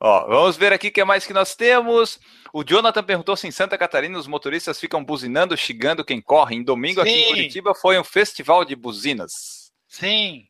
Ó, 0.00 0.28
vamos 0.28 0.56
ver 0.56 0.72
aqui 0.72 0.88
o 0.88 0.92
que 0.92 1.04
mais 1.04 1.26
que 1.26 1.32
nós 1.32 1.56
temos. 1.56 2.20
O 2.52 2.62
Jonathan 2.62 3.02
perguntou 3.02 3.36
se 3.36 3.48
em 3.48 3.50
Santa 3.50 3.76
Catarina 3.76 4.18
os 4.18 4.26
motoristas 4.26 4.78
ficam 4.78 5.04
buzinando, 5.04 5.56
xingando 5.56 6.04
quem 6.04 6.20
corre. 6.20 6.54
Em 6.54 6.62
domingo 6.62 7.02
Sim. 7.02 7.08
aqui 7.08 7.20
em 7.20 7.28
Curitiba 7.28 7.74
foi 7.74 7.98
um 7.98 8.04
festival 8.04 8.64
de 8.64 8.76
buzinas. 8.76 9.72
Sim. 9.88 10.46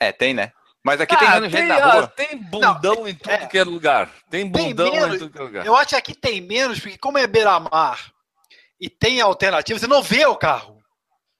É, 0.00 0.12
tem, 0.12 0.32
né? 0.32 0.52
Mas 0.82 1.00
aqui 1.00 1.14
ah, 1.14 1.18
tem 1.18 1.30
menos 1.30 1.50
gente 1.50 1.66
na 1.66 1.92
rua. 1.92 2.06
Tem 2.08 2.36
bundão 2.36 2.94
Não, 2.94 3.08
em 3.08 3.14
tudo 3.14 3.30
é, 3.30 3.46
que 3.46 3.58
é 3.58 3.64
lugar. 3.64 4.10
Tem 4.30 4.46
bundão 4.46 4.90
tem 4.90 5.00
menos, 5.00 5.16
em 5.16 5.18
tudo 5.18 5.32
que 5.32 5.38
é 5.38 5.42
lugar. 5.42 5.66
Eu 5.66 5.76
acho 5.76 5.88
que 5.88 5.96
aqui 5.96 6.14
tem 6.14 6.40
menos, 6.40 6.80
porque 6.80 6.96
como 6.98 7.18
é 7.18 7.26
beira-mar 7.26 8.12
e 8.80 8.88
tem 8.88 9.20
alternativa, 9.20 9.78
você 9.78 9.86
não 9.86 10.02
vê 10.02 10.24
o 10.26 10.36
carro. 10.36 10.78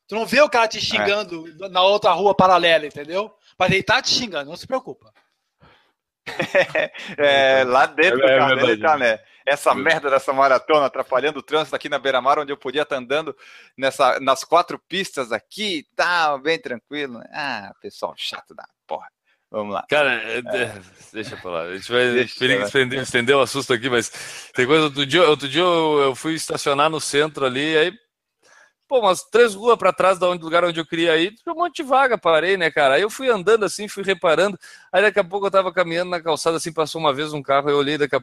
Tu 0.08 0.14
não 0.14 0.26
vê 0.26 0.40
o 0.40 0.48
cara 0.48 0.66
te 0.66 0.80
xingando 0.80 1.44
é. 1.64 1.68
na 1.68 1.82
outra 1.82 2.10
rua 2.12 2.34
paralela, 2.34 2.86
entendeu? 2.86 3.32
Mas 3.58 3.70
ele 3.70 3.82
tá 3.82 4.02
te 4.02 4.10
xingando, 4.10 4.50
não 4.50 4.56
se 4.56 4.66
preocupa. 4.66 5.12
é, 7.16 7.64
lá 7.64 7.86
dentro 7.86 8.22
é, 8.22 8.32
do 8.32 8.38
carro 8.38 8.56
dele 8.56 8.82
tá, 8.82 8.98
né? 8.98 9.18
Essa 9.48 9.74
merda 9.74 10.10
dessa 10.10 10.32
maratona 10.32 10.86
atrapalhando 10.86 11.38
o 11.38 11.42
trânsito 11.42 11.74
aqui 11.74 11.88
na 11.88 11.98
beira-mar, 11.98 12.38
onde 12.38 12.52
eu 12.52 12.56
podia 12.56 12.82
estar 12.82 12.96
andando 12.96 13.34
nessa, 13.76 14.20
nas 14.20 14.44
quatro 14.44 14.78
pistas 14.78 15.32
aqui, 15.32 15.86
tá 15.96 16.36
bem 16.38 16.58
tranquilo. 16.58 17.20
Ah, 17.32 17.72
pessoal 17.80 18.14
chato 18.16 18.54
da 18.54 18.64
porra. 18.86 19.08
Vamos 19.50 19.72
lá. 19.72 19.86
Cara, 19.88 20.12
é. 20.14 20.38
é. 20.38 20.80
deixa 21.12 21.36
pra 21.36 21.50
lá. 21.50 21.62
A 21.62 21.76
gente 21.76 21.90
vai 21.90 22.12
deixa, 22.12 22.44
estender, 22.64 23.02
estender 23.02 23.36
o 23.36 23.40
assusto 23.40 23.72
aqui, 23.72 23.88
mas 23.88 24.50
tem 24.54 24.66
coisa. 24.66 24.84
Outro 24.84 25.06
dia, 25.06 25.28
outro 25.28 25.48
dia 25.48 25.62
eu, 25.62 26.00
eu 26.00 26.14
fui 26.14 26.34
estacionar 26.34 26.90
no 26.90 27.00
centro 27.00 27.46
ali, 27.46 27.76
aí 27.76 27.92
pô, 28.88 29.00
umas 29.00 29.22
três 29.22 29.54
ruas 29.54 29.76
para 29.76 29.92
trás 29.92 30.18
do 30.18 30.26
lugar 30.32 30.64
onde 30.64 30.80
eu 30.80 30.86
queria 30.86 31.16
ir, 31.18 31.34
tinha 31.34 31.52
um 31.52 31.58
monte 31.58 31.76
de 31.76 31.82
vaga, 31.82 32.16
parei, 32.16 32.56
né, 32.56 32.70
cara? 32.70 32.94
Aí 32.94 33.02
eu 33.02 33.10
fui 33.10 33.28
andando 33.28 33.64
assim, 33.64 33.86
fui 33.86 34.02
reparando, 34.02 34.58
aí 34.90 35.02
daqui 35.02 35.20
a 35.20 35.24
pouco 35.24 35.46
eu 35.46 35.50
tava 35.50 35.72
caminhando 35.72 36.10
na 36.10 36.20
calçada, 36.20 36.56
assim, 36.56 36.72
passou 36.72 37.00
uma 37.00 37.12
vez 37.12 37.32
um 37.32 37.42
carro, 37.42 37.68
eu 37.68 37.76
olhei, 37.76 37.98
daqui 37.98 38.16
a... 38.16 38.20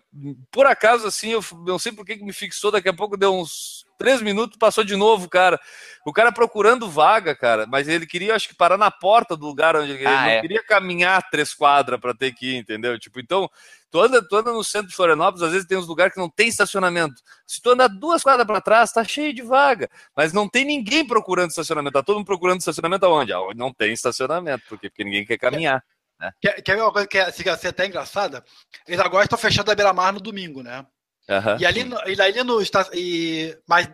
por 0.52 0.66
acaso, 0.66 1.06
assim, 1.06 1.30
eu 1.30 1.44
não 1.66 1.78
sei 1.78 1.92
por 1.92 2.06
que, 2.06 2.18
que 2.18 2.26
me 2.26 2.34
fixou, 2.34 2.72
daqui 2.72 2.90
a 2.90 2.94
pouco 2.94 3.16
deu 3.16 3.34
uns 3.34 3.86
três 3.98 4.22
minutos, 4.22 4.58
passou 4.58 4.84
de 4.84 4.96
novo, 4.96 5.30
cara. 5.30 5.60
O 6.06 6.12
cara 6.12 6.32
procurando 6.32 6.90
vaga, 6.90 7.36
cara, 7.36 7.66
mas 7.66 7.88
ele 7.88 8.06
queria, 8.06 8.36
acho 8.36 8.48
que, 8.48 8.56
parar 8.56 8.78
na 8.78 8.92
porta 8.92 9.36
do 9.36 9.46
lugar 9.46 9.76
onde 9.76 9.92
ele 9.92 10.06
ah, 10.06 10.22
não 10.22 10.30
é. 10.30 10.42
queria 10.42 10.64
caminhar 10.64 11.30
três 11.30 11.54
quadras 11.54 12.00
para 12.00 12.14
ter 12.14 12.34
que 12.34 12.54
ir, 12.54 12.58
entendeu? 12.58 13.00
Tipo, 13.00 13.20
então, 13.20 13.50
tu 13.96 14.02
anda, 14.02 14.22
tu 14.22 14.36
anda 14.36 14.52
no 14.52 14.62
centro 14.62 14.90
de 14.90 14.96
Florianópolis, 14.96 15.42
às 15.42 15.54
vezes 15.54 15.66
tem 15.66 15.78
uns 15.78 15.88
lugares 15.88 16.14
que 16.14 16.20
não 16.20 16.30
tem 16.30 16.50
estacionamento. 16.50 17.16
Se 17.48 17.62
tu 17.62 17.70
andar 17.70 17.88
duas 17.88 18.22
quadras 18.22 18.46
para 18.46 18.60
trás, 18.60 18.92
tá 18.92 19.06
cheio 19.06 19.34
de 19.34 19.42
vaga, 19.42 19.90
mas 20.14 20.34
não 20.34 20.50
tem 20.50 20.66
ninguém 20.66 21.08
procurando 21.08 21.52
estacionamento. 21.52 21.94
Tá 21.94 22.04
todo 22.04 22.18
mundo 22.18 22.26
procurando 22.26 22.60
estacionamento 22.60 23.06
aonde? 23.06 23.32
Aonde 23.32 23.58
não 23.58 23.74
tem 23.74 23.94
estacionamento, 23.94 24.66
porque, 24.68 24.90
porque 24.90 25.06
ninguém 25.06 25.26
quer 25.26 25.38
caminhar. 25.38 25.82
Né? 26.20 26.30
Quer, 26.42 26.62
quer 26.62 26.76
ver 26.76 26.82
uma 26.82 26.92
coisa 26.92 27.08
que 27.08 27.18
é, 27.18 27.32
que 27.32 27.48
é 27.48 27.52
até 27.54 27.86
engraçada? 27.86 28.44
Eles 28.86 29.00
agora 29.00 29.24
estão 29.24 29.40
fechando 29.40 29.72
a 29.72 29.76
beira-mar 29.76 30.12
no 30.12 30.20
domingo, 30.20 30.62
né? 30.62 30.86
Uhum. 31.30 31.58
E 31.58 31.66
ali, 31.66 31.84
no, 31.86 31.98
e 32.06 32.22
ali 32.22 32.44
no 32.44 32.62
e, 32.94 33.58
mas 33.66 33.90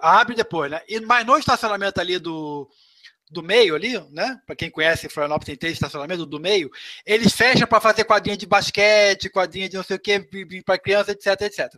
abre 0.00 0.36
depois, 0.36 0.70
né? 0.70 0.82
E, 0.88 1.00
mas 1.00 1.26
no 1.26 1.36
estacionamento 1.36 2.00
ali 2.00 2.20
do, 2.20 2.70
do 3.34 3.42
meio 3.42 3.74
ali, 3.74 3.98
né? 4.10 4.40
Para 4.46 4.56
quem 4.56 4.70
conhece 4.70 5.08
Florianópolis 5.08 5.46
tem 5.46 5.56
três 5.56 5.74
estacionamentos 5.74 6.24
do 6.26 6.40
meio, 6.40 6.70
eles 7.04 7.32
fecham 7.32 7.66
para 7.66 7.80
fazer 7.80 8.04
quadrinha 8.04 8.36
de 8.36 8.46
basquete, 8.46 9.28
quadrinha 9.28 9.68
de 9.68 9.76
não 9.76 9.84
sei 9.84 9.96
o 9.96 10.00
que 10.00 10.26
para 10.64 10.78
criança, 10.78 11.12
etc, 11.12 11.40
etc. 11.42 11.74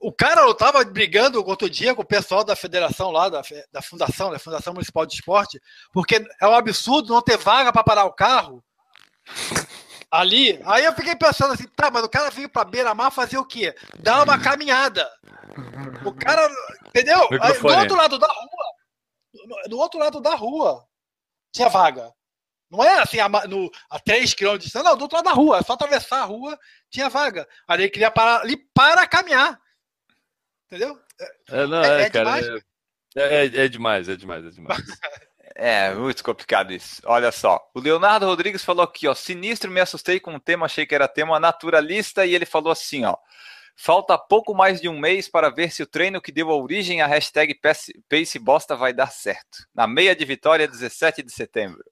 O 0.00 0.10
cara 0.10 0.40
eu 0.40 0.54
tava 0.54 0.82
brigando 0.82 1.46
outro 1.46 1.68
dia 1.68 1.94
com 1.94 2.00
o 2.00 2.06
pessoal 2.06 2.42
da 2.42 2.56
federação 2.56 3.10
lá, 3.10 3.28
da, 3.28 3.42
da 3.70 3.82
fundação, 3.82 4.30
da 4.30 4.38
Fundação 4.38 4.72
Municipal 4.72 5.04
de 5.04 5.14
Esporte, 5.14 5.60
porque 5.92 6.24
é 6.40 6.48
um 6.48 6.54
absurdo 6.54 7.12
não 7.12 7.20
ter 7.20 7.36
vaga 7.36 7.70
para 7.70 7.84
parar 7.84 8.06
o 8.06 8.12
carro 8.14 8.64
ali. 10.10 10.58
Aí 10.64 10.84
eu 10.84 10.94
fiquei 10.94 11.14
pensando 11.14 11.52
assim, 11.52 11.68
tá, 11.76 11.90
mas 11.90 12.02
o 12.02 12.08
cara 12.08 12.30
veio 12.30 12.48
pra 12.48 12.64
beira-mar 12.64 13.10
fazer 13.10 13.36
o 13.36 13.44
quê? 13.44 13.74
Dar 13.98 14.22
uma 14.22 14.38
caminhada. 14.38 15.06
O 16.04 16.12
cara, 16.12 16.48
entendeu? 16.88 17.28
Aí, 17.40 17.58
do 17.58 17.66
outro 17.68 17.96
lado 17.96 18.18
da 18.18 18.26
rua, 18.26 18.64
do 19.68 19.78
outro 19.78 19.98
lado 19.98 20.20
da 20.20 20.34
rua, 20.34 20.86
tinha 21.52 21.68
vaga. 21.68 22.12
Não 22.70 22.84
é 22.84 23.00
assim, 23.00 23.18
a, 23.18 23.28
no, 23.28 23.70
a 23.90 23.98
3 23.98 24.32
km 24.34 24.52
de 24.52 24.64
distância, 24.64 24.88
não, 24.88 24.96
do 24.96 25.02
outro 25.02 25.16
lado 25.16 25.24
da 25.24 25.32
rua, 25.32 25.58
é 25.58 25.62
só 25.62 25.72
atravessar 25.72 26.22
a 26.22 26.24
rua, 26.24 26.58
tinha 26.88 27.08
vaga. 27.08 27.48
Aí 27.66 27.80
ele 27.80 27.90
queria 27.90 28.10
parar 28.10 28.42
ali 28.42 28.56
para 28.56 29.06
caminhar. 29.08 29.60
Entendeu? 30.66 30.96
É, 31.48 31.66
não, 31.66 31.82
é, 31.82 32.02
é, 32.02 32.04
é 32.04 32.10
cara, 32.10 32.40
demais. 32.40 32.62
É, 33.16 33.20
é, 33.22 33.64
é, 33.64 33.68
demais, 33.68 34.08
é 34.08 34.16
demais, 34.16 34.44
é 34.44 34.50
demais. 34.50 34.78
É, 35.56 35.92
muito 35.92 36.24
complicado 36.24 36.72
isso. 36.72 37.02
Olha 37.04 37.30
só, 37.30 37.60
o 37.74 37.80
Leonardo 37.80 38.24
Rodrigues 38.24 38.64
falou 38.64 38.82
aqui, 38.82 39.06
ó, 39.06 39.14
sinistro, 39.14 39.70
me 39.70 39.80
assustei 39.80 40.18
com 40.18 40.34
o 40.34 40.40
tema, 40.40 40.64
achei 40.64 40.86
que 40.86 40.94
era 40.94 41.06
tema 41.06 41.38
naturalista, 41.38 42.24
e 42.24 42.34
ele 42.34 42.46
falou 42.46 42.72
assim, 42.72 43.04
ó, 43.04 43.14
falta 43.82 44.18
pouco 44.18 44.54
mais 44.54 44.78
de 44.78 44.90
um 44.90 44.98
mês 44.98 45.26
para 45.26 45.48
ver 45.48 45.72
se 45.72 45.82
o 45.82 45.86
treino 45.86 46.20
que 46.20 46.30
deu 46.30 46.48
origem 46.48 47.00
à 47.00 47.06
hashtag 47.06 47.58
Pace 48.08 48.38
Bosta 48.38 48.76
vai 48.76 48.92
dar 48.92 49.10
certo. 49.10 49.66
Na 49.74 49.86
meia 49.86 50.14
de 50.14 50.22
vitória, 50.26 50.68
17 50.68 51.22
de 51.22 51.32
setembro. 51.32 51.82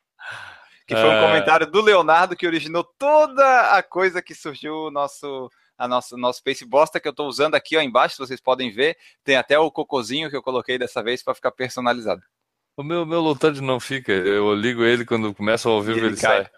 Que 0.86 0.94
foi 0.94 1.04
um 1.04 1.12
é... 1.12 1.20
comentário 1.26 1.66
do 1.66 1.80
Leonardo 1.80 2.36
que 2.36 2.46
originou 2.46 2.84
toda 2.84 3.72
a 3.72 3.82
coisa 3.82 4.20
que 4.20 4.34
surgiu 4.34 4.74
o 4.74 4.90
nosso 4.90 5.50
a 5.78 5.86
nossa, 5.86 6.16
nosso 6.16 6.42
Pace 6.42 6.64
Bosta 6.66 6.98
que 6.98 7.06
eu 7.08 7.12
estou 7.12 7.28
usando 7.28 7.54
aqui 7.54 7.76
ó, 7.76 7.80
embaixo, 7.80 8.18
vocês 8.18 8.40
podem 8.40 8.70
ver. 8.70 8.96
Tem 9.24 9.36
até 9.36 9.58
o 9.58 9.70
cocozinho 9.70 10.28
que 10.28 10.36
eu 10.36 10.42
coloquei 10.42 10.76
dessa 10.76 11.02
vez 11.02 11.22
para 11.22 11.34
ficar 11.34 11.52
personalizado. 11.52 12.20
O 12.76 12.82
meu, 12.82 13.06
meu 13.06 13.20
Lotad 13.20 13.60
não 13.62 13.80
fica. 13.80 14.12
Eu 14.12 14.52
ligo 14.54 14.84
ele 14.84 15.06
quando 15.06 15.34
começa 15.34 15.68
ao 15.68 15.80
vivo, 15.80 16.00
ele, 16.00 16.06
ele 16.08 16.16
sai. 16.16 16.50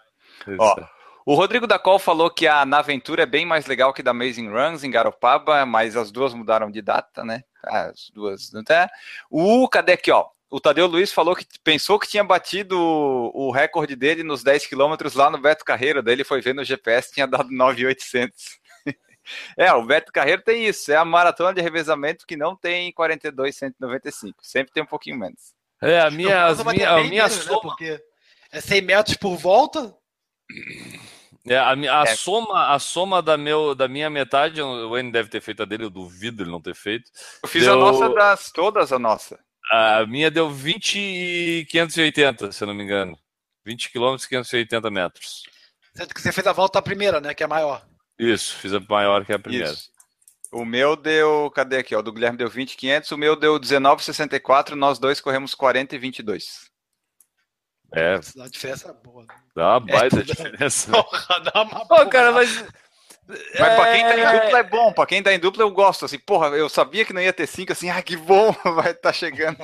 Ele 0.45 0.57
Ó, 0.59 0.75
sai. 0.75 1.00
O 1.25 1.35
Rodrigo 1.35 1.67
da 1.67 1.77
Col 1.77 1.99
falou 1.99 2.29
que 2.29 2.47
a 2.47 2.65
Naventura 2.65 3.23
é 3.23 3.27
bem 3.27 3.45
mais 3.45 3.65
legal 3.67 3.93
que 3.93 4.01
da 4.01 4.11
Amazing 4.11 4.49
Runs 4.49 4.83
em 4.83 4.89
Garopaba, 4.89 5.65
mas 5.65 5.95
as 5.95 6.11
duas 6.11 6.33
mudaram 6.33 6.71
de 6.71 6.81
data, 6.81 7.23
né? 7.23 7.43
As 7.63 8.09
duas, 8.11 8.53
até. 8.55 8.89
O 9.29 9.67
cadê 9.69 9.93
aqui, 9.93 10.11
ó? 10.11 10.27
O 10.49 10.59
Tadeu 10.59 10.85
Luiz 10.85 11.13
falou 11.13 11.33
que 11.33 11.45
pensou 11.63 11.97
que 11.97 12.09
tinha 12.09 12.23
batido 12.25 12.77
o, 12.77 13.51
recorde 13.51 13.95
dele 13.95 14.21
nos 14.21 14.43
10 14.43 14.67
quilômetros 14.67 15.13
lá 15.13 15.29
no 15.29 15.37
Beto 15.37 15.63
Carreiro, 15.63 16.03
daí 16.03 16.15
ele 16.15 16.25
foi 16.25 16.41
ver 16.41 16.53
no 16.53 16.63
GPS 16.63 17.13
tinha 17.13 17.25
dado 17.25 17.49
9,800. 17.49 18.59
é, 19.57 19.71
o 19.71 19.85
Beto 19.85 20.11
Carreiro 20.11 20.41
tem 20.41 20.65
isso, 20.65 20.91
é 20.91 20.97
a 20.97 21.05
maratona 21.05 21.53
de 21.53 21.61
revezamento 21.61 22.27
que 22.27 22.35
não 22.35 22.53
tem 22.53 22.91
42,195, 22.91 24.45
sempre 24.45 24.73
tem 24.73 24.83
um 24.83 24.87
pouquinho 24.87 25.17
menos. 25.17 25.53
É, 25.81 26.01
a 26.01 26.11
minha, 26.11 26.45
as 26.47 26.61
minha, 26.65 26.91
a 26.91 26.97
minha 26.97 27.27
menos, 27.27 27.37
né? 27.37 27.43
soma... 27.43 27.55
Né? 27.55 27.61
Porque 27.61 28.03
é 28.51 28.59
100 28.59 28.81
metros 28.81 29.15
por 29.15 29.37
volta. 29.37 29.95
É, 31.47 31.57
a, 31.57 31.71
a 31.71 32.03
é. 32.03 32.15
soma, 32.15 32.73
a 32.73 32.79
soma 32.79 33.21
da, 33.21 33.35
meu, 33.35 33.73
da 33.73 33.87
minha 33.87 34.09
metade, 34.09 34.61
o 34.61 34.97
N 34.97 35.11
deve 35.11 35.29
ter 35.29 35.41
feito 35.41 35.63
a 35.63 35.65
dele, 35.65 35.85
eu 35.85 35.89
duvido 35.89 36.43
ele 36.43 36.51
não 36.51 36.61
ter 36.61 36.75
feito. 36.75 37.09
Eu 37.41 37.49
fiz 37.49 37.63
deu... 37.63 37.73
a 37.73 37.77
nossa 37.77 38.09
das 38.09 38.51
todas, 38.51 38.91
a 38.91 38.99
nossa. 38.99 39.39
A 39.71 40.05
minha 40.05 40.29
deu 40.29 40.49
20 40.49 40.99
e 40.99 41.65
580, 41.69 42.51
se 42.51 42.63
eu 42.63 42.67
não 42.67 42.73
me 42.73 42.83
engano. 42.83 43.17
20 43.65 43.91
quilômetros 43.91 44.25
e 44.25 44.29
580 44.29 44.91
metros. 44.91 45.43
Certo 45.95 46.13
que 46.13 46.21
você 46.21 46.31
fez 46.31 46.45
a 46.47 46.53
volta 46.53 46.79
à 46.79 46.81
primeira, 46.81 47.19
né? 47.19 47.33
Que 47.33 47.43
é 47.43 47.47
maior. 47.47 47.85
Isso, 48.19 48.55
fiz 48.57 48.73
a 48.73 48.79
maior 48.79 49.25
que 49.25 49.33
a 49.33 49.39
primeira. 49.39 49.71
Isso. 49.71 49.89
O 50.51 50.65
meu 50.65 50.95
deu, 50.95 51.49
cadê 51.51 51.77
aqui? 51.77 51.95
O 51.95 52.01
do 52.01 52.11
Guilherme 52.11 52.37
deu 52.37 52.49
20,500, 52.49 53.11
o 53.11 53.17
meu 53.17 53.35
deu 53.35 53.59
19,64, 53.59 54.71
nós 54.71 54.99
dois 54.99 55.21
corremos 55.21 55.55
40 55.55 55.95
e 55.95 55.97
22. 55.97 56.70
É. 57.93 58.19
A 58.39 58.47
diferença 58.47 58.89
é 58.89 58.93
boa. 58.93 59.23
Né? 59.23 59.35
Dá 59.55 59.69
uma 59.71 59.79
baita 59.81 60.19
é, 60.19 60.23
diferença. 60.23 60.91
Porra, 60.91 61.39
dá 61.41 61.63
uma 61.63 61.85
Pô, 61.85 62.05
cara, 62.07 62.31
mas. 62.31 62.63
Mas 63.27 63.75
pra 63.75 63.91
quem 63.93 64.03
tá 64.03 64.17
em 64.17 64.39
dupla 64.39 64.59
é 64.59 64.63
bom, 64.63 64.93
pra 64.93 65.05
quem 65.05 65.23
tá 65.23 65.33
em 65.33 65.39
dupla 65.39 65.63
eu 65.63 65.71
gosto, 65.71 66.03
assim, 66.03 66.19
porra, 66.19 66.47
eu 66.49 66.67
sabia 66.67 67.05
que 67.05 67.13
não 67.13 67.21
ia 67.21 67.31
ter 67.31 67.47
5, 67.47 67.71
assim, 67.71 67.89
ah, 67.89 68.01
que 68.01 68.17
bom, 68.17 68.51
vai 68.75 68.91
estar 68.91 68.95
tá 68.95 69.13
chegando. 69.13 69.57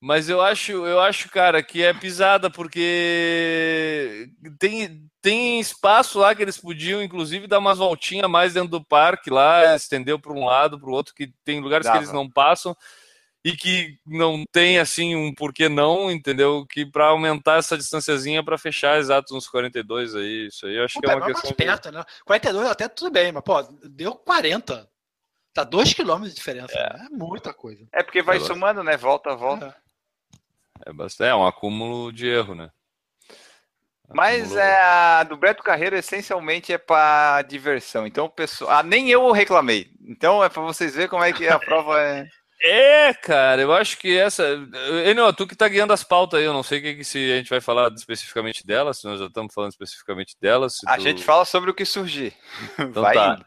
Mas 0.00 0.28
eu 0.28 0.40
acho, 0.40 0.86
eu 0.86 1.00
acho, 1.00 1.28
cara, 1.30 1.60
que 1.64 1.82
é 1.82 1.92
pisada, 1.92 2.48
porque 2.48 4.30
tem, 4.56 5.02
tem 5.20 5.58
espaço 5.58 6.20
lá 6.20 6.32
que 6.32 6.42
eles 6.42 6.58
podiam, 6.58 7.02
inclusive, 7.02 7.48
dar 7.48 7.58
umas 7.58 7.78
voltinhas 7.78 8.30
mais 8.30 8.54
dentro 8.54 8.70
do 8.70 8.84
parque 8.84 9.30
lá, 9.30 9.72
é. 9.72 9.74
estendeu 9.74 10.16
para 10.16 10.32
um 10.32 10.44
lado, 10.44 10.78
para 10.78 10.88
o 10.88 10.92
outro, 10.92 11.14
que 11.14 11.32
tem 11.44 11.58
lugares 11.60 11.86
Dá, 11.86 11.92
que 11.92 11.98
eles 11.98 12.12
não 12.12 12.30
passam 12.30 12.76
e 13.44 13.56
que 13.56 13.96
não 14.06 14.44
tem 14.52 14.78
assim 14.78 15.14
um 15.14 15.34
porquê 15.34 15.68
não, 15.68 16.10
entendeu? 16.10 16.66
Que 16.66 16.84
para 16.84 17.06
aumentar 17.06 17.58
essa 17.58 17.76
distanciazinha 17.76 18.42
para 18.42 18.58
fechar 18.58 18.98
exatos 18.98 19.32
uns 19.32 19.48
42 19.48 20.14
aí, 20.14 20.46
isso 20.48 20.66
aí 20.66 20.76
eu 20.76 20.84
acho 20.84 20.94
pô, 20.94 21.00
que 21.00 21.10
é 21.10 21.14
uma 21.14 21.26
questão 21.26 21.42
mais 21.44 21.56
perto, 21.56 21.92
né? 21.92 22.04
42 22.24 22.68
até 22.68 22.88
tudo 22.88 23.10
bem, 23.10 23.32
mas 23.32 23.42
pô, 23.42 23.62
deu 23.84 24.14
40. 24.14 24.88
Tá 25.54 25.64
2 25.64 25.94
km 25.94 26.22
de 26.22 26.34
diferença, 26.34 26.72
é. 26.72 26.98
Né? 26.98 27.08
é 27.10 27.16
muita 27.16 27.52
coisa. 27.52 27.86
É 27.92 28.02
porque 28.02 28.22
vai 28.22 28.36
é 28.36 28.40
somando, 28.40 28.84
né? 28.84 28.96
Volta, 28.96 29.34
volta. 29.34 29.74
É. 29.84 29.88
É, 30.86 30.92
bastante, 30.92 31.30
é 31.30 31.34
um 31.34 31.46
acúmulo 31.46 32.12
de 32.12 32.26
erro, 32.28 32.54
né? 32.54 32.70
Mas 34.10 34.56
é, 34.56 34.80
a 34.80 35.22
do 35.22 35.36
Beto 35.36 35.62
Carreiro 35.62 35.94
essencialmente 35.94 36.72
é 36.72 36.78
para 36.78 37.42
diversão. 37.42 38.06
Então, 38.06 38.28
pessoal, 38.28 38.78
ah, 38.78 38.82
nem 38.82 39.10
eu 39.10 39.30
reclamei. 39.32 39.90
Então 40.00 40.42
é 40.42 40.48
para 40.48 40.62
vocês 40.62 40.94
verem 40.94 41.10
como 41.10 41.24
é 41.24 41.32
que 41.32 41.46
a 41.46 41.58
prova 41.58 42.00
é. 42.00 42.26
É, 42.60 43.14
cara, 43.14 43.62
eu 43.62 43.72
acho 43.72 43.96
que 43.98 44.16
essa. 44.16 44.44
Enio, 45.06 45.32
tu 45.32 45.46
que 45.46 45.54
tá 45.54 45.68
guiando 45.68 45.92
as 45.92 46.02
pautas 46.02 46.40
aí, 46.40 46.46
eu 46.46 46.52
não 46.52 46.62
sei 46.62 46.80
que, 46.80 46.96
que 46.96 47.04
se 47.04 47.32
a 47.32 47.36
gente 47.36 47.50
vai 47.50 47.60
falar 47.60 47.92
especificamente 47.92 48.66
delas, 48.66 48.98
se 48.98 49.04
nós 49.04 49.20
já 49.20 49.26
estamos 49.26 49.54
falando 49.54 49.70
especificamente 49.70 50.36
delas. 50.40 50.78
A 50.86 50.96
tu... 50.96 51.02
gente 51.02 51.22
fala 51.22 51.44
sobre 51.44 51.70
o 51.70 51.74
que 51.74 51.84
surgir. 51.84 52.34
Então 52.78 53.02
vai 53.02 53.14
tá. 53.14 53.34
Indo. 53.34 53.46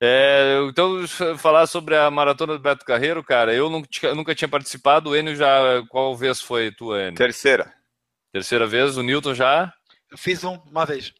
É, 0.00 0.58
então, 0.68 1.06
falar 1.38 1.66
sobre 1.66 1.96
a 1.96 2.10
maratona 2.10 2.54
do 2.54 2.58
Beto 2.58 2.84
Carreiro, 2.84 3.24
cara, 3.24 3.54
eu 3.54 3.70
nunca, 3.70 4.14
nunca 4.14 4.34
tinha 4.34 4.48
participado. 4.48 5.10
O 5.10 5.16
Enio 5.16 5.36
já. 5.36 5.82
Qual 5.88 6.16
vez 6.16 6.40
foi 6.40 6.70
tua, 6.70 7.02
Enio? 7.02 7.14
Terceira. 7.14 7.74
Terceira 8.32 8.66
vez. 8.66 8.96
O 8.96 9.02
Newton 9.02 9.34
já? 9.34 9.72
Eu 10.10 10.16
fiz 10.16 10.44
um, 10.44 10.54
uma 10.70 10.86
vez. 10.86 11.12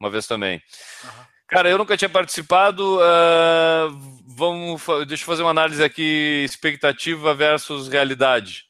Uma 0.00 0.10
vez 0.10 0.26
também. 0.26 0.62
Uhum. 1.04 1.37
Cara, 1.48 1.70
eu 1.70 1.78
nunca 1.78 1.96
tinha 1.96 2.10
participado. 2.10 2.98
Uh, 2.98 4.22
vamos, 4.26 4.82
deixa 5.08 5.22
eu 5.22 5.26
fazer 5.26 5.42
uma 5.42 5.50
análise 5.50 5.82
aqui: 5.82 6.44
expectativa 6.44 7.34
versus 7.34 7.88
realidade. 7.88 8.66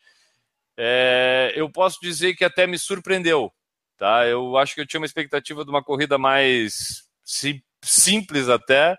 É, 0.77 1.53
eu 1.57 1.69
posso 1.69 1.99
dizer 2.01 2.35
que 2.35 2.45
até 2.45 2.67
me 2.67 2.79
surpreendeu. 2.79 3.53
Tá? 3.99 4.25
Eu 4.27 4.57
acho 4.57 4.77
que 4.77 4.81
eu 4.81 4.87
tinha 4.87 5.01
uma 5.01 5.07
expectativa 5.07 5.65
de 5.65 5.71
uma 5.71 5.83
corrida 5.83 6.17
mais 6.17 7.03
sim, 7.25 7.61
simples 7.83 8.49
até 8.49 8.97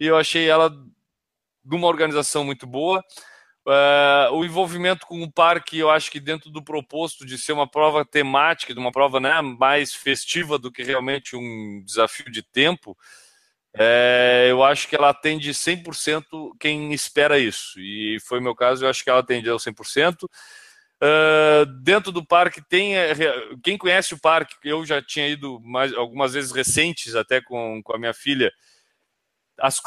e 0.00 0.06
eu 0.06 0.16
achei 0.16 0.48
ela 0.48 0.70
de 0.70 1.76
uma 1.76 1.86
organização 1.86 2.42
muito 2.42 2.66
boa. 2.66 3.04
Uh, 3.66 4.32
o 4.32 4.44
envolvimento 4.44 5.06
com 5.06 5.22
o 5.22 5.30
parque, 5.30 5.78
eu 5.78 5.90
acho 5.90 6.10
que 6.10 6.18
dentro 6.18 6.50
do 6.50 6.62
proposto 6.62 7.26
de 7.26 7.36
ser 7.36 7.52
uma 7.52 7.68
prova 7.68 8.04
temática, 8.04 8.72
de 8.72 8.80
uma 8.80 8.90
prova 8.90 9.20
né, 9.20 9.40
mais 9.42 9.94
festiva 9.94 10.58
do 10.58 10.72
que 10.72 10.82
realmente 10.82 11.36
um 11.36 11.82
desafio 11.84 12.30
de 12.30 12.42
tempo, 12.42 12.96
é, 13.74 14.48
eu 14.50 14.64
acho 14.64 14.88
que 14.88 14.96
ela 14.96 15.10
atende 15.10 15.50
100% 15.50 16.52
quem 16.58 16.92
espera 16.92 17.38
isso. 17.38 17.78
E 17.78 18.18
foi 18.20 18.40
meu 18.40 18.54
caso, 18.54 18.84
eu 18.84 18.90
acho 18.90 19.04
que 19.04 19.10
ela 19.10 19.20
atende 19.20 19.48
ao 19.48 19.58
100%. 19.58 20.24
Uh, 21.02 21.64
dentro 21.82 22.12
do 22.12 22.24
parque 22.24 22.60
tem 22.68 22.94
é, 22.94 23.14
quem 23.62 23.78
conhece 23.78 24.12
o 24.12 24.20
parque 24.20 24.54
eu 24.62 24.84
já 24.84 25.00
tinha 25.00 25.26
ido 25.28 25.58
mais, 25.60 25.94
algumas 25.94 26.34
vezes 26.34 26.52
recentes 26.52 27.14
até 27.14 27.40
com, 27.40 27.80
com 27.82 27.96
a 27.96 27.98
minha 27.98 28.12
filha 28.12 28.52
as, 29.60 29.80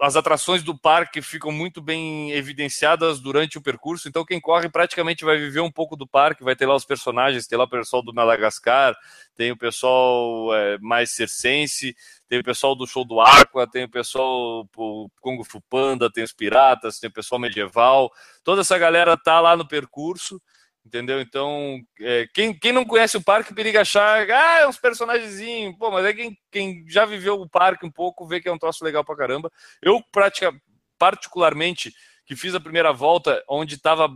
as 0.00 0.16
atrações 0.16 0.62
do 0.62 0.78
parque 0.78 1.20
ficam 1.20 1.50
muito 1.50 1.82
bem 1.82 2.30
evidenciadas 2.32 3.20
durante 3.20 3.58
o 3.58 3.62
percurso, 3.62 4.08
então 4.08 4.24
quem 4.24 4.40
corre 4.40 4.68
praticamente 4.68 5.24
vai 5.24 5.36
viver 5.36 5.60
um 5.60 5.70
pouco 5.70 5.96
do 5.96 6.06
parque, 6.06 6.44
vai 6.44 6.54
ter 6.54 6.66
lá 6.66 6.74
os 6.74 6.84
personagens, 6.84 7.46
tem 7.46 7.58
lá 7.58 7.64
o 7.64 7.68
pessoal 7.68 8.02
do 8.02 8.14
Madagascar, 8.14 8.94
tem 9.34 9.50
o 9.50 9.56
pessoal 9.56 10.54
é, 10.54 10.78
mais 10.78 11.10
circense, 11.10 11.96
tem 12.28 12.38
o 12.38 12.44
pessoal 12.44 12.74
do 12.74 12.86
show 12.86 13.04
do 13.04 13.20
Aqua, 13.20 13.66
tem 13.66 13.84
o 13.84 13.90
pessoal 13.90 14.64
do 14.76 15.10
Kung 15.20 15.42
Fu 15.44 15.60
Panda, 15.68 16.10
tem 16.10 16.22
os 16.22 16.32
piratas, 16.32 16.98
tem 16.98 17.10
o 17.10 17.12
pessoal 17.12 17.40
medieval, 17.40 18.10
toda 18.44 18.60
essa 18.60 18.78
galera 18.78 19.16
tá 19.16 19.40
lá 19.40 19.56
no 19.56 19.66
percurso, 19.66 20.40
Entendeu? 20.84 21.20
Então, 21.20 21.80
é, 22.00 22.26
quem, 22.34 22.52
quem 22.52 22.72
não 22.72 22.84
conhece 22.84 23.16
o 23.16 23.22
parque 23.22 23.54
periga 23.54 23.82
achar, 23.82 24.28
ah, 24.28 24.60
é 24.60 24.66
uns 24.66 24.78
personagens, 24.78 25.40
pô, 25.78 25.92
mas 25.92 26.04
é 26.04 26.12
quem, 26.12 26.36
quem 26.50 26.84
já 26.88 27.04
viveu 27.04 27.40
o 27.40 27.48
parque 27.48 27.86
um 27.86 27.90
pouco, 27.90 28.26
vê 28.26 28.40
que 28.40 28.48
é 28.48 28.52
um 28.52 28.58
troço 28.58 28.84
legal 28.84 29.04
pra 29.04 29.16
caramba. 29.16 29.50
Eu, 29.80 30.02
pratica, 30.10 30.52
particularmente, 30.98 31.92
que 32.26 32.34
fiz 32.34 32.54
a 32.54 32.60
primeira 32.60 32.92
volta, 32.92 33.42
onde 33.48 33.78
tava 33.78 34.08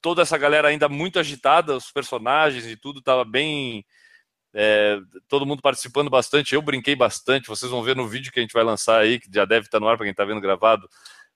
toda 0.00 0.22
essa 0.22 0.36
galera 0.36 0.68
ainda 0.68 0.88
muito 0.88 1.20
agitada, 1.20 1.76
os 1.76 1.92
personagens 1.92 2.66
e 2.66 2.76
tudo, 2.76 3.00
tava 3.00 3.24
bem. 3.24 3.84
É, 4.54 4.98
todo 5.28 5.46
mundo 5.46 5.62
participando 5.62 6.10
bastante, 6.10 6.54
eu 6.54 6.60
brinquei 6.60 6.94
bastante, 6.94 7.48
vocês 7.48 7.70
vão 7.70 7.82
ver 7.82 7.96
no 7.96 8.06
vídeo 8.06 8.30
que 8.30 8.38
a 8.38 8.42
gente 8.42 8.52
vai 8.52 8.64
lançar 8.64 9.00
aí, 9.00 9.18
que 9.18 9.30
já 9.32 9.46
deve 9.46 9.66
estar 9.66 9.80
no 9.80 9.88
ar 9.88 9.96
para 9.96 10.04
quem 10.04 10.10
está 10.10 10.24
vendo 10.24 10.40
gravado. 10.40 10.86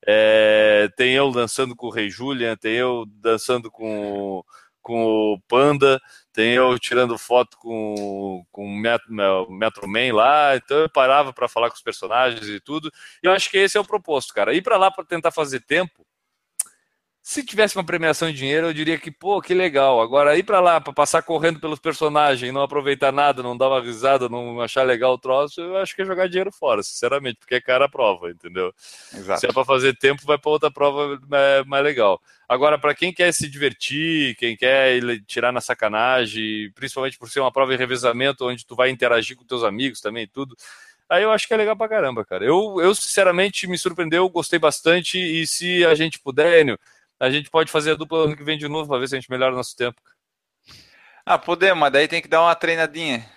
É, 0.04 0.88
tem 0.96 1.14
eu 1.14 1.30
dançando 1.30 1.76
com 1.76 1.86
o 1.86 1.90
Rei 1.90 2.10
Julian, 2.10 2.56
tem 2.56 2.74
eu 2.74 3.04
dançando 3.06 3.70
com, 3.70 4.42
com 4.82 5.04
o 5.04 5.40
Panda, 5.48 6.00
tem 6.32 6.54
eu 6.54 6.78
tirando 6.78 7.18
foto 7.18 7.56
com, 7.58 8.44
com 8.52 8.64
o 8.66 8.76
Metro, 8.76 9.12
Metro 9.50 9.88
Man 9.88 10.14
lá, 10.14 10.56
então 10.56 10.78
eu 10.78 10.90
parava 10.90 11.32
para 11.32 11.48
falar 11.48 11.70
com 11.70 11.76
os 11.76 11.82
personagens 11.82 12.46
e 12.48 12.60
tudo. 12.60 12.90
E 13.22 13.26
eu 13.26 13.32
acho 13.32 13.50
que 13.50 13.58
esse 13.58 13.76
é 13.76 13.80
o 13.80 13.84
proposto, 13.84 14.32
cara. 14.34 14.54
Ir 14.54 14.62
para 14.62 14.76
lá 14.76 14.90
para 14.90 15.04
tentar 15.04 15.30
fazer 15.30 15.60
tempo 15.60 16.06
se 17.26 17.42
tivesse 17.42 17.76
uma 17.76 17.82
premiação 17.84 18.30
de 18.30 18.36
dinheiro, 18.36 18.68
eu 18.68 18.72
diria 18.72 18.96
que, 18.96 19.10
pô, 19.10 19.42
que 19.42 19.52
legal. 19.52 20.00
Agora, 20.00 20.38
ir 20.38 20.44
para 20.44 20.60
lá, 20.60 20.80
para 20.80 20.92
passar 20.92 21.22
correndo 21.22 21.58
pelos 21.58 21.80
personagens, 21.80 22.54
não 22.54 22.62
aproveitar 22.62 23.10
nada, 23.10 23.42
não 23.42 23.56
dar 23.56 23.68
uma 23.68 23.80
risada, 23.80 24.28
não 24.28 24.60
achar 24.60 24.84
legal 24.84 25.14
o 25.14 25.18
troço, 25.18 25.60
eu 25.60 25.76
acho 25.78 25.96
que 25.96 26.02
é 26.02 26.04
jogar 26.04 26.28
dinheiro 26.28 26.52
fora, 26.52 26.84
sinceramente, 26.84 27.40
porque 27.40 27.56
é 27.56 27.60
cara 27.60 27.86
a 27.86 27.88
prova, 27.88 28.30
entendeu? 28.30 28.72
Exato. 29.12 29.40
Se 29.40 29.46
é 29.46 29.52
para 29.52 29.64
fazer 29.64 29.98
tempo, 29.98 30.22
vai 30.24 30.38
para 30.38 30.52
outra 30.52 30.70
prova 30.70 31.18
é, 31.32 31.64
mais 31.64 31.82
legal. 31.82 32.22
Agora, 32.48 32.78
para 32.78 32.94
quem 32.94 33.12
quer 33.12 33.34
se 33.34 33.50
divertir, 33.50 34.36
quem 34.36 34.56
quer 34.56 35.00
tirar 35.26 35.50
na 35.50 35.60
sacanagem, 35.60 36.70
principalmente 36.76 37.18
por 37.18 37.28
ser 37.28 37.40
uma 37.40 37.50
prova 37.50 37.74
em 37.74 37.76
revezamento, 37.76 38.46
onde 38.46 38.64
tu 38.64 38.76
vai 38.76 38.88
interagir 38.88 39.36
com 39.36 39.44
teus 39.44 39.64
amigos 39.64 40.00
também 40.00 40.22
e 40.22 40.28
tudo, 40.28 40.56
Aí 41.08 41.22
eu 41.22 41.30
acho 41.30 41.46
que 41.46 41.54
é 41.54 41.56
legal 41.56 41.76
pra 41.76 41.88
caramba, 41.88 42.24
cara. 42.24 42.44
Eu, 42.44 42.80
eu 42.80 42.92
sinceramente 42.92 43.68
me 43.68 43.78
surpreendeu, 43.78 44.28
gostei 44.28 44.58
bastante. 44.58 45.16
E 45.16 45.46
se 45.46 45.84
a 45.84 45.94
gente 45.94 46.18
puder, 46.18 46.62
Enio, 46.62 46.76
a 47.18 47.30
gente 47.30 47.50
pode 47.50 47.70
fazer 47.70 47.92
a 47.92 47.94
dupla 47.94 48.24
ano 48.24 48.36
que 48.36 48.44
vem 48.44 48.58
de 48.58 48.68
novo 48.68 48.88
para 48.88 48.98
ver 48.98 49.08
se 49.08 49.16
a 49.16 49.20
gente 49.20 49.30
melhora 49.30 49.52
o 49.52 49.56
nosso 49.56 49.76
tempo. 49.76 50.00
Ah, 51.24 51.38
podemos, 51.38 51.78
mas 51.80 51.92
daí 51.92 52.06
tem 52.06 52.22
que 52.22 52.28
dar 52.28 52.42
uma 52.42 52.54
treinadinha 52.54 53.28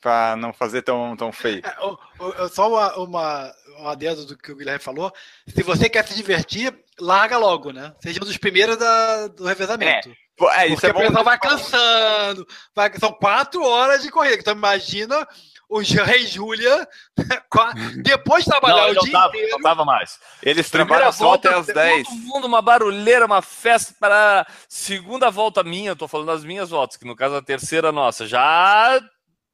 para 0.00 0.36
não 0.36 0.52
fazer 0.52 0.82
tão, 0.82 1.16
tão 1.16 1.32
feio. 1.32 1.62
É, 1.64 2.48
só 2.48 2.68
uma, 2.68 2.96
uma, 2.96 3.54
um 3.78 3.88
adendo 3.88 4.24
do 4.26 4.36
que 4.36 4.52
o 4.52 4.56
Guilherme 4.56 4.82
falou. 4.82 5.12
Se 5.46 5.62
você 5.62 5.88
quer 5.88 6.06
se 6.06 6.14
divertir, 6.14 6.76
larga 7.00 7.38
logo, 7.38 7.72
né? 7.72 7.94
Seja 8.00 8.20
um 8.22 8.26
dos 8.26 8.36
primeiros 8.36 8.76
da, 8.76 9.28
do 9.28 9.44
revezamento. 9.44 10.08
É, 10.08 10.62
é 10.62 10.66
isso 10.66 10.76
Porque 10.76 10.86
é 10.86 10.92
bom. 10.92 11.00
O 11.00 11.06
pessoal 11.06 11.24
vai 11.24 11.38
cansando. 11.38 12.46
Vai, 12.74 12.92
são 12.98 13.12
quatro 13.12 13.62
horas 13.64 14.02
de 14.02 14.10
corrida. 14.10 14.36
Então 14.36 14.54
imagina 14.54 15.26
o 15.68 15.80
Rei 15.80 16.26
Júlia, 16.26 16.88
depois 18.02 18.44
de 18.44 18.50
trabalhar 18.50 18.94
não, 18.94 19.00
o 19.00 19.04
dia 19.04 19.12
tava, 19.12 19.28
inteiro. 19.28 19.50
Não 19.50 19.60
tava 19.60 19.84
mais. 19.84 20.18
Eles 20.42 20.70
trabalham 20.70 21.12
só 21.12 21.34
até 21.34 21.52
as 21.52 21.66
10. 21.66 22.08
Todo 22.08 22.16
mundo, 22.16 22.46
uma 22.46 22.62
barulheira, 22.62 23.26
uma 23.26 23.42
festa 23.42 23.94
para 24.00 24.46
segunda 24.68 25.30
volta 25.30 25.62
minha, 25.62 25.90
eu 25.90 25.96
tô 25.96 26.08
falando 26.08 26.28
das 26.28 26.44
minhas 26.44 26.70
voltas, 26.70 26.96
que 26.96 27.06
no 27.06 27.14
caso 27.14 27.36
a 27.36 27.42
terceira 27.42 27.92
nossa, 27.92 28.26
já 28.26 28.98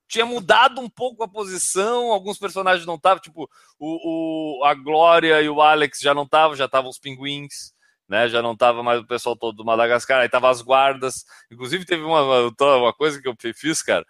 tinha 0.07 0.25
mudado 0.25 0.81
um 0.81 0.89
pouco 0.89 1.25
a 1.25 1.29
posição, 1.29 2.13
alguns 2.13 2.39
personagens 2.39 2.87
não 2.87 2.95
estavam, 2.95 3.21
tipo, 3.21 3.51
o, 3.79 4.61
o, 4.61 4.65
a 4.65 4.75
Glória 4.75 5.43
e 5.43 5.49
o 5.49 5.61
Alex 5.61 5.99
já 5.99 6.15
não 6.15 6.23
estavam, 6.23 6.55
já 6.55 6.67
estavam 6.67 6.91
os 6.91 6.99
pinguins 6.99 7.74
né? 8.09 8.29
Já 8.29 8.43
não 8.43 8.53
estava 8.53 8.83
mais 8.83 9.01
o 9.01 9.07
pessoal 9.07 9.37
todo 9.37 9.57
do 9.57 9.65
Madagascar, 9.65 10.21
aí 10.21 10.29
tava 10.29 10.51
as 10.51 10.61
guardas. 10.61 11.25
Inclusive 11.51 11.85
teve 11.85 12.03
uma, 12.03 12.51
uma 12.51 12.93
coisa 12.93 13.21
que 13.21 13.29
eu 13.29 13.35
fiz, 13.55 13.83
cara. 13.83 14.05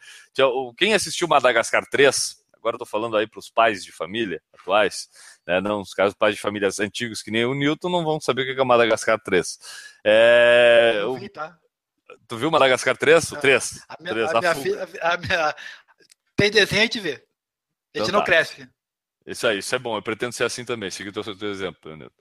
Quem 0.77 0.95
assistiu 0.95 1.29
Madagascar 1.29 1.85
3, 1.89 2.37
agora 2.53 2.75
eu 2.75 2.79
tô 2.79 2.87
falando 2.87 3.17
aí 3.17 3.27
para 3.27 3.39
os 3.39 3.51
pais 3.51 3.85
de 3.85 3.93
família 3.93 4.41
atuais, 4.53 5.09
né? 5.47 5.61
Não, 5.61 5.81
os 5.81 5.95
casos 5.95 6.15
pais 6.15 6.35
de 6.35 6.41
famílias 6.41 6.81
antigos 6.81 7.23
que 7.23 7.31
nem 7.31 7.45
o 7.45 7.55
Newton 7.55 7.89
não 7.89 8.05
vão 8.05 8.21
saber 8.21 8.43
o 8.43 8.55
que 8.55 8.61
é 8.61 8.65
Madagascar 8.65 9.21
3. 9.21 9.59
É, 10.05 10.99
eu 11.01 11.15
vi, 11.15 11.29
tá? 11.29 11.57
Tu 12.27 12.37
viu 12.37 12.51
Madagascar 12.51 12.97
3? 12.97 13.33
O 13.33 13.37
3? 13.37 13.85
A 13.89 13.97
minha, 14.01 14.15
3, 14.15 14.35
a 14.35 14.41
minha 14.41 14.55
filha, 14.55 14.89
a 15.01 15.17
minha... 15.17 15.57
Tem 16.37 16.51
desenho, 16.51 16.83
a 16.83 16.85
gente 16.85 17.01
vê. 17.01 17.11
A 17.11 17.99
gente 17.99 18.09
então, 18.09 18.13
não 18.13 18.21
tá. 18.21 18.27
cresce. 18.27 18.69
Isso 19.27 19.47
aí, 19.47 19.59
isso 19.59 19.75
é 19.75 19.79
bom. 19.79 19.97
Eu 19.97 20.03
pretendo 20.03 20.35
ser 20.35 20.45
assim 20.45 20.67
também, 20.67 20.91
seguir 20.91 21.09
o 21.09 21.13
teu, 21.13 21.51
exemplo, 21.51 21.97
Neto. 21.97 22.13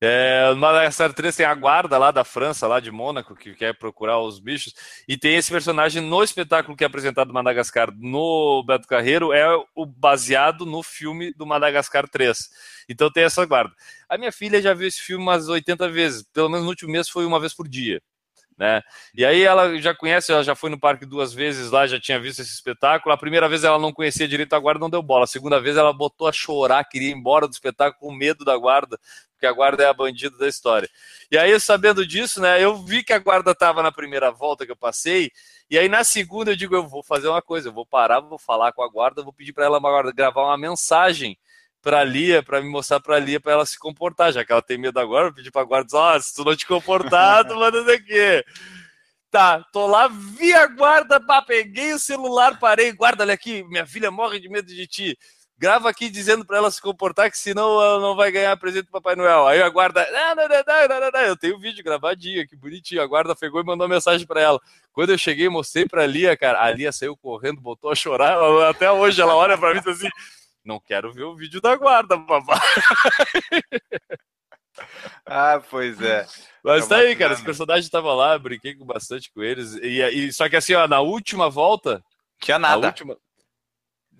É, 0.00 0.54
Madagascar 0.54 1.12
3 1.12 1.34
tem 1.34 1.44
a 1.46 1.54
guarda 1.54 1.98
lá 1.98 2.12
da 2.12 2.22
França, 2.22 2.68
lá 2.68 2.78
de 2.78 2.92
Mônaco, 2.92 3.34
que 3.34 3.54
quer 3.54 3.76
procurar 3.76 4.20
os 4.20 4.38
bichos. 4.38 4.72
E 5.08 5.16
tem 5.16 5.34
esse 5.34 5.50
personagem 5.50 6.00
no 6.00 6.22
espetáculo 6.22 6.76
que 6.76 6.84
é 6.84 6.86
apresentado 6.86 7.32
Madagascar 7.32 7.90
no 7.96 8.62
Beto 8.64 8.86
Carreiro, 8.86 9.32
é 9.32 9.44
o 9.74 9.84
baseado 9.84 10.64
no 10.64 10.80
filme 10.82 11.34
do 11.34 11.44
Madagascar 11.44 12.08
3. 12.08 12.38
Então 12.88 13.10
tem 13.10 13.24
essa 13.24 13.44
guarda. 13.44 13.74
A 14.08 14.16
minha 14.16 14.30
filha 14.30 14.62
já 14.62 14.72
viu 14.74 14.86
esse 14.86 15.00
filme 15.00 15.24
umas 15.24 15.48
80 15.48 15.88
vezes, 15.88 16.22
pelo 16.32 16.48
menos 16.48 16.64
no 16.64 16.70
último 16.70 16.92
mês 16.92 17.08
foi 17.08 17.26
uma 17.26 17.40
vez 17.40 17.52
por 17.52 17.66
dia 17.66 18.00
né? 18.56 18.82
E 19.14 19.24
aí 19.24 19.42
ela 19.42 19.76
já 19.80 19.94
conhece, 19.94 20.32
ela 20.32 20.44
já 20.44 20.54
foi 20.54 20.70
no 20.70 20.78
parque 20.78 21.04
duas 21.04 21.32
vezes 21.32 21.70
lá, 21.70 21.86
já 21.86 22.00
tinha 22.00 22.20
visto 22.20 22.40
esse 22.40 22.52
espetáculo. 22.52 23.12
A 23.14 23.18
primeira 23.18 23.48
vez 23.48 23.64
ela 23.64 23.78
não 23.78 23.92
conhecia 23.92 24.28
direito 24.28 24.54
a 24.54 24.58
guarda, 24.58 24.80
não 24.80 24.90
deu 24.90 25.02
bola. 25.02 25.24
A 25.24 25.28
segunda 25.28 25.60
vez 25.60 25.76
ela 25.76 25.92
botou 25.92 26.28
a 26.28 26.32
chorar, 26.32 26.84
queria 26.84 27.10
ir 27.10 27.12
embora 27.12 27.46
do 27.48 27.52
espetáculo 27.52 28.00
com 28.00 28.16
medo 28.16 28.44
da 28.44 28.56
guarda, 28.56 28.98
porque 29.32 29.46
a 29.46 29.52
guarda 29.52 29.82
é 29.82 29.86
a 29.86 29.94
bandida 29.94 30.36
da 30.38 30.48
história. 30.48 30.88
E 31.30 31.36
aí, 31.36 31.58
sabendo 31.58 32.06
disso, 32.06 32.40
né, 32.40 32.62
eu 32.62 32.76
vi 32.76 33.02
que 33.02 33.12
a 33.12 33.18
guarda 33.18 33.50
estava 33.50 33.82
na 33.82 33.90
primeira 33.90 34.30
volta 34.30 34.64
que 34.64 34.72
eu 34.72 34.76
passei, 34.76 35.30
e 35.68 35.78
aí 35.78 35.88
na 35.88 36.04
segunda 36.04 36.52
eu 36.52 36.56
digo, 36.56 36.74
eu 36.74 36.86
vou 36.86 37.02
fazer 37.02 37.28
uma 37.28 37.42
coisa, 37.42 37.68
eu 37.68 37.72
vou 37.72 37.86
parar, 37.86 38.20
vou 38.20 38.38
falar 38.38 38.72
com 38.72 38.82
a 38.82 38.88
guarda, 38.88 39.22
vou 39.22 39.32
pedir 39.32 39.52
para 39.52 39.64
ela 39.64 39.80
gravar 40.12 40.44
uma 40.44 40.58
mensagem 40.58 41.36
para 41.84 42.02
Lia, 42.02 42.42
para 42.42 42.62
me 42.62 42.68
mostrar 42.68 42.98
para 42.98 43.18
Lia 43.18 43.38
para 43.38 43.52
ela 43.52 43.66
se 43.66 43.78
comportar, 43.78 44.32
já 44.32 44.42
que 44.42 44.50
ela 44.50 44.62
tem 44.62 44.78
medo 44.78 44.98
agora, 44.98 45.28
eu 45.28 45.34
pedi 45.34 45.50
para 45.50 45.64
guarda, 45.64 45.88
ó, 45.92 46.16
oh, 46.16 46.20
se 46.20 46.34
tu 46.34 46.42
não 46.42 46.56
te 46.56 46.66
comportar, 46.66 47.46
tu 47.46 47.54
manda 47.54 47.84
daqui. 47.84 48.42
Tá, 49.30 49.62
tô 49.70 49.86
lá, 49.86 50.08
vi 50.08 50.54
a 50.54 50.66
guarda, 50.66 51.20
pá, 51.20 51.42
peguei 51.42 51.92
o 51.92 51.98
celular, 51.98 52.58
parei, 52.58 52.90
guarda, 52.92 53.22
olha 53.22 53.34
aqui, 53.34 53.62
minha 53.64 53.84
filha 53.84 54.10
morre 54.10 54.40
de 54.40 54.48
medo 54.48 54.66
de 54.66 54.86
ti. 54.86 55.18
Grava 55.58 55.90
aqui 55.90 56.08
dizendo 56.08 56.44
para 56.44 56.56
ela 56.56 56.70
se 56.70 56.80
comportar, 56.80 57.30
que 57.30 57.38
senão 57.38 57.80
ela 57.80 58.00
não 58.00 58.16
vai 58.16 58.32
ganhar 58.32 58.56
presente 58.56 58.86
do 58.86 58.90
Papai 58.90 59.14
Noel. 59.14 59.46
Aí 59.46 59.62
a 59.62 59.68
guarda, 59.68 60.04
não, 60.10 60.34
não, 60.34 60.48
não, 60.48 61.00
não, 61.00 61.10
não, 61.12 61.20
eu 61.20 61.36
tenho 61.36 61.56
o 61.56 61.60
vídeo 61.60 61.84
gravadinho, 61.84 62.46
que 62.48 62.56
bonitinho. 62.56 63.02
A 63.02 63.06
guarda 63.06 63.36
pegou 63.36 63.60
e 63.60 63.64
mandou 63.64 63.88
mensagem 63.88 64.26
para 64.26 64.40
ela. 64.40 64.60
Quando 64.92 65.10
eu 65.10 65.18
cheguei, 65.18 65.48
mostrei 65.48 65.86
pra 65.86 66.06
Lia, 66.06 66.36
cara, 66.36 66.60
a 66.60 66.70
Lia 66.72 66.90
saiu 66.90 67.16
correndo, 67.16 67.60
botou 67.60 67.92
a 67.92 67.94
chorar. 67.94 68.36
Até 68.68 68.90
hoje 68.90 69.20
ela 69.20 69.36
olha 69.36 69.56
para 69.56 69.74
mim 69.74 69.78
e 69.78 69.82
diz 69.82 69.96
assim: 69.96 70.08
não 70.64 70.80
quero 70.80 71.12
ver 71.12 71.24
o 71.24 71.36
vídeo 71.36 71.60
da 71.60 71.76
guarda, 71.76 72.18
papai. 72.18 72.58
ah, 75.26 75.62
pois 75.70 76.00
é. 76.00 76.26
Mas 76.62 76.88
tá 76.88 76.96
aí, 76.96 77.14
cara. 77.14 77.34
Os 77.34 77.42
personagens 77.42 77.84
estavam 77.84 78.14
lá, 78.14 78.38
brinquei 78.38 78.74
bastante 78.76 79.30
com 79.30 79.42
eles. 79.42 79.74
E, 79.74 80.00
e, 80.00 80.32
só 80.32 80.48
que 80.48 80.56
assim, 80.56 80.74
ó, 80.74 80.88
na 80.88 81.00
última 81.00 81.50
volta. 81.50 82.02
Tinha 82.40 82.58
nada. 82.58 82.86
Última, 82.86 83.16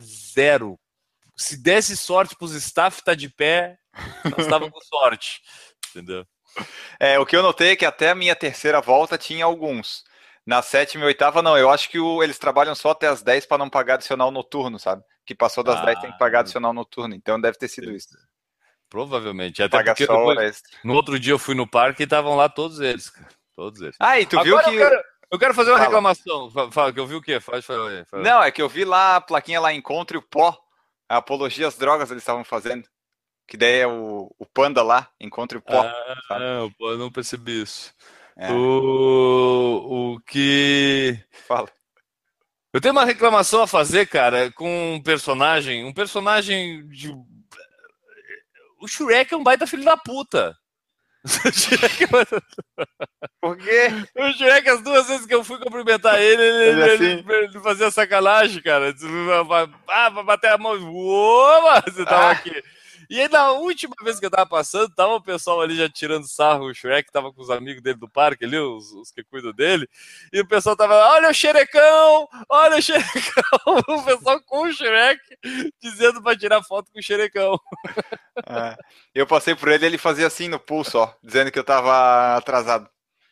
zero. 0.02 0.78
Se 1.36 1.56
desse 1.56 1.96
sorte 1.96 2.36
pros 2.36 2.52
staff 2.54 3.02
tá 3.02 3.14
de 3.14 3.28
pé, 3.28 3.76
nós 4.24 4.44
estava 4.44 4.70
com 4.70 4.80
sorte. 4.80 5.40
Entendeu? 5.90 6.26
É, 7.00 7.18
o 7.18 7.26
que 7.26 7.36
eu 7.36 7.42
notei 7.42 7.70
é 7.70 7.76
que 7.76 7.84
até 7.84 8.10
a 8.10 8.14
minha 8.14 8.36
terceira 8.36 8.80
volta 8.80 9.18
tinha 9.18 9.44
alguns. 9.44 10.04
Na 10.46 10.60
sétima 10.60 11.04
e 11.04 11.06
oitava, 11.06 11.42
não. 11.42 11.56
Eu 11.56 11.70
acho 11.70 11.88
que 11.88 11.98
o, 11.98 12.22
eles 12.22 12.38
trabalham 12.38 12.74
só 12.74 12.90
até 12.90 13.08
as 13.08 13.22
10 13.22 13.46
para 13.46 13.58
não 13.58 13.70
pagar 13.70 13.94
adicional 13.94 14.30
noturno, 14.30 14.78
sabe? 14.78 15.02
Que 15.26 15.34
passou 15.34 15.64
das 15.64 15.80
ah, 15.80 15.84
10 15.86 16.00
tem 16.00 16.12
que 16.12 16.18
pagar 16.18 16.40
adicional 16.40 16.72
noturno. 16.72 17.14
Então 17.14 17.40
deve 17.40 17.56
ter 17.58 17.68
sido 17.68 17.90
isso. 17.92 18.08
provavelmente. 18.90 19.62
Até 19.62 19.76
Paga 19.78 19.92
porque 19.92 20.06
só 20.06 20.16
depois, 20.16 20.38
extra. 20.50 20.78
no 20.84 20.94
outro 20.94 21.18
dia 21.18 21.32
eu 21.32 21.38
fui 21.38 21.54
no 21.54 21.66
parque 21.66 22.02
e 22.02 22.04
estavam 22.04 22.36
lá 22.36 22.48
todos 22.48 22.80
eles, 22.80 23.10
cara. 23.10 23.28
Todos 23.56 23.80
eles. 23.80 23.96
Ah, 24.00 24.20
e 24.20 24.26
tu 24.26 24.40
viu 24.42 24.58
Agora 24.58 24.70
que. 24.72 24.76
eu, 24.82 24.88
quero, 24.90 25.02
eu 25.32 25.38
quero 25.38 25.54
fazer 25.54 25.70
uma 25.70 25.76
Fala. 25.78 25.88
reclamação. 25.88 26.50
Fa- 26.50 26.70
Fala, 26.70 26.92
que 26.92 27.00
eu 27.00 27.06
vi 27.06 27.14
o 27.14 27.22
quê? 27.22 27.40
Faz, 27.40 27.64
fala 27.64 27.88
aí, 27.90 28.04
fala. 28.04 28.22
Não, 28.22 28.42
é 28.42 28.50
que 28.50 28.60
eu 28.62 28.68
vi 28.68 28.84
lá 28.84 29.16
a 29.16 29.20
plaquinha 29.20 29.60
lá 29.60 29.72
Encontre 29.72 30.16
o 30.16 30.22
Pó. 30.22 30.56
A 31.08 31.18
apologia 31.18 31.68
às 31.68 31.76
drogas 31.76 32.10
eles 32.10 32.22
estavam 32.22 32.44
fazendo. 32.44 32.88
Que 33.46 33.56
daí 33.56 33.80
é 33.80 33.86
o, 33.86 34.34
o 34.38 34.46
panda 34.46 34.82
lá, 34.82 35.08
Encontre 35.20 35.58
o 35.58 35.62
Pó. 35.62 35.82
Ah, 36.30 36.38
não, 36.38 36.72
eu 36.80 36.98
não 36.98 37.10
percebi 37.12 37.62
isso. 37.62 37.92
É, 38.36 38.50
O, 38.52 40.14
o 40.16 40.20
que. 40.20 41.18
fala. 41.46 41.68
Eu 42.74 42.80
tenho 42.80 42.92
uma 42.92 43.04
reclamação 43.04 43.62
a 43.62 43.66
fazer, 43.68 44.06
cara, 44.06 44.50
com 44.52 44.94
um 44.96 45.00
personagem. 45.00 45.84
Um 45.84 45.92
personagem 45.94 46.86
de. 46.88 47.14
O 48.80 48.88
Shrek 48.88 49.32
é 49.32 49.36
um 49.36 49.44
baita 49.44 49.66
filho 49.66 49.84
da 49.84 49.96
puta. 49.96 50.54
O 51.46 51.52
Shrek, 51.52 52.04
é- 52.04 52.08
Por 53.40 53.56
quê? 53.56 53.88
o 54.14 54.32
Shrek, 54.34 54.68
as 54.68 54.82
duas 54.82 55.06
vezes 55.06 55.24
que 55.24 55.34
eu 55.34 55.42
fui 55.42 55.58
cumprimentar 55.58 56.20
ele, 56.20 56.42
ele, 56.42 56.64
Ele 56.64 56.82
ele- 56.82 56.92
assim? 57.22 57.24
ele 57.30 57.60
fazia 57.60 57.90
sacanagem, 57.90 58.60
cara. 58.62 58.92
Ah, 59.88 60.10
bater 60.10 60.50
a 60.50 60.58
mão. 60.58 60.72
Opa, 60.94 61.82
você 61.90 62.04
tava 62.04 62.24
Ah. 62.24 62.30
aqui. 62.32 62.50
E 63.08 63.20
aí, 63.20 63.28
na 63.28 63.52
última 63.52 63.94
vez 64.02 64.18
que 64.18 64.26
eu 64.26 64.30
tava 64.30 64.46
passando, 64.46 64.94
tava 64.94 65.14
o 65.14 65.22
pessoal 65.22 65.60
ali 65.60 65.76
já 65.76 65.88
tirando 65.88 66.26
sarro, 66.26 66.66
o 66.66 66.74
Shrek 66.74 67.10
tava 67.12 67.32
com 67.32 67.40
os 67.40 67.50
amigos 67.50 67.82
dele 67.82 67.98
do 67.98 68.08
parque 68.08 68.44
ali, 68.44 68.58
os, 68.58 68.92
os 68.92 69.10
que 69.10 69.22
cuidam 69.22 69.52
dele, 69.52 69.88
e 70.32 70.40
o 70.40 70.46
pessoal 70.46 70.76
tava, 70.76 70.94
olha 70.94 71.30
o 71.30 71.34
xerecão, 71.34 72.28
olha 72.48 72.76
o 72.76 72.82
xerecão, 72.82 73.44
o 73.88 74.02
pessoal 74.02 74.40
com 74.42 74.62
o 74.62 74.72
Shrek, 74.72 75.20
dizendo 75.80 76.22
pra 76.22 76.36
tirar 76.36 76.62
foto 76.62 76.90
com 76.92 76.98
o 76.98 77.02
xerecão. 77.02 77.58
É. 78.48 78.76
Eu 79.14 79.26
passei 79.26 79.54
por 79.54 79.68
ele 79.68 79.86
ele 79.86 79.98
fazia 79.98 80.26
assim 80.26 80.48
no 80.48 80.58
pulso, 80.58 80.98
ó, 80.98 81.14
dizendo 81.22 81.50
que 81.50 81.58
eu 81.58 81.64
tava 81.64 82.36
atrasado. 82.36 82.88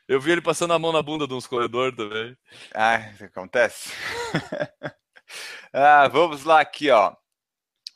Eu 0.07 0.21
vi 0.21 0.33
ele 0.33 0.43
passando 0.43 0.75
a 0.75 0.79
mão 0.79 0.93
na 0.93 1.03
bunda 1.03 1.27
de 1.27 1.35
uns 1.35 1.47
corredores 1.47 1.97
também. 1.97 2.37
Ah, 2.75 2.97
acontece. 3.21 3.91
ah, 5.73 6.09
vamos 6.09 6.45
lá 6.45 6.61
aqui, 6.61 6.91
ó. 6.91 7.15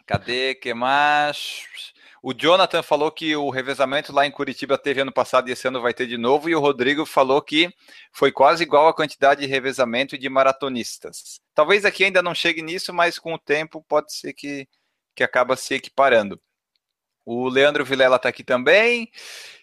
Cadê? 0.06 0.54
Que 0.54 0.72
mais? 0.72 1.66
O 2.22 2.32
Jonathan 2.32 2.82
falou 2.82 3.10
que 3.10 3.36
o 3.36 3.50
revezamento 3.50 4.12
lá 4.12 4.26
em 4.26 4.30
Curitiba 4.30 4.78
teve 4.78 5.00
ano 5.00 5.12
passado 5.12 5.48
e 5.48 5.52
esse 5.52 5.68
ano 5.68 5.80
vai 5.80 5.92
ter 5.92 6.06
de 6.06 6.16
novo. 6.16 6.48
E 6.48 6.54
o 6.54 6.60
Rodrigo 6.60 7.04
falou 7.04 7.42
que 7.42 7.72
foi 8.12 8.32
quase 8.32 8.62
igual 8.62 8.88
a 8.88 8.94
quantidade 8.94 9.40
de 9.42 9.46
revezamento 9.46 10.16
de 10.16 10.28
maratonistas. 10.28 11.40
Talvez 11.54 11.84
aqui 11.84 12.04
ainda 12.04 12.22
não 12.22 12.34
chegue 12.34 12.62
nisso, 12.62 12.92
mas 12.92 13.18
com 13.18 13.34
o 13.34 13.38
tempo 13.38 13.84
pode 13.88 14.12
ser 14.12 14.32
que, 14.32 14.68
que 15.14 15.24
acaba 15.24 15.56
se 15.56 15.74
equiparando. 15.74 16.40
O 17.26 17.48
Leandro 17.48 17.84
Vilela 17.84 18.16
está 18.16 18.28
aqui 18.28 18.44
também. 18.44 19.10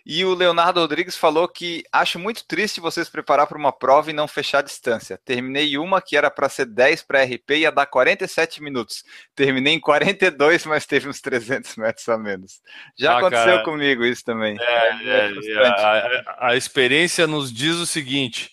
E 0.05 0.25
o 0.25 0.33
Leonardo 0.33 0.81
Rodrigues 0.81 1.15
falou 1.15 1.47
que 1.47 1.81
acho 1.89 2.19
muito 2.19 2.45
triste 2.45 2.81
você 2.81 3.03
se 3.05 3.09
preparar 3.09 3.47
para 3.47 3.57
uma 3.57 3.71
prova 3.71 4.09
e 4.09 4.13
não 4.13 4.27
fechar 4.27 4.59
a 4.59 4.61
distância. 4.61 5.17
Terminei 5.23 5.77
uma 5.77 6.01
que 6.01 6.17
era 6.17 6.29
para 6.29 6.49
ser 6.49 6.65
10 6.65 7.03
para 7.03 7.23
RP 7.23 7.51
e 7.51 7.57
ia 7.59 7.71
dar 7.71 7.85
47 7.85 8.61
minutos. 8.61 9.05
Terminei 9.33 9.73
em 9.75 9.79
42, 9.79 10.65
mas 10.65 10.85
teve 10.85 11.07
uns 11.07 11.21
300 11.21 11.77
metros 11.77 12.09
a 12.09 12.17
menos. 12.17 12.61
Já 12.99 13.13
Ah, 13.13 13.17
aconteceu 13.19 13.45
cara. 13.45 13.63
comigo 13.63 14.03
isso 14.03 14.25
também. 14.25 14.57
É, 14.59 15.29
e 15.29 15.33
frustrante. 15.33 15.81
a, 15.81 15.93
a- 15.95 16.47
a 16.49 16.55
experiência 16.57 17.25
nos 17.25 17.49
diz 17.51 17.75
o 17.75 17.85
seguinte: 17.85 18.51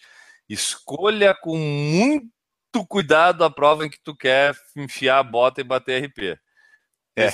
escolha 0.49 1.35
com 1.35 1.57
muito 1.59 2.87
cuidado 2.89 3.43
a 3.45 3.51
prova 3.51 3.85
em 3.85 3.91
que 3.91 3.99
tu 4.03 4.15
quer 4.15 4.55
enfiar 4.77 5.19
a 5.19 5.23
bota 5.25 5.61
e 5.61 5.65
bater 5.65 6.05
RP. 6.05 6.39
É. 7.17 7.29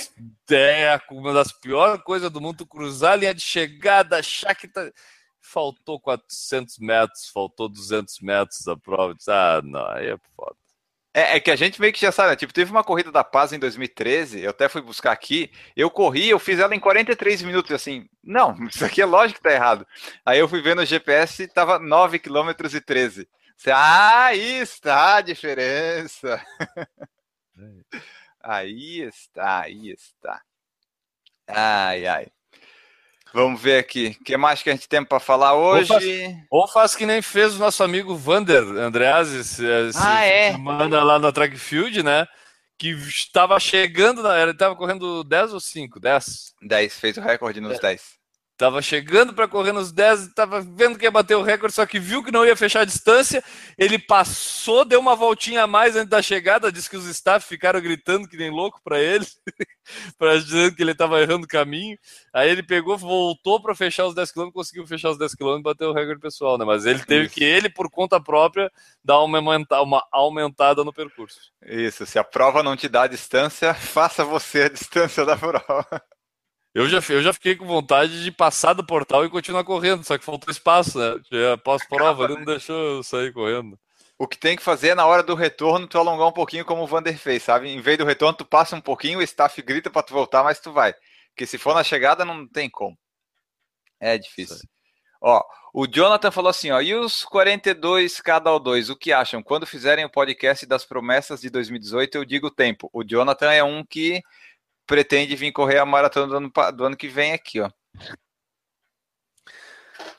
É 0.53 0.99
uma 1.11 1.33
das 1.33 1.51
piores 1.51 2.01
coisas 2.03 2.29
do 2.31 2.41
mundo, 2.41 2.65
cruzar 2.65 3.13
a 3.13 3.15
linha 3.15 3.33
de 3.33 3.41
chegada, 3.41 4.17
achar 4.17 4.55
que 4.55 4.67
tá... 4.67 4.91
faltou 5.41 5.99
400 5.99 6.77
metros, 6.79 7.29
faltou 7.29 7.69
200 7.69 8.19
metros 8.21 8.61
da 8.63 8.75
prova. 8.75 9.15
Ah, 9.27 9.61
não, 9.63 9.85
aí 9.89 10.07
é 10.07 10.17
foda. 10.35 10.55
É, 11.17 11.37
é 11.37 11.39
que 11.39 11.49
a 11.49 11.55
gente 11.55 11.81
meio 11.81 11.91
que 11.91 11.99
já 11.99 12.11
sabe, 12.11 12.29
né? 12.29 12.35
tipo, 12.35 12.53
teve 12.53 12.69
uma 12.69 12.83
corrida 12.83 13.11
da 13.11 13.23
Paz 13.23 13.51
em 13.51 13.57
2013, 13.57 14.41
eu 14.41 14.51
até 14.51 14.69
fui 14.69 14.81
buscar 14.83 15.11
aqui, 15.11 15.51
eu 15.75 15.89
corri, 15.89 16.29
eu 16.29 16.37
fiz 16.37 16.59
ela 16.59 16.75
em 16.75 16.79
43 16.79 17.41
minutos, 17.41 17.71
assim, 17.71 18.07
não, 18.23 18.55
isso 18.69 18.85
aqui 18.85 19.01
é 19.01 19.05
lógico 19.05 19.39
que 19.39 19.49
tá 19.49 19.51
errado. 19.51 19.87
Aí 20.23 20.37
eu 20.37 20.47
fui 20.47 20.61
ver 20.61 20.75
no 20.75 20.85
GPS 20.85 21.41
e 21.41 21.47
tava 21.47 21.79
9 21.79 22.19
km 22.19 22.49
e 22.71 22.81
13. 22.81 23.27
Você, 23.57 23.71
ah, 23.71 24.25
aí 24.25 24.59
está 24.59 25.15
a 25.15 25.21
diferença. 25.21 26.39
Aí 28.47 29.01
está, 29.01 29.63
aí 29.63 29.89
está. 29.91 30.41
Ai, 31.45 32.07
ai. 32.07 32.27
Vamos 33.33 33.61
ver 33.61 33.79
aqui. 33.79 34.15
O 34.21 34.23
que 34.23 34.37
mais 34.37 34.63
que 34.63 34.69
a 34.69 34.73
gente 34.73 34.87
tem 34.87 35.03
para 35.03 35.19
falar 35.19 35.53
hoje? 35.53 35.93
Ou 36.49 36.65
faz 36.65 36.95
que 36.95 37.05
nem 37.05 37.21
fez 37.21 37.55
o 37.55 37.59
nosso 37.59 37.83
amigo 37.83 38.15
Vander 38.15 38.63
Andreazzi, 38.63 39.43
se, 39.43 39.91
se 39.91 39.99
Ah, 40.01 40.23
é? 40.23 40.55
manda 40.55 41.03
lá 41.03 41.19
na 41.19 41.29
track 41.29 41.57
field, 41.57 42.01
né? 42.03 42.25
Que 42.77 42.91
estava 42.91 43.59
chegando, 43.59 44.23
na, 44.23 44.41
ele 44.41 44.51
estava 44.51 44.77
correndo 44.77 45.25
10 45.25 45.53
ou 45.53 45.59
5? 45.59 45.99
10. 45.99 46.53
10, 46.61 46.97
fez 46.97 47.17
o 47.17 47.21
recorde 47.21 47.59
nos 47.59 47.79
10. 47.79 48.17
Tava 48.57 48.81
chegando 48.81 49.33
para 49.35 49.47
correr 49.47 49.71
nos 49.71 49.91
10, 49.91 50.33
tava 50.33 50.61
vendo 50.61 50.97
que 50.97 51.05
ia 51.05 51.11
bater 51.11 51.35
o 51.35 51.43
recorde, 51.43 51.75
só 51.75 51.85
que 51.85 51.99
viu 51.99 52.23
que 52.23 52.31
não 52.31 52.43
ia 52.43 52.55
fechar 52.55 52.81
a 52.81 52.85
distância. 52.85 53.43
Ele 53.77 53.99
passou, 53.99 54.83
deu 54.83 54.99
uma 54.99 55.15
voltinha 55.15 55.61
a 55.63 55.67
mais 55.67 55.95
antes 55.95 56.09
da 56.09 56.23
chegada, 56.23 56.71
disse 56.71 56.89
que 56.89 56.97
os 56.97 57.05
staff 57.05 57.47
ficaram 57.47 57.79
gritando 57.79 58.27
que 58.27 58.35
nem 58.35 58.49
louco 58.49 58.81
para 58.83 58.99
ele, 58.99 59.27
para 60.17 60.39
dizendo 60.39 60.75
que 60.75 60.81
ele 60.81 60.93
estava 60.93 61.21
errando 61.21 61.45
o 61.45 61.47
caminho. 61.47 61.95
Aí 62.33 62.49
ele 62.49 62.63
pegou, 62.63 62.97
voltou 62.97 63.61
para 63.61 63.75
fechar 63.75 64.07
os 64.07 64.15
10 64.15 64.31
km, 64.31 64.49
conseguiu 64.51 64.87
fechar 64.87 65.11
os 65.11 65.19
10 65.19 65.35
km 65.35 65.59
e 65.59 65.61
bateu 65.61 65.89
o 65.91 65.93
recorde 65.93 66.19
pessoal, 66.19 66.57
né? 66.57 66.65
Mas 66.65 66.87
ele 66.87 67.05
teve 67.05 67.27
Isso. 67.27 67.35
que 67.35 67.43
ele 67.43 67.69
por 67.69 67.91
conta 67.91 68.19
própria 68.19 68.71
dar 69.03 69.19
uma, 69.21 69.37
aumenta- 69.37 69.81
uma 69.83 70.03
aumentada 70.11 70.83
no 70.83 70.91
percurso. 70.91 71.51
Isso, 71.63 72.07
se 72.07 72.17
a 72.17 72.23
prova 72.23 72.63
não 72.63 72.75
te 72.75 72.89
dá 72.89 73.03
a 73.03 73.07
distância, 73.07 73.71
faça 73.75 74.25
você 74.25 74.63
a 74.63 74.69
distância 74.69 75.23
da 75.23 75.37
prova. 75.37 75.85
Eu 76.77 76.87
já, 76.87 76.99
eu 77.09 77.23
já 77.23 77.33
fiquei 77.33 77.55
com 77.55 77.65
vontade 77.65 78.23
de 78.23 78.31
passar 78.31 78.73
do 78.73 78.85
portal 78.85 79.25
e 79.25 79.29
continuar 79.31 79.63
correndo, 79.63 80.03
só 80.03 80.15
que 80.15 80.23
faltou 80.23 80.51
espaço, 80.51 80.99
né? 80.99 81.57
Pós-prova, 81.63 82.25
ele 82.25 82.35
não 82.35 82.45
deixou 82.45 82.75
eu 82.75 83.03
sair 83.03 83.33
correndo. 83.33 83.79
O 84.15 84.27
que 84.27 84.37
tem 84.37 84.55
que 84.55 84.61
fazer 84.61 84.89
é 84.89 84.95
na 84.95 85.03
hora 85.07 85.23
do 85.23 85.33
retorno, 85.33 85.87
tu 85.87 85.97
alongar 85.97 86.27
um 86.27 86.31
pouquinho 86.31 86.63
como 86.63 86.83
o 86.83 86.85
Vander 86.85 87.17
fez, 87.17 87.41
sabe? 87.41 87.67
Em 87.67 87.81
vez 87.81 87.97
do 87.97 88.05
retorno, 88.05 88.37
tu 88.37 88.45
passa 88.45 88.75
um 88.75 88.79
pouquinho, 88.79 89.17
o 89.17 89.23
staff 89.23 89.59
grita 89.63 89.89
pra 89.89 90.03
tu 90.03 90.13
voltar, 90.13 90.43
mas 90.43 90.59
tu 90.59 90.71
vai. 90.71 90.93
Porque 91.29 91.47
se 91.47 91.57
for 91.57 91.73
na 91.73 91.83
chegada, 91.83 92.23
não 92.23 92.47
tem 92.47 92.69
como. 92.69 92.95
É 93.99 94.15
difícil. 94.15 94.57
Ó, 95.19 95.43
o 95.73 95.87
Jonathan 95.87 96.29
falou 96.29 96.51
assim, 96.51 96.69
ó, 96.69 96.79
e 96.79 96.93
os 96.93 97.25
42 97.25 98.21
cada 98.21 98.51
ou 98.51 98.59
dois, 98.59 98.91
o 98.91 98.95
que 98.95 99.11
acham? 99.11 99.41
Quando 99.41 99.65
fizerem 99.65 100.05
o 100.05 100.11
podcast 100.11 100.63
das 100.67 100.85
promessas 100.85 101.41
de 101.41 101.49
2018, 101.49 102.19
eu 102.19 102.23
digo 102.23 102.47
o 102.47 102.51
tempo. 102.51 102.87
O 102.93 103.03
Jonathan 103.03 103.51
é 103.51 103.63
um 103.63 103.83
que 103.83 104.21
pretende 104.87 105.35
vir 105.35 105.51
correr 105.51 105.77
a 105.79 105.85
maratona 105.85 106.27
do 106.27 106.37
ano, 106.37 106.51
do 106.73 106.85
ano 106.85 106.97
que 106.97 107.07
vem 107.07 107.33
aqui, 107.33 107.59
ó. 107.61 107.69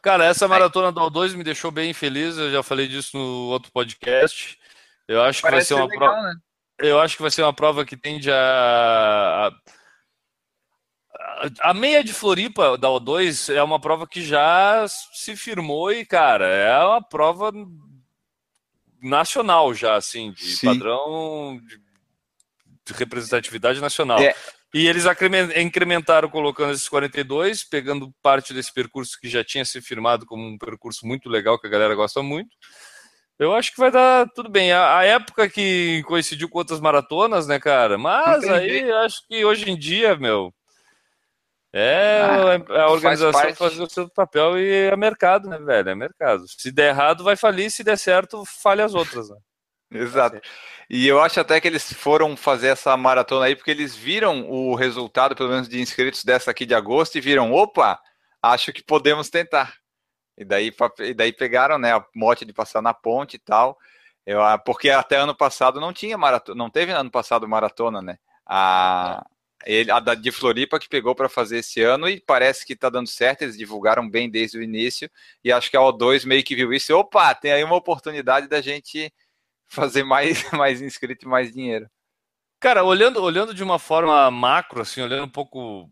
Cara, 0.03 0.25
essa 0.25 0.47
maratona 0.47 0.93
do 0.93 1.01
O2 1.01 1.35
me 1.35 1.43
deixou 1.43 1.71
bem 1.71 1.93
feliz, 1.93 2.37
eu 2.37 2.53
já 2.53 2.63
falei 2.63 2.87
disso 2.87 3.17
no 3.17 3.49
outro 3.49 3.73
podcast. 3.73 4.59
Eu 5.09 5.23
acho 5.23 5.43
que 5.43 5.51
vai 5.51 5.63
ser 5.63 5.75
uma 5.75 5.89
prova. 5.89 6.23
né? 6.23 6.35
Eu 6.79 7.01
acho 7.01 7.17
que 7.17 7.23
vai 7.23 7.31
ser 7.31 7.43
uma 7.43 7.53
prova 7.53 7.85
que 7.85 7.97
tende 7.97 8.31
a. 8.31 9.49
a- 9.49 9.53
A 11.71 11.75
meia 11.75 12.03
de 12.05 12.13
Floripa 12.13 12.77
da 12.79 12.89
O2 12.89 13.53
é 13.55 13.63
uma 13.63 13.81
prova 13.81 14.07
que 14.07 14.23
já 14.23 14.87
se 14.89 15.35
firmou 15.37 15.91
e, 15.93 16.05
cara, 16.07 16.47
é 16.47 16.79
uma 16.85 17.03
prova 17.03 17.51
nacional 19.01 19.73
já, 19.75 19.95
assim, 19.97 20.33
de 20.33 20.57
Sim. 20.57 20.67
padrão 20.67 21.61
de, 21.65 21.79
de 22.87 22.93
representatividade 22.95 23.81
nacional. 23.81 24.19
É. 24.21 24.35
E 24.75 24.87
eles 24.87 25.05
incrementaram 25.57 26.29
colocando 26.29 26.73
esses 26.73 26.89
42, 26.89 27.65
pegando 27.65 28.13
parte 28.23 28.53
desse 28.53 28.73
percurso 28.73 29.19
que 29.19 29.29
já 29.29 29.43
tinha 29.43 29.65
se 29.65 29.81
firmado 29.81 30.27
como 30.27 30.47
um 30.47 30.59
percurso 30.59 31.07
muito 31.07 31.29
legal, 31.29 31.59
que 31.59 31.67
a 31.67 31.71
galera 31.71 31.95
gosta 31.95 32.23
muito. 32.23 32.51
Eu 33.39 33.55
acho 33.55 33.73
que 33.73 33.79
vai 33.79 33.91
dar 33.91 34.29
tudo 34.35 34.51
bem. 34.51 34.73
A, 34.73 34.99
a 34.99 35.05
época 35.05 35.49
que 35.49 36.03
coincidiu 36.07 36.49
com 36.49 36.59
outras 36.59 36.81
maratonas, 36.81 37.47
né, 37.47 37.59
cara? 37.59 37.97
Mas 37.97 38.45
aí 38.45 38.91
acho 38.91 39.27
que 39.27 39.45
hoje 39.45 39.71
em 39.71 39.79
dia, 39.79 40.17
meu, 40.17 40.53
é 41.73 42.21
Ah, 42.69 42.83
a 42.83 42.91
organização 42.91 43.41
parte. 43.41 43.57
fazer 43.57 43.83
o 43.83 43.89
seu 43.91 44.09
papel 44.11 44.59
e 44.59 44.89
é 44.89 44.97
mercado, 44.97 45.49
né, 45.49 45.59
velho? 45.59 45.91
É 45.91 45.95
mercado. 45.95 46.45
Se 46.49 46.73
der 46.73 46.89
errado, 46.91 47.23
vai 47.23 47.37
falir. 47.37 47.71
Se 47.71 47.85
der 47.85 47.97
certo, 47.97 48.43
falha 48.45 48.85
as 48.85 48.95
outras. 48.95 49.29
Né? 49.31 49.37
Exato. 49.91 50.39
E 50.91 51.07
eu 51.07 51.21
acho 51.21 51.41
até 51.41 51.61
que 51.61 51.67
eles 51.69 51.93
foram 51.93 52.37
fazer 52.37 52.69
essa 52.69 52.97
maratona 52.97 53.47
aí 53.47 53.57
porque 53.57 53.71
eles 53.71 53.97
viram 53.97 54.49
o 54.51 54.75
resultado, 54.75 55.35
pelo 55.35 55.49
menos 55.51 55.69
de 55.69 55.81
inscritos 55.81 56.25
dessa 56.25 56.51
aqui 56.51 56.67
de 56.67 56.75
agosto, 56.75 57.17
e 57.17 57.21
viram, 57.21 57.53
opa, 57.53 57.99
acho 58.43 58.73
que 58.73 58.83
podemos 58.83 59.31
tentar. 59.31 59.75
E 60.37 60.45
daí, 60.45 60.73
e 61.01 61.15
daí 61.15 61.33
pegaram 61.33 61.79
né, 61.79 61.95
a 61.95 62.05
mote 62.15 62.45
de 62.45 62.53
passar 62.53 62.83
na 62.83 62.95
ponte 62.95 63.35
e 63.37 63.39
tal. 63.39 63.79
Eu, 64.27 64.43
ah, 64.43 64.59
porque 64.59 64.91
até 64.91 65.17
ano 65.17 65.35
passado 65.37 65.81
não 65.81 65.93
tinha 65.93 66.19
maratona, 66.19 66.59
não 66.59 66.71
teve 66.71 66.93
ano 66.93 67.11
passado 67.11 67.49
maratona, 67.49 68.03
né? 68.03 68.19
A, 68.47 69.25
Ele, 69.67 69.91
a 69.91 70.01
da 70.01 70.15
de 70.15 70.31
Floripa 70.33 70.79
que 70.79 70.89
pegou 70.89 71.15
para 71.15 71.29
fazer 71.29 71.59
esse 71.59 71.83
ano 71.83 72.09
e 72.09 72.21
parece 72.21 72.65
que 72.67 72.75
está 72.75 72.91
dando 72.91 73.09
certo. 73.09 73.43
Eles 73.43 73.57
divulgaram 73.59 74.09
bem 74.09 74.31
desde 74.31 74.59
o 74.59 74.63
início 74.63 75.11
e 75.45 75.53
acho 75.53 75.71
que 75.71 75.77
a 75.77 75.81
O2 75.81 76.27
meio 76.27 76.45
que 76.45 76.55
viu 76.55 76.73
isso. 76.73 76.95
Opa, 76.97 77.35
tem 77.35 77.53
aí 77.53 77.65
uma 77.65 77.77
oportunidade 77.77 78.49
da 78.49 78.61
gente 78.61 79.13
fazer 79.69 80.03
mais, 80.03 80.45
mais 80.53 80.81
inscrito 80.81 81.27
e 81.27 81.29
mais 81.29 81.53
dinheiro. 81.53 81.89
Cara, 82.61 82.83
olhando, 82.83 83.23
olhando 83.23 83.55
de 83.55 83.63
uma 83.63 83.79
forma 83.79 84.31
macro, 84.31 84.83
assim, 84.83 85.01
olhando 85.01 85.25
um 85.25 85.31
pouco 85.31 85.89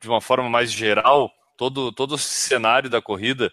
de 0.00 0.08
uma 0.08 0.20
forma 0.20 0.48
mais 0.50 0.70
geral, 0.70 1.32
todo, 1.56 1.90
todo 1.92 2.16
o 2.16 2.18
cenário 2.18 2.90
da 2.90 3.00
corrida, 3.00 3.50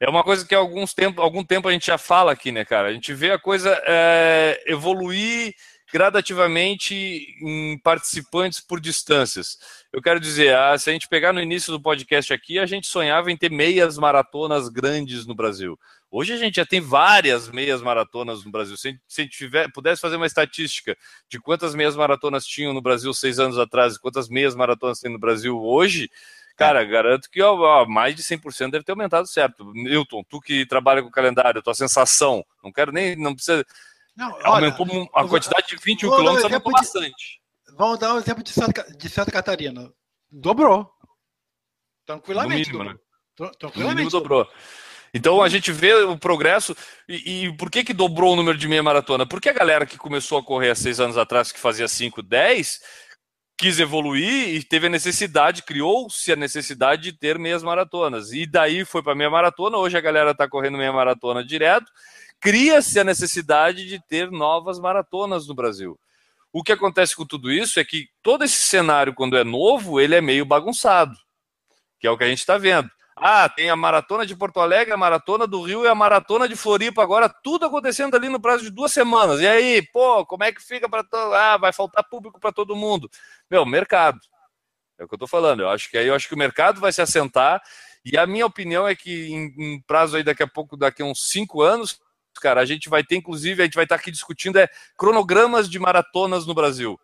é 0.00 0.08
uma 0.08 0.24
coisa 0.24 0.46
que 0.46 0.54
há 0.54 0.58
alguns 0.58 0.94
tempo, 0.94 1.20
algum 1.20 1.44
tempo 1.44 1.68
a 1.68 1.72
gente 1.72 1.86
já 1.86 1.98
fala 1.98 2.32
aqui, 2.32 2.50
né, 2.50 2.64
cara? 2.64 2.88
A 2.88 2.92
gente 2.92 3.12
vê 3.12 3.30
a 3.30 3.38
coisa 3.38 3.78
é, 3.86 4.62
evoluir 4.66 5.54
gradativamente 5.92 6.94
em 7.40 7.78
participantes 7.78 8.60
por 8.60 8.80
distâncias. 8.80 9.56
Eu 9.92 10.02
quero 10.02 10.20
dizer, 10.20 10.54
ah, 10.54 10.76
se 10.76 10.90
a 10.90 10.92
gente 10.92 11.08
pegar 11.08 11.32
no 11.32 11.40
início 11.40 11.72
do 11.72 11.80
podcast 11.80 12.32
aqui, 12.32 12.58
a 12.58 12.66
gente 12.66 12.86
sonhava 12.86 13.30
em 13.30 13.36
ter 13.36 13.50
meias 13.50 13.96
maratonas 13.96 14.68
grandes 14.68 15.26
no 15.26 15.34
Brasil. 15.34 15.78
Hoje 16.10 16.32
a 16.32 16.36
gente 16.36 16.56
já 16.56 16.64
tem 16.64 16.80
várias 16.80 17.48
meias 17.48 17.82
maratonas 17.82 18.44
no 18.44 18.50
Brasil. 18.50 18.76
Se, 18.76 18.98
se 19.06 19.20
a 19.20 19.24
gente 19.24 19.36
tiver, 19.36 19.70
pudesse 19.72 20.00
fazer 20.00 20.16
uma 20.16 20.26
estatística 20.26 20.96
de 21.28 21.40
quantas 21.40 21.74
meias 21.74 21.96
maratonas 21.96 22.46
tinham 22.46 22.72
no 22.72 22.80
Brasil 22.80 23.12
seis 23.12 23.38
anos 23.38 23.58
atrás 23.58 23.94
e 23.94 24.00
quantas 24.00 24.28
meias 24.28 24.54
maratonas 24.54 25.00
tem 25.00 25.12
no 25.12 25.18
Brasil 25.18 25.58
hoje, 25.58 26.08
Cara, 26.56 26.82
garanto 26.84 27.28
que 27.30 27.42
ó, 27.42 27.84
mais 27.86 28.14
de 28.14 28.22
100% 28.22 28.70
deve 28.70 28.82
ter 28.82 28.92
aumentado 28.92 29.28
certo. 29.28 29.72
Newton, 29.74 30.24
tu 30.26 30.40
que 30.40 30.64
trabalha 30.64 31.02
com 31.02 31.08
o 31.08 31.12
calendário, 31.12 31.62
tua 31.62 31.74
sensação, 31.74 32.42
não 32.64 32.72
quero 32.72 32.90
nem, 32.90 33.14
não 33.14 33.34
precisa... 33.34 33.62
Não, 34.16 34.32
olha, 34.32 34.74
aumentou 34.74 35.10
a 35.14 35.28
quantidade 35.28 35.66
de 35.68 35.76
21 35.76 36.08
quilômetros 36.08 36.44
aumentou 36.44 36.72
de, 36.72 36.80
bastante. 36.80 37.42
Vamos 37.76 37.98
dar 37.98 38.14
um 38.14 38.18
exemplo 38.18 38.42
de 38.42 38.50
Santa, 38.50 38.82
de 38.96 39.08
Santa 39.10 39.30
Catarina. 39.30 39.92
Dobrou. 40.30 40.90
Tranquilamente. 42.06 42.72
No 42.72 42.78
mínimo, 42.78 42.98
dobrou. 43.36 43.50
Né? 43.50 43.56
Tranquilamente. 43.58 43.78
No 43.78 43.94
mínimo 43.94 44.10
dobrou. 44.10 44.48
Então 45.12 45.42
a 45.42 45.48
gente 45.48 45.72
vê 45.72 45.94
o 45.94 46.18
progresso. 46.18 46.76
E, 47.08 47.46
e, 47.46 47.56
por 47.56 47.70
que, 47.70 47.84
que 47.84 47.92
dobrou 47.92 48.32
o 48.32 48.36
número 48.36 48.58
de 48.58 48.68
meia 48.68 48.82
maratona? 48.82 49.26
Porque 49.26 49.48
a 49.48 49.52
galera 49.52 49.86
que 49.86 49.96
começou 49.96 50.38
a 50.38 50.42
correr 50.42 50.70
há 50.70 50.74
seis 50.74 51.00
anos 51.00 51.16
atrás, 51.16 51.52
que 51.52 51.58
fazia 51.58 51.88
5, 51.88 52.22
10, 52.22 52.80
quis 53.56 53.80
evoluir 53.80 54.54
e 54.54 54.62
teve 54.62 54.86
a 54.86 54.90
necessidade, 54.90 55.62
criou-se 55.62 56.30
a 56.30 56.36
necessidade 56.36 57.02
de 57.02 57.12
ter 57.12 57.38
meias 57.38 57.62
maratonas. 57.62 58.32
E 58.32 58.46
daí 58.46 58.84
foi 58.84 59.02
para 59.02 59.14
meia 59.14 59.30
maratona, 59.30 59.78
hoje 59.78 59.96
a 59.96 60.00
galera 60.00 60.32
está 60.32 60.48
correndo 60.48 60.76
meia 60.76 60.92
maratona 60.92 61.44
direto. 61.44 61.90
Cria-se 62.38 63.00
a 63.00 63.04
necessidade 63.04 63.86
de 63.86 63.98
ter 64.06 64.30
novas 64.30 64.78
maratonas 64.78 65.46
no 65.46 65.54
Brasil. 65.54 65.98
O 66.52 66.62
que 66.62 66.72
acontece 66.72 67.16
com 67.16 67.24
tudo 67.24 67.50
isso 67.50 67.80
é 67.80 67.84
que 67.84 68.08
todo 68.22 68.44
esse 68.44 68.56
cenário, 68.56 69.14
quando 69.14 69.36
é 69.36 69.44
novo, 69.44 70.00
ele 70.00 70.14
é 70.14 70.20
meio 70.20 70.44
bagunçado, 70.44 71.14
que 71.98 72.06
é 72.06 72.10
o 72.10 72.16
que 72.16 72.24
a 72.24 72.28
gente 72.28 72.38
está 72.38 72.58
vendo. 72.58 72.90
Ah, 73.18 73.48
tem 73.48 73.70
a 73.70 73.76
maratona 73.76 74.26
de 74.26 74.36
Porto 74.36 74.60
Alegre, 74.60 74.92
a 74.92 74.96
maratona 74.96 75.46
do 75.46 75.62
Rio 75.62 75.84
e 75.84 75.88
a 75.88 75.94
maratona 75.94 76.46
de 76.46 76.54
Floripa. 76.54 77.02
Agora 77.02 77.30
tudo 77.30 77.64
acontecendo 77.64 78.14
ali 78.14 78.28
no 78.28 78.38
prazo 78.38 78.64
de 78.64 78.70
duas 78.70 78.92
semanas. 78.92 79.40
E 79.40 79.46
aí, 79.46 79.80
pô, 79.90 80.26
como 80.26 80.44
é 80.44 80.52
que 80.52 80.62
fica 80.62 80.86
para 80.86 81.02
todo? 81.02 81.32
Ah, 81.32 81.56
vai 81.56 81.72
faltar 81.72 82.04
público 82.04 82.38
para 82.38 82.52
todo 82.52 82.76
mundo. 82.76 83.10
Meu, 83.50 83.64
mercado. 83.64 84.20
É 84.98 85.04
o 85.04 85.08
que 85.08 85.14
eu 85.14 85.16
estou 85.16 85.28
falando. 85.28 85.60
Eu 85.60 85.70
acho 85.70 85.90
que 85.90 85.96
aí 85.96 86.06
eu 86.08 86.14
acho 86.14 86.28
que 86.28 86.34
o 86.34 86.38
mercado 86.38 86.78
vai 86.78 86.92
se 86.92 87.00
assentar. 87.00 87.62
E 88.04 88.18
a 88.18 88.26
minha 88.26 88.44
opinião 88.44 88.86
é 88.86 88.94
que 88.94 89.32
em, 89.32 89.54
em 89.58 89.80
prazo 89.80 90.16
aí 90.16 90.22
daqui 90.22 90.42
a 90.42 90.46
pouco, 90.46 90.76
daqui 90.76 91.02
a 91.02 91.06
uns 91.06 91.28
cinco 91.30 91.62
anos, 91.62 91.98
cara, 92.40 92.60
a 92.60 92.66
gente 92.66 92.88
vai 92.88 93.02
ter, 93.02 93.16
inclusive, 93.16 93.62
a 93.62 93.64
gente 93.64 93.74
vai 93.74 93.84
estar 93.84 93.96
aqui 93.96 94.10
discutindo 94.10 94.58
é 94.58 94.68
cronogramas 94.96 95.70
de 95.70 95.78
maratonas 95.78 96.46
no 96.46 96.54
Brasil. 96.54 97.00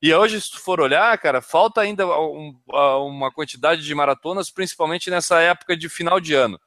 E 0.00 0.12
hoje, 0.12 0.40
se 0.40 0.50
tu 0.50 0.60
for 0.60 0.80
olhar, 0.80 1.16
cara, 1.18 1.40
falta 1.40 1.80
ainda 1.80 2.06
um, 2.06 2.54
uma 2.68 3.32
quantidade 3.32 3.82
de 3.82 3.94
maratonas, 3.94 4.50
principalmente 4.50 5.10
nessa 5.10 5.40
época 5.40 5.76
de 5.76 5.88
final 5.88 6.20
de 6.20 6.34
ano. 6.34 6.60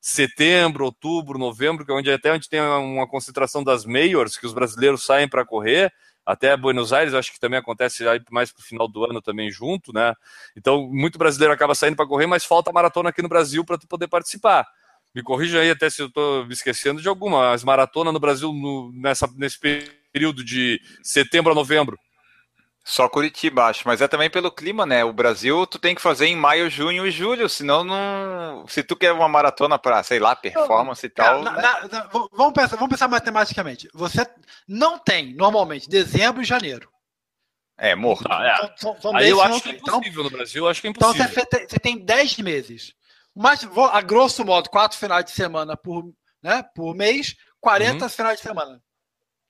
Setembro, 0.00 0.84
outubro, 0.84 1.38
novembro, 1.38 1.86
que 1.86 1.92
é 1.92 1.94
onde 1.94 2.10
até 2.10 2.32
onde 2.32 2.48
tem 2.48 2.60
uma 2.60 3.06
concentração 3.06 3.62
das 3.62 3.84
majors, 3.84 4.36
que 4.36 4.46
os 4.46 4.52
brasileiros 4.52 5.04
saem 5.04 5.28
para 5.28 5.46
correr, 5.46 5.92
até 6.26 6.56
Buenos 6.56 6.92
Aires, 6.92 7.14
acho 7.14 7.32
que 7.32 7.38
também 7.38 7.58
acontece 7.58 8.02
mais 8.30 8.50
para 8.50 8.60
o 8.60 8.64
final 8.64 8.88
do 8.88 9.04
ano 9.04 9.20
também 9.20 9.50
junto, 9.50 9.92
né? 9.92 10.14
Então, 10.56 10.88
muito 10.90 11.18
brasileiro 11.18 11.54
acaba 11.54 11.74
saindo 11.74 11.96
para 11.96 12.06
correr, 12.06 12.26
mas 12.26 12.44
falta 12.44 12.72
maratona 12.72 13.10
aqui 13.10 13.22
no 13.22 13.28
Brasil 13.28 13.64
para 13.64 13.78
tu 13.78 13.86
poder 13.86 14.08
participar. 14.08 14.66
Me 15.14 15.22
corrija 15.22 15.60
aí 15.60 15.70
até 15.70 15.88
se 15.88 16.02
eu 16.02 16.06
estou 16.06 16.44
me 16.46 16.52
esquecendo 16.52 17.00
de 17.00 17.08
alguma. 17.08 17.52
As 17.52 17.62
maratonas 17.62 18.12
no 18.12 18.18
Brasil 18.18 18.52
no, 18.52 18.90
nessa, 18.92 19.30
nesse 19.36 19.58
período 20.12 20.42
de 20.42 20.80
setembro 21.02 21.52
a 21.52 21.54
novembro. 21.54 21.98
Só 22.86 23.08
Curitiba, 23.08 23.64
acho, 23.64 23.88
mas 23.88 24.02
é 24.02 24.06
também 24.06 24.28
pelo 24.28 24.52
clima, 24.52 24.84
né? 24.84 25.02
O 25.02 25.12
Brasil 25.12 25.66
tu 25.66 25.78
tem 25.78 25.94
que 25.94 26.02
fazer 26.02 26.26
em 26.26 26.36
maio, 26.36 26.68
junho 26.68 27.06
e 27.06 27.10
julho, 27.10 27.48
senão 27.48 27.82
não. 27.82 28.66
Se 28.68 28.82
tu 28.82 28.94
quer 28.94 29.10
uma 29.10 29.26
maratona 29.26 29.78
para, 29.78 30.02
sei 30.02 30.18
lá, 30.18 30.36
performance 30.36 31.06
e 31.06 31.08
tal. 31.08 31.42
Na, 31.42 31.52
né? 31.52 31.62
na, 31.62 31.88
na, 31.88 32.08
vamos, 32.30 32.52
pensar, 32.52 32.76
vamos 32.76 32.90
pensar 32.90 33.08
matematicamente. 33.08 33.88
Você 33.94 34.26
não 34.68 34.98
tem, 34.98 35.34
normalmente, 35.34 35.88
dezembro 35.88 36.42
e 36.42 36.44
janeiro. 36.44 36.90
É, 37.78 37.94
morto. 37.94 38.26
Ah, 38.30 38.46
é. 38.46 38.56
São, 38.56 38.74
são, 38.76 39.00
são 39.00 39.16
Aí 39.16 39.30
eu 39.30 39.40
acho 39.40 39.62
que 39.62 39.70
é 39.70 39.72
então 39.72 39.96
impossível 39.96 40.20
então, 40.20 40.24
no 40.24 40.30
Brasil, 40.30 40.64
eu 40.64 40.68
acho 40.68 40.80
que 40.82 40.86
é 40.86 40.90
impossível. 40.90 41.24
Então 41.24 41.34
você 41.34 41.46
tem, 41.46 41.68
você 41.68 41.78
tem 41.78 41.98
10 41.98 42.38
meses. 42.40 42.94
Mas, 43.34 43.66
a 43.92 44.00
grosso 44.02 44.44
modo, 44.44 44.68
quatro 44.68 44.98
finais 44.98 45.24
de 45.24 45.30
semana 45.30 45.74
por, 45.74 46.04
né, 46.42 46.62
por 46.74 46.94
mês, 46.94 47.34
40 47.60 48.04
uhum. 48.04 48.10
finais 48.10 48.36
de 48.36 48.42
semana. 48.46 48.80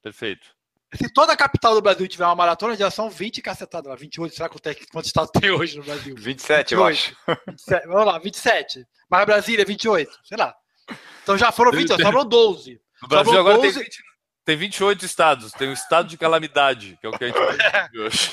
Perfeito. 0.00 0.53
Se 0.96 1.12
toda 1.12 1.32
a 1.32 1.36
capital 1.36 1.74
do 1.74 1.82
Brasil 1.82 2.06
tiver 2.06 2.24
uma 2.24 2.34
maratona, 2.34 2.76
já 2.76 2.90
são 2.90 3.10
20 3.10 3.42
cacetadas 3.42 3.90
lá. 3.90 3.96
28, 3.96 4.34
será 4.34 4.48
que 4.48 4.86
quantos 4.86 5.08
estados 5.08 5.30
tem 5.30 5.50
hoje 5.50 5.76
no 5.76 5.84
Brasil? 5.84 6.14
27, 6.16 6.74
28. 6.74 6.74
eu 6.74 6.84
acho. 6.84 7.16
27, 7.48 7.86
vamos 7.88 8.06
lá, 8.06 8.18
27. 8.18 8.86
Mas 9.10 9.26
Brasília, 9.26 9.64
28, 9.64 10.18
sei 10.24 10.36
lá. 10.36 10.54
Então 11.22 11.36
já 11.36 11.50
foram 11.50 11.72
20, 11.72 11.88
sobrou 12.00 12.24
12. 12.24 12.80
No 13.02 13.08
Brasil 13.08 13.32
sobrou 13.32 13.40
agora 13.40 13.56
12... 13.56 13.74
tem, 13.74 13.82
20, 13.84 14.02
tem 14.44 14.56
28 14.56 15.04
estados. 15.04 15.52
Tem 15.52 15.68
o 15.68 15.72
estado 15.72 16.08
de 16.08 16.18
calamidade, 16.18 16.98
que 17.00 17.06
é 17.06 17.08
o 17.08 17.18
que 17.18 17.24
a 17.24 17.26
gente 17.28 17.38
é. 17.38 17.88
hoje. 18.00 18.30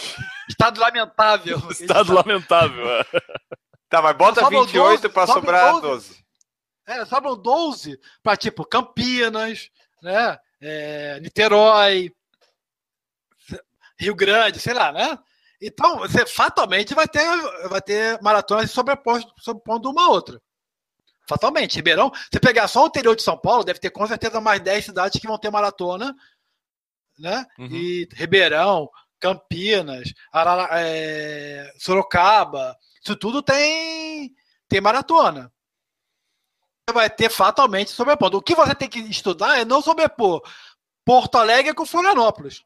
Estado 0.50 0.80
lamentável. 0.80 1.58
Estado 1.72 2.14
lamentável, 2.14 2.90
é. 2.90 3.06
Tá, 3.90 4.02
mas 4.02 4.16
bota 4.16 4.48
28 4.48 5.10
para 5.10 5.28
sobrar 5.28 5.80
12. 5.82 5.82
12. 5.82 6.26
É, 6.88 7.06
sobram 7.06 7.38
12 7.38 8.00
para 8.24 8.36
tipo 8.36 8.66
Campinas, 8.66 9.70
né? 10.02 10.38
É, 10.62 11.20
Niterói, 11.20 12.12
Rio 14.02 14.16
Grande, 14.16 14.60
sei 14.60 14.74
lá, 14.74 14.92
né? 14.92 15.18
Então, 15.62 16.00
você 16.00 16.26
fatalmente 16.26 16.96
vai 16.96 17.08
ter, 17.08 17.24
vai 17.70 17.82
ter 17.82 18.20
maratonas 18.22 18.72
sobrepondo, 18.72 19.32
sobrepondo 19.38 19.92
uma 19.92 20.06
a 20.06 20.10
outra. 20.10 20.42
Fatalmente. 21.30 21.76
Ribeirão, 21.76 22.12
você 22.32 22.40
pegar 22.40 22.68
só 22.68 22.84
o 22.84 22.88
interior 22.88 23.16
de 23.16 23.22
São 23.22 23.38
Paulo, 23.38 23.64
deve 23.64 23.80
ter 23.80 23.92
com 23.92 24.06
certeza 24.08 24.42
mais 24.42 24.60
10 24.60 24.86
cidades 24.86 25.22
que 25.22 25.28
vão 25.28 25.38
ter 25.38 25.52
maratona, 25.52 26.16
né? 27.18 27.46
Uhum. 27.60 27.68
E 27.68 28.10
Ribeirão, 28.14 28.90
Campinas, 29.20 30.12
Arara, 30.34 30.68
é, 30.82 31.72
Sorocaba, 31.78 32.76
isso 33.04 33.16
tudo 33.16 33.44
tem, 33.44 34.34
tem 34.68 34.82
maratona. 34.82 35.54
Você 36.90 36.94
vai 36.94 37.10
ter 37.10 37.30
fatalmente 37.30 37.92
sobrepondo. 37.92 38.38
O 38.38 38.42
que 38.42 38.56
você 38.56 38.74
tem 38.74 38.90
que 38.90 39.00
estudar 39.00 39.60
é 39.60 39.64
não 39.64 39.82
sobrepor 39.82 40.42
Porto 41.06 41.38
Alegre 41.38 41.76
com 41.76 41.86
Florianópolis. 41.86 42.64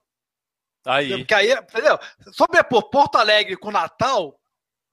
Aí. 0.85 1.17
Porque 1.17 1.33
aí, 1.33 1.51
entendeu? 1.51 1.99
Sobrepor 2.31 2.89
Porto 2.89 3.17
Alegre 3.17 3.57
com 3.57 3.71
Natal, 3.71 4.39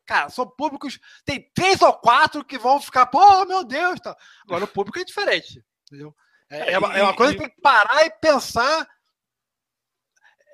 cara, 0.06 0.30
são 0.30 0.46
públicos. 0.48 0.98
Tem 1.24 1.50
três 1.54 1.80
ou 1.82 1.92
quatro 1.92 2.44
que 2.44 2.58
vão 2.58 2.80
ficar, 2.80 3.06
pô, 3.06 3.44
meu 3.44 3.64
Deus. 3.64 4.00
Tá. 4.00 4.16
Agora 4.44 4.64
o 4.64 4.68
público 4.68 4.98
é 4.98 5.04
diferente. 5.04 5.62
Entendeu? 5.86 6.14
É, 6.50 6.72
é, 6.72 6.78
uma, 6.78 6.96
é 6.96 7.02
uma 7.02 7.14
coisa 7.14 7.32
que 7.32 7.40
tem 7.40 7.50
que 7.50 7.60
parar 7.60 8.04
e 8.06 8.10
pensar. 8.10 8.86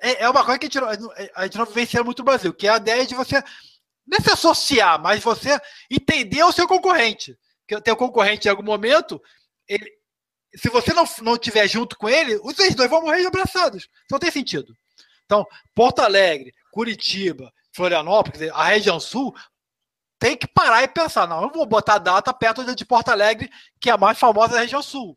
É, 0.01 0.23
é 0.23 0.29
uma 0.29 0.43
coisa 0.43 0.59
que 0.59 0.65
a 0.65 0.69
gente, 0.69 0.79
não, 0.79 1.11
a 1.35 1.43
gente 1.43 1.57
não 1.57 1.65
vivencia 1.65 2.03
muito 2.03 2.19
no 2.19 2.25
Brasil, 2.25 2.53
que 2.53 2.67
é 2.67 2.71
a 2.71 2.77
ideia 2.77 3.05
de 3.05 3.15
você 3.15 3.43
não 4.09 4.17
é 4.17 4.21
se 4.21 4.31
associar, 4.31 4.99
mas 4.99 5.23
você 5.23 5.59
entender 5.89 6.43
o 6.43 6.51
seu 6.51 6.67
concorrente. 6.67 7.37
Que 7.67 7.75
o 7.75 7.81
teu 7.81 7.95
concorrente 7.95 8.47
em 8.47 8.51
algum 8.51 8.63
momento, 8.63 9.21
ele, 9.67 9.87
se 10.55 10.67
você 10.69 10.91
não, 10.93 11.03
não 11.21 11.37
tiver 11.37 11.67
junto 11.67 11.95
com 11.95 12.09
ele, 12.09 12.39
os 12.43 12.55
dois 12.55 12.89
vão 12.89 13.03
morrer 13.03 13.25
abraçados. 13.27 13.87
Não 14.09 14.17
tem 14.17 14.31
sentido. 14.31 14.73
Então, 15.29 15.45
Porto 15.75 15.99
Alegre, 15.99 16.51
Curitiba, 16.71 17.53
Florianópolis, 17.71 18.49
a 18.51 18.63
região 18.63 18.99
sul, 18.99 19.31
tem 20.17 20.35
que 20.35 20.47
parar 20.47 20.81
e 20.81 20.87
pensar, 20.87 21.27
não, 21.27 21.43
eu 21.43 21.51
vou 21.51 21.67
botar 21.67 21.95
a 21.95 21.99
data 21.99 22.33
perto 22.33 22.75
de 22.75 22.83
Porto 22.83 23.09
Alegre, 23.09 23.47
que 23.79 23.91
é 23.91 23.93
a 23.93 23.97
mais 23.97 24.17
famosa 24.17 24.55
da 24.55 24.61
região 24.61 24.81
sul. 24.81 25.15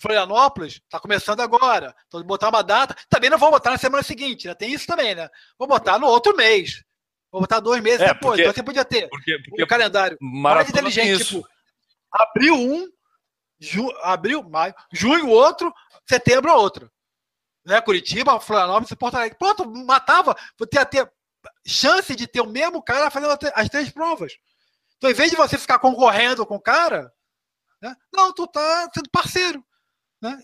Florianópolis 0.00 0.74
está 0.74 0.98
começando 0.98 1.40
agora. 1.40 1.94
Então, 2.06 2.22
botar 2.22 2.48
uma 2.48 2.62
data. 2.62 2.96
Também 3.10 3.28
não 3.28 3.36
vou 3.36 3.50
botar 3.50 3.72
na 3.72 3.78
semana 3.78 4.02
seguinte, 4.02 4.46
né? 4.46 4.54
Tem 4.54 4.72
isso 4.72 4.86
também, 4.86 5.14
né? 5.14 5.28
Vou 5.58 5.68
botar 5.68 5.98
no 5.98 6.06
outro 6.06 6.36
mês. 6.36 6.84
Vou 7.30 7.40
botar 7.40 7.60
dois 7.60 7.82
meses 7.82 8.00
é, 8.00 8.14
depois. 8.14 8.20
Porque, 8.20 8.42
então 8.42 8.54
você 8.54 8.62
podia 8.62 8.84
ter 8.84 9.08
porque, 9.08 9.38
porque 9.40 9.62
o 9.62 9.66
calendário 9.66 10.16
mais 10.20 10.68
inteligente, 10.70 11.24
tipo, 11.24 11.46
abril 12.12 12.54
um, 12.54 12.88
ju, 13.58 13.90
abril, 14.02 14.48
maio, 14.48 14.72
junho 14.92 15.28
outro, 15.28 15.74
setembro 16.08 16.52
outro. 16.54 16.88
Né? 17.68 17.82
Curitiba, 17.82 18.40
Florianópolis 18.40 18.90
e 18.90 18.96
Porto 18.96 19.16
Alegre. 19.16 19.36
Pronto, 19.38 19.68
matava. 19.84 20.34
Você 20.58 20.76
ia 20.76 20.86
ter 20.86 21.12
chance 21.66 22.16
de 22.16 22.26
ter 22.26 22.40
o 22.40 22.46
mesmo 22.46 22.82
cara 22.82 23.10
fazendo 23.10 23.38
as 23.54 23.68
três 23.68 23.90
provas. 23.90 24.32
Então, 24.96 25.10
em 25.10 25.14
vez 25.14 25.30
de 25.30 25.36
você 25.36 25.58
ficar 25.58 25.78
concorrendo 25.78 26.46
com 26.46 26.56
o 26.56 26.60
cara, 26.60 27.12
né? 27.80 27.94
não, 28.12 28.32
tu 28.32 28.46
tá 28.46 28.90
sendo 28.92 29.10
parceiro. 29.10 29.62
Né? 30.20 30.40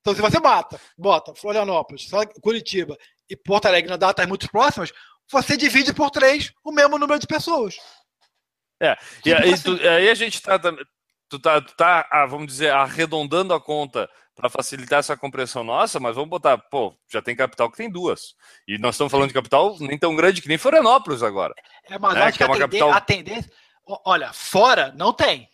Então, 0.00 0.14
se 0.14 0.22
você 0.22 0.38
mata, 0.38 0.80
bota 0.96 1.34
Florianópolis, 1.34 2.08
Curitiba 2.40 2.96
e 3.28 3.36
Porto 3.36 3.66
Alegre 3.66 3.90
na 3.90 3.96
datas 3.96 4.26
muito 4.26 4.48
próximas, 4.48 4.92
você 5.28 5.56
divide 5.56 5.92
por 5.92 6.10
três 6.10 6.52
o 6.64 6.70
mesmo 6.70 6.96
número 6.96 7.18
de 7.18 7.26
pessoas. 7.26 7.76
É, 8.80 8.96
e 9.26 9.34
aí, 9.34 9.60
tu, 9.60 9.72
aí 9.72 10.08
a 10.08 10.14
gente 10.14 10.36
está 10.36 10.56
tu 11.28 11.38
tá, 11.38 11.60
tu 11.60 11.74
tá 11.74 12.08
ah, 12.10 12.26
vamos 12.26 12.46
dizer, 12.46 12.72
arredondando 12.72 13.52
a 13.54 13.60
conta 13.60 14.08
para 14.34 14.48
facilitar 14.48 15.00
essa 15.00 15.16
compressão 15.16 15.64
nossa, 15.64 15.98
mas 15.98 16.14
vamos 16.14 16.30
botar, 16.30 16.56
pô, 16.56 16.94
já 17.10 17.20
tem 17.20 17.34
capital 17.34 17.70
que 17.70 17.76
tem 17.76 17.90
duas. 17.90 18.34
E 18.66 18.78
nós 18.78 18.94
estamos 18.94 19.10
falando 19.10 19.28
de 19.28 19.34
capital 19.34 19.76
nem 19.80 19.98
tão 19.98 20.14
grande 20.14 20.40
que 20.40 20.48
nem 20.48 20.56
Florianópolis 20.56 21.22
agora. 21.22 21.54
É, 21.90 21.98
mas 21.98 22.16
é, 22.16 22.22
acho 22.22 22.32
que, 22.32 22.38
que 22.38 22.42
é 22.44 22.46
uma 22.46 22.58
capital... 22.58 22.92
a 22.92 23.00
tendência. 23.00 23.50
Olha, 24.04 24.32
fora 24.32 24.94
não 24.96 25.12
tem. 25.12 25.48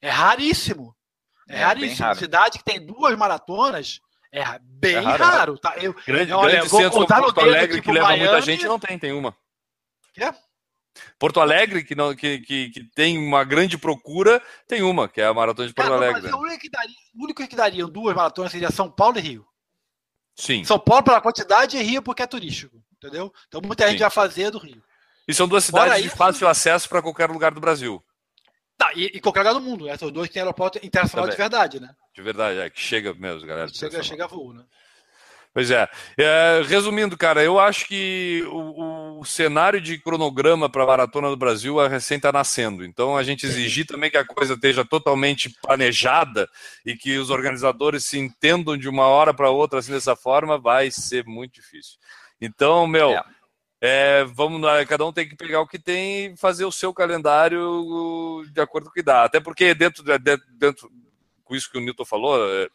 É 0.00 0.08
raríssimo. 0.08 0.94
É, 1.48 1.60
é 1.60 1.64
raríssimo. 1.64 2.06
Raro. 2.06 2.18
Cidade 2.18 2.58
que 2.58 2.64
tem 2.64 2.84
duas 2.84 3.16
maratonas 3.16 4.00
é 4.32 4.42
bem 4.62 4.96
é 4.96 5.00
raro. 5.00 5.24
raro 5.24 5.58
tá? 5.58 5.74
Eu, 5.78 5.94
grande, 6.06 6.32
olha, 6.32 6.52
grande 6.52 6.68
centro 6.70 7.06
como 7.06 7.06
Porto 7.06 7.40
Alegre 7.40 7.80
que 7.80 7.90
leva 7.90 8.08
Miami... 8.08 8.24
muita 8.24 8.40
gente 8.42 8.64
não 8.66 8.78
tem, 8.78 8.98
tem 8.98 9.12
uma. 9.12 9.34
Quê? 10.14 10.32
Porto 11.18 11.40
Alegre, 11.40 11.84
que, 11.84 11.94
não, 11.94 12.14
que, 12.14 12.38
que, 12.40 12.70
que, 12.70 12.84
tem 12.94 13.18
uma 13.18 13.44
grande 13.44 13.76
procura, 13.76 14.42
tem 14.66 14.82
uma, 14.82 15.08
que 15.08 15.20
é 15.20 15.26
a 15.26 15.34
Maratona 15.34 15.68
de 15.68 15.74
Porto 15.74 15.92
Alegre. 15.92 16.22
Mas 16.22 16.32
o 16.32 16.38
único 16.38 16.60
que 16.60 16.70
daria, 16.70 16.96
o 17.14 17.24
único 17.24 17.48
que 17.48 17.56
daria 17.56 17.86
duas 17.86 18.14
maratonas 18.14 18.52
seria 18.52 18.70
São 18.70 18.90
Paulo 18.90 19.18
e 19.18 19.22
Rio. 19.22 19.46
Sim. 20.36 20.64
São 20.64 20.78
Paulo 20.78 21.02
pela 21.02 21.20
quantidade 21.20 21.76
e 21.76 21.82
Rio 21.82 22.02
porque 22.02 22.22
é 22.22 22.26
turístico, 22.26 22.82
entendeu? 22.96 23.32
Então 23.48 23.60
muita 23.62 23.84
Sim. 23.84 23.90
gente 23.92 24.00
vai 24.00 24.10
fazer 24.10 24.50
do 24.50 24.58
Rio. 24.58 24.82
E 25.26 25.34
são 25.34 25.46
duas 25.46 25.64
cidades 25.64 26.02
de 26.02 26.08
fácil 26.08 26.48
acesso 26.48 26.88
para 26.88 27.02
qualquer 27.02 27.28
lugar 27.30 27.52
do 27.52 27.60
Brasil. 27.60 28.02
Tá, 28.78 28.92
e, 28.94 29.06
e, 29.06 29.20
qualquer 29.20 29.40
lugar 29.40 29.54
do 29.54 29.60
mundo. 29.60 29.88
Essas 29.88 30.12
duas 30.12 30.28
têm 30.30 30.40
aeroporto 30.40 30.78
internacional 30.78 31.24
Também. 31.24 31.36
de 31.36 31.42
verdade, 31.42 31.80
né? 31.80 31.90
De 32.14 32.22
verdade, 32.22 32.60
é 32.60 32.70
que 32.70 32.80
chega 32.80 33.12
mesmo, 33.12 33.44
galera. 33.44 33.68
Chega, 33.68 34.02
chega 34.04 34.24
a 34.24 34.28
voo, 34.28 34.54
né? 34.54 34.64
Pois 35.52 35.70
é. 35.70 35.88
é. 36.16 36.62
Resumindo, 36.66 37.16
cara, 37.16 37.42
eu 37.42 37.58
acho 37.58 37.86
que 37.86 38.44
o, 38.48 39.20
o 39.20 39.24
cenário 39.24 39.80
de 39.80 39.98
cronograma 39.98 40.68
para 40.68 40.84
a 40.84 40.86
Maratona 40.86 41.28
do 41.28 41.36
Brasil 41.36 41.80
é 41.80 41.88
recém 41.88 42.16
está 42.16 42.30
nascendo. 42.30 42.84
Então, 42.84 43.16
a 43.16 43.22
gente 43.22 43.46
exigir 43.46 43.86
também 43.86 44.10
que 44.10 44.16
a 44.16 44.24
coisa 44.24 44.54
esteja 44.54 44.84
totalmente 44.84 45.50
planejada 45.60 46.48
e 46.84 46.94
que 46.94 47.18
os 47.18 47.30
organizadores 47.30 48.04
se 48.04 48.18
entendam 48.18 48.76
de 48.76 48.88
uma 48.88 49.06
hora 49.06 49.34
para 49.34 49.50
outra 49.50 49.78
assim 49.78 49.92
dessa 49.92 50.14
forma, 50.14 50.58
vai 50.58 50.90
ser 50.90 51.24
muito 51.24 51.54
difícil. 51.54 51.98
Então, 52.40 52.86
meu, 52.86 53.10
é. 53.10 53.24
É, 53.80 54.24
vamos 54.24 54.60
cada 54.88 55.06
um 55.06 55.12
tem 55.12 55.28
que 55.28 55.36
pegar 55.36 55.60
o 55.60 55.66
que 55.66 55.78
tem 55.78 56.32
e 56.32 56.36
fazer 56.36 56.64
o 56.64 56.72
seu 56.72 56.92
calendário 56.92 58.44
de 58.52 58.60
acordo 58.60 58.86
com 58.86 58.90
o 58.90 58.94
que 58.94 59.02
dá. 59.02 59.24
Até 59.24 59.38
porque 59.38 59.72
dentro, 59.72 60.02
dentro, 60.18 60.46
dentro 60.50 60.90
com 61.44 61.54
isso 61.54 61.70
que 61.70 61.78
o 61.78 61.80
Newton 61.80 62.04
falou, 62.04 62.38
é, 62.52 62.68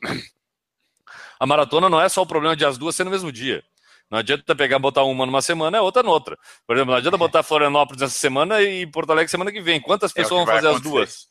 a 1.44 1.46
maratona 1.46 1.90
não 1.90 2.00
é 2.00 2.08
só 2.08 2.22
o 2.22 2.26
problema 2.26 2.56
de 2.56 2.64
as 2.64 2.78
duas 2.78 2.96
ser 2.96 3.04
no 3.04 3.12
mesmo 3.12 3.30
dia. 3.30 3.62
Não 4.10 4.18
adianta 4.18 4.56
pegar 4.56 4.80
botar 4.80 5.04
uma 5.04 5.26
numa 5.26 5.42
semana 5.42 5.78
e 5.78 5.82
outra 5.82 6.02
noutra. 6.02 6.38
Por 6.66 6.74
exemplo, 6.74 6.92
não 6.92 6.98
adianta 6.98 7.18
botar 7.18 7.44
Florianópolis 7.44 8.02
essa 8.02 8.18
semana 8.18 8.62
e 8.62 8.88
Porto 8.88 9.10
Alegre 9.10 9.30
semana 9.30 9.52
que 9.52 9.60
vem. 9.60 9.82
Quantas 9.82 10.12
é 10.12 10.14
pessoas 10.14 10.42
é 10.42 10.46
vão 10.46 10.56
fazer 10.56 10.68
acontecer. 10.70 10.88
as 10.88 10.94
duas? 10.94 11.28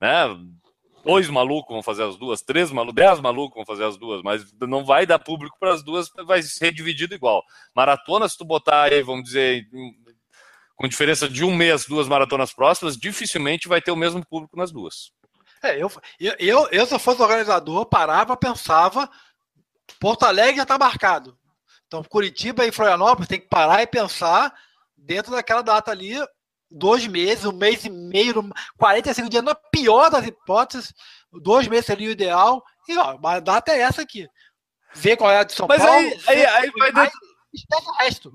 Né? 0.00 0.38
Dois 1.04 1.28
malucos 1.28 1.74
vão 1.74 1.82
fazer 1.82 2.04
as 2.04 2.16
duas, 2.16 2.40
três 2.40 2.70
malucos, 2.70 2.94
dez 2.94 3.18
malucos 3.18 3.56
vão 3.56 3.66
fazer 3.66 3.84
as 3.84 3.96
duas, 3.96 4.22
mas 4.22 4.44
não 4.60 4.84
vai 4.84 5.06
dar 5.06 5.18
público 5.18 5.56
para 5.58 5.74
as 5.74 5.82
duas, 5.82 6.08
vai 6.24 6.40
ser 6.40 6.72
dividido 6.72 7.12
igual. 7.12 7.42
Maratona, 7.74 8.28
se 8.28 8.38
tu 8.38 8.44
botar 8.44 8.82
aí, 8.82 9.02
vamos 9.02 9.24
dizer, 9.24 9.66
com 10.76 10.86
diferença 10.86 11.28
de 11.28 11.44
um 11.44 11.52
mês, 11.52 11.84
duas 11.84 12.06
maratonas 12.06 12.52
próximas, 12.52 12.96
dificilmente 12.96 13.66
vai 13.66 13.82
ter 13.82 13.90
o 13.90 13.96
mesmo 13.96 14.24
público 14.24 14.56
nas 14.56 14.70
duas. 14.70 15.10
É, 15.62 15.80
eu, 15.80 15.90
eu, 16.18 16.68
eu, 16.72 16.86
se 16.86 16.92
eu 16.92 16.98
fosse 16.98 17.22
organizador, 17.22 17.86
parava, 17.86 18.36
pensava, 18.36 19.08
Porto 20.00 20.24
Alegre 20.24 20.56
já 20.56 20.62
está 20.62 20.78
marcado. 20.78 21.38
Então, 21.86 22.02
Curitiba 22.02 22.66
e 22.66 22.72
Florianópolis 22.72 23.28
tem 23.28 23.40
que 23.40 23.48
parar 23.48 23.82
e 23.82 23.86
pensar 23.86 24.52
dentro 24.96 25.32
daquela 25.32 25.62
data 25.62 25.90
ali, 25.90 26.14
dois 26.70 27.06
meses, 27.06 27.44
um 27.44 27.52
mês 27.52 27.84
e 27.84 27.90
meio, 27.90 28.34
45 28.78 29.28
dias, 29.28 29.42
na 29.42 29.54
pior 29.54 30.10
das 30.10 30.26
hipóteses, 30.26 30.94
dois 31.32 31.68
meses 31.68 31.86
seria 31.86 32.08
o 32.08 32.12
ideal. 32.12 32.64
E 32.88 32.96
ó, 32.96 33.18
a 33.22 33.40
data 33.40 33.72
é 33.72 33.80
essa 33.80 34.02
aqui. 34.02 34.26
Ver 34.94 35.16
qual 35.16 35.30
é 35.30 35.38
a 35.38 35.44
de 35.44 35.52
São 35.52 35.66
Mas 35.66 35.82
Paulo. 35.82 35.98
Aí, 35.98 36.20
aí, 36.26 36.46
aí 36.46 36.70
vai 36.70 36.92
dentro... 36.92 37.18
Esquece 37.52 37.88
o 37.88 37.92
resto. 37.92 38.32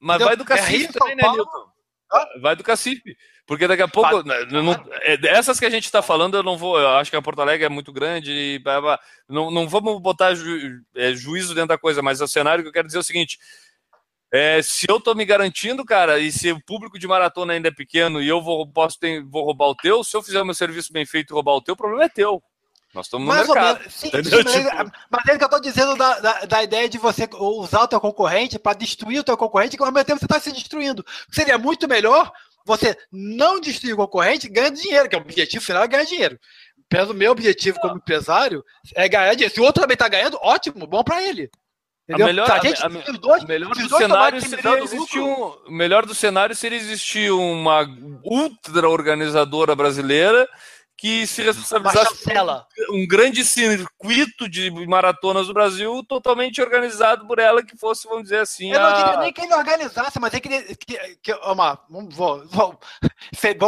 Mas 0.00 0.16
Entendeu? 0.16 0.26
vai 0.28 0.36
do 0.36 0.44
Cacife 0.44 0.84
é 0.84 0.92
também, 0.92 1.16
né, 1.16 1.28
Nilton? 1.28 1.72
Vai 2.40 2.56
do 2.56 2.62
Cacife. 2.62 3.16
Porque 3.46 3.66
daqui 3.66 3.82
a 3.82 3.88
pouco. 3.88 4.22
Não, 4.50 4.72
é, 5.02 5.18
essas 5.26 5.58
que 5.58 5.66
a 5.66 5.70
gente 5.70 5.84
está 5.84 6.00
falando, 6.00 6.36
eu 6.36 6.42
não 6.42 6.56
vou. 6.56 6.78
Eu 6.78 6.88
acho 6.90 7.10
que 7.10 7.16
a 7.16 7.22
Porto 7.22 7.42
Alegre 7.42 7.66
é 7.66 7.68
muito 7.68 7.92
grande. 7.92 8.30
E, 8.30 8.62
não, 9.28 9.50
não 9.50 9.68
vamos 9.68 10.00
botar 10.00 10.34
ju, 10.34 10.80
é, 10.94 11.12
juízo 11.12 11.54
dentro 11.54 11.68
da 11.68 11.78
coisa, 11.78 12.00
mas 12.00 12.20
o 12.20 12.28
cenário 12.28 12.62
que 12.62 12.68
eu 12.68 12.72
quero 12.72 12.86
dizer 12.86 12.98
é 12.98 13.00
o 13.00 13.04
seguinte: 13.04 13.38
é, 14.32 14.62
se 14.62 14.86
eu 14.88 14.96
estou 14.96 15.14
me 15.14 15.24
garantindo, 15.24 15.84
cara, 15.84 16.18
e 16.18 16.30
se 16.30 16.52
o 16.52 16.64
público 16.64 16.98
de 16.98 17.06
maratona 17.06 17.52
ainda 17.52 17.68
é 17.68 17.72
pequeno 17.72 18.22
e 18.22 18.28
eu 18.28 18.40
vou, 18.40 18.66
posso 18.66 18.98
ter, 18.98 19.22
vou 19.24 19.44
roubar 19.44 19.66
o 19.66 19.74
teu, 19.74 20.02
se 20.04 20.16
eu 20.16 20.22
fizer 20.22 20.40
o 20.40 20.44
meu 20.44 20.54
serviço 20.54 20.92
bem 20.92 21.04
feito 21.04 21.32
e 21.32 21.34
roubar 21.34 21.52
o 21.54 21.60
teu, 21.60 21.74
o 21.74 21.76
problema 21.76 22.04
é 22.04 22.08
teu. 22.08 22.42
Nós 22.94 23.06
estamos 23.06 23.26
no 23.26 23.34
Mais 23.34 23.46
mercado. 23.46 23.90
Sim, 23.90 24.10
sim, 24.10 24.42
mas, 24.44 24.52
tipo... 24.52 24.92
mas 25.10 25.26
é 25.28 25.38
que 25.38 25.44
eu 25.44 25.46
estou 25.46 25.60
dizendo 25.60 25.96
da, 25.96 26.20
da, 26.20 26.40
da, 26.40 26.62
ideia 26.62 26.88
de 26.88 26.98
você 26.98 27.28
usar 27.38 27.82
o 27.82 27.88
teu 27.88 28.00
concorrente 28.00 28.58
para 28.58 28.76
destruir 28.76 29.18
o 29.18 29.24
teu 29.24 29.36
concorrente, 29.36 29.76
que 29.76 29.82
ao 29.82 29.90
mesmo 29.90 30.06
tempo 30.06 30.18
você 30.18 30.26
está 30.26 30.38
se 30.38 30.52
destruindo. 30.52 31.04
Seria 31.30 31.56
muito 31.56 31.88
melhor 31.88 32.30
você 32.64 32.96
não 33.10 33.60
destruir 33.60 33.94
o 33.94 33.96
concorrente 33.96 34.48
ganhando 34.48 34.80
dinheiro, 34.80 35.08
que 35.08 35.14
é 35.14 35.18
o 35.18 35.22
objetivo 35.22 35.64
final 35.64 35.82
é 35.82 35.88
ganhar 35.88 36.04
dinheiro. 36.04 36.38
Pelo 36.88 37.14
meu 37.14 37.32
objetivo 37.32 37.80
como 37.80 37.96
empresário 37.96 38.62
é 38.94 39.08
ganhar 39.08 39.32
dinheiro. 39.34 39.54
Se 39.54 39.60
o 39.60 39.64
outro 39.64 39.82
também 39.82 39.94
está 39.94 40.08
ganhando, 40.08 40.38
ótimo, 40.42 40.86
bom 40.86 41.02
para 41.02 41.22
ele. 41.22 41.50
Entendeu? 42.08 42.26
A 42.26 42.28
melhor, 42.28 42.50
a, 42.50 42.58
gente, 42.58 42.82
a, 42.82 42.86
a, 42.86 43.12
dois, 43.18 43.44
melhor 43.44 43.74
do 43.74 43.88
cenário 43.88 44.40
seria 44.40 44.82
existir 44.82 45.20
um, 45.20 45.54
melhor 45.68 46.04
do 46.04 46.14
cenário 46.14 46.54
seria 46.54 46.78
existir 46.78 47.30
uma 47.30 47.86
ultra 48.24 48.88
organizadora 48.88 49.76
brasileira 49.76 50.48
que 50.96 51.26
se 51.26 51.42
responsabilizasse 51.42 52.22
por 52.22 52.66
um 52.90 53.06
grande 53.06 53.44
circuito 53.44 54.48
de 54.48 54.70
maratonas 54.86 55.48
do 55.48 55.54
Brasil 55.54 56.04
totalmente 56.04 56.60
organizado 56.60 57.26
por 57.26 57.38
ela, 57.38 57.62
que 57.62 57.76
fosse, 57.76 58.06
vamos 58.06 58.24
dizer 58.24 58.38
assim. 58.38 58.72
Eu 58.72 58.80
não 58.80 58.94
diria 58.94 59.16
nem 59.18 59.32
que 59.32 59.40
ele 59.40 59.54
organizasse, 59.54 60.20
mas 60.20 60.32
é 60.34 60.40
que. 60.40 60.76
que, 60.76 61.16
que 61.16 61.34
uma, 61.34 61.78
vou, 62.10 62.44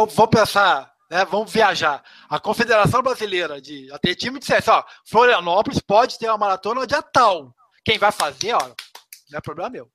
vou, 0.07 0.27
pensar. 0.27 0.93
Né, 1.09 1.23
vamos 1.25 1.51
viajar. 1.51 2.03
A 2.27 2.39
Confederação 2.39 3.03
Brasileira 3.03 3.61
de 3.61 3.91
Atletismo 3.91 4.39
dissesse: 4.39 4.69
ó, 4.69 4.83
Florianópolis 5.05 5.79
pode 5.79 6.17
ter 6.17 6.29
uma 6.29 6.37
maratona 6.37 6.87
dia 6.87 7.01
tal. 7.01 7.53
Quem 7.83 7.97
vai 7.99 8.11
fazer, 8.11 8.53
ó, 8.53 8.71
não 9.29 9.37
é 9.37 9.41
problema 9.41 9.69
meu. 9.69 9.91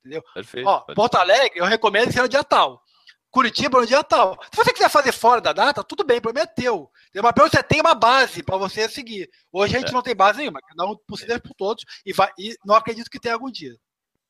Entendeu? 0.00 0.22
Perfeito, 0.32 0.66
ó, 0.66 0.80
Porto 0.94 1.16
Alegre, 1.16 1.58
eu 1.58 1.66
recomendo 1.66 2.06
que 2.06 2.12
seja 2.14 2.28
dia 2.28 2.42
tal. 2.42 2.82
Curitiba 3.30 3.80
no 3.80 3.86
dia 3.86 4.02
tal. 4.02 4.36
Se 4.52 4.56
você 4.56 4.72
quiser 4.72 4.88
fazer 4.90 5.12
fora 5.12 5.40
da 5.40 5.52
data, 5.52 5.84
tudo 5.84 6.04
bem, 6.04 6.18
o 6.18 6.22
problema 6.22 6.48
é 6.50 6.54
teu. 6.60 6.90
Mas 7.14 7.32
pelo 7.32 7.48
você 7.48 7.62
tem 7.62 7.80
uma 7.80 7.94
base 7.94 8.42
para 8.42 8.56
você 8.56 8.88
seguir. 8.88 9.30
Hoje 9.52 9.76
a 9.76 9.80
gente 9.80 9.90
é. 9.90 9.92
não 9.92 10.02
tem 10.02 10.14
base 10.14 10.38
nenhuma, 10.38 10.60
cada 10.60 10.90
um 10.90 10.96
possível 11.06 11.40
por 11.40 11.54
todos, 11.54 11.84
e, 12.04 12.12
vai, 12.12 12.28
e 12.38 12.56
não 12.64 12.74
acredito 12.74 13.10
que 13.10 13.20
tenha 13.20 13.34
algum 13.34 13.50
dia. 13.50 13.74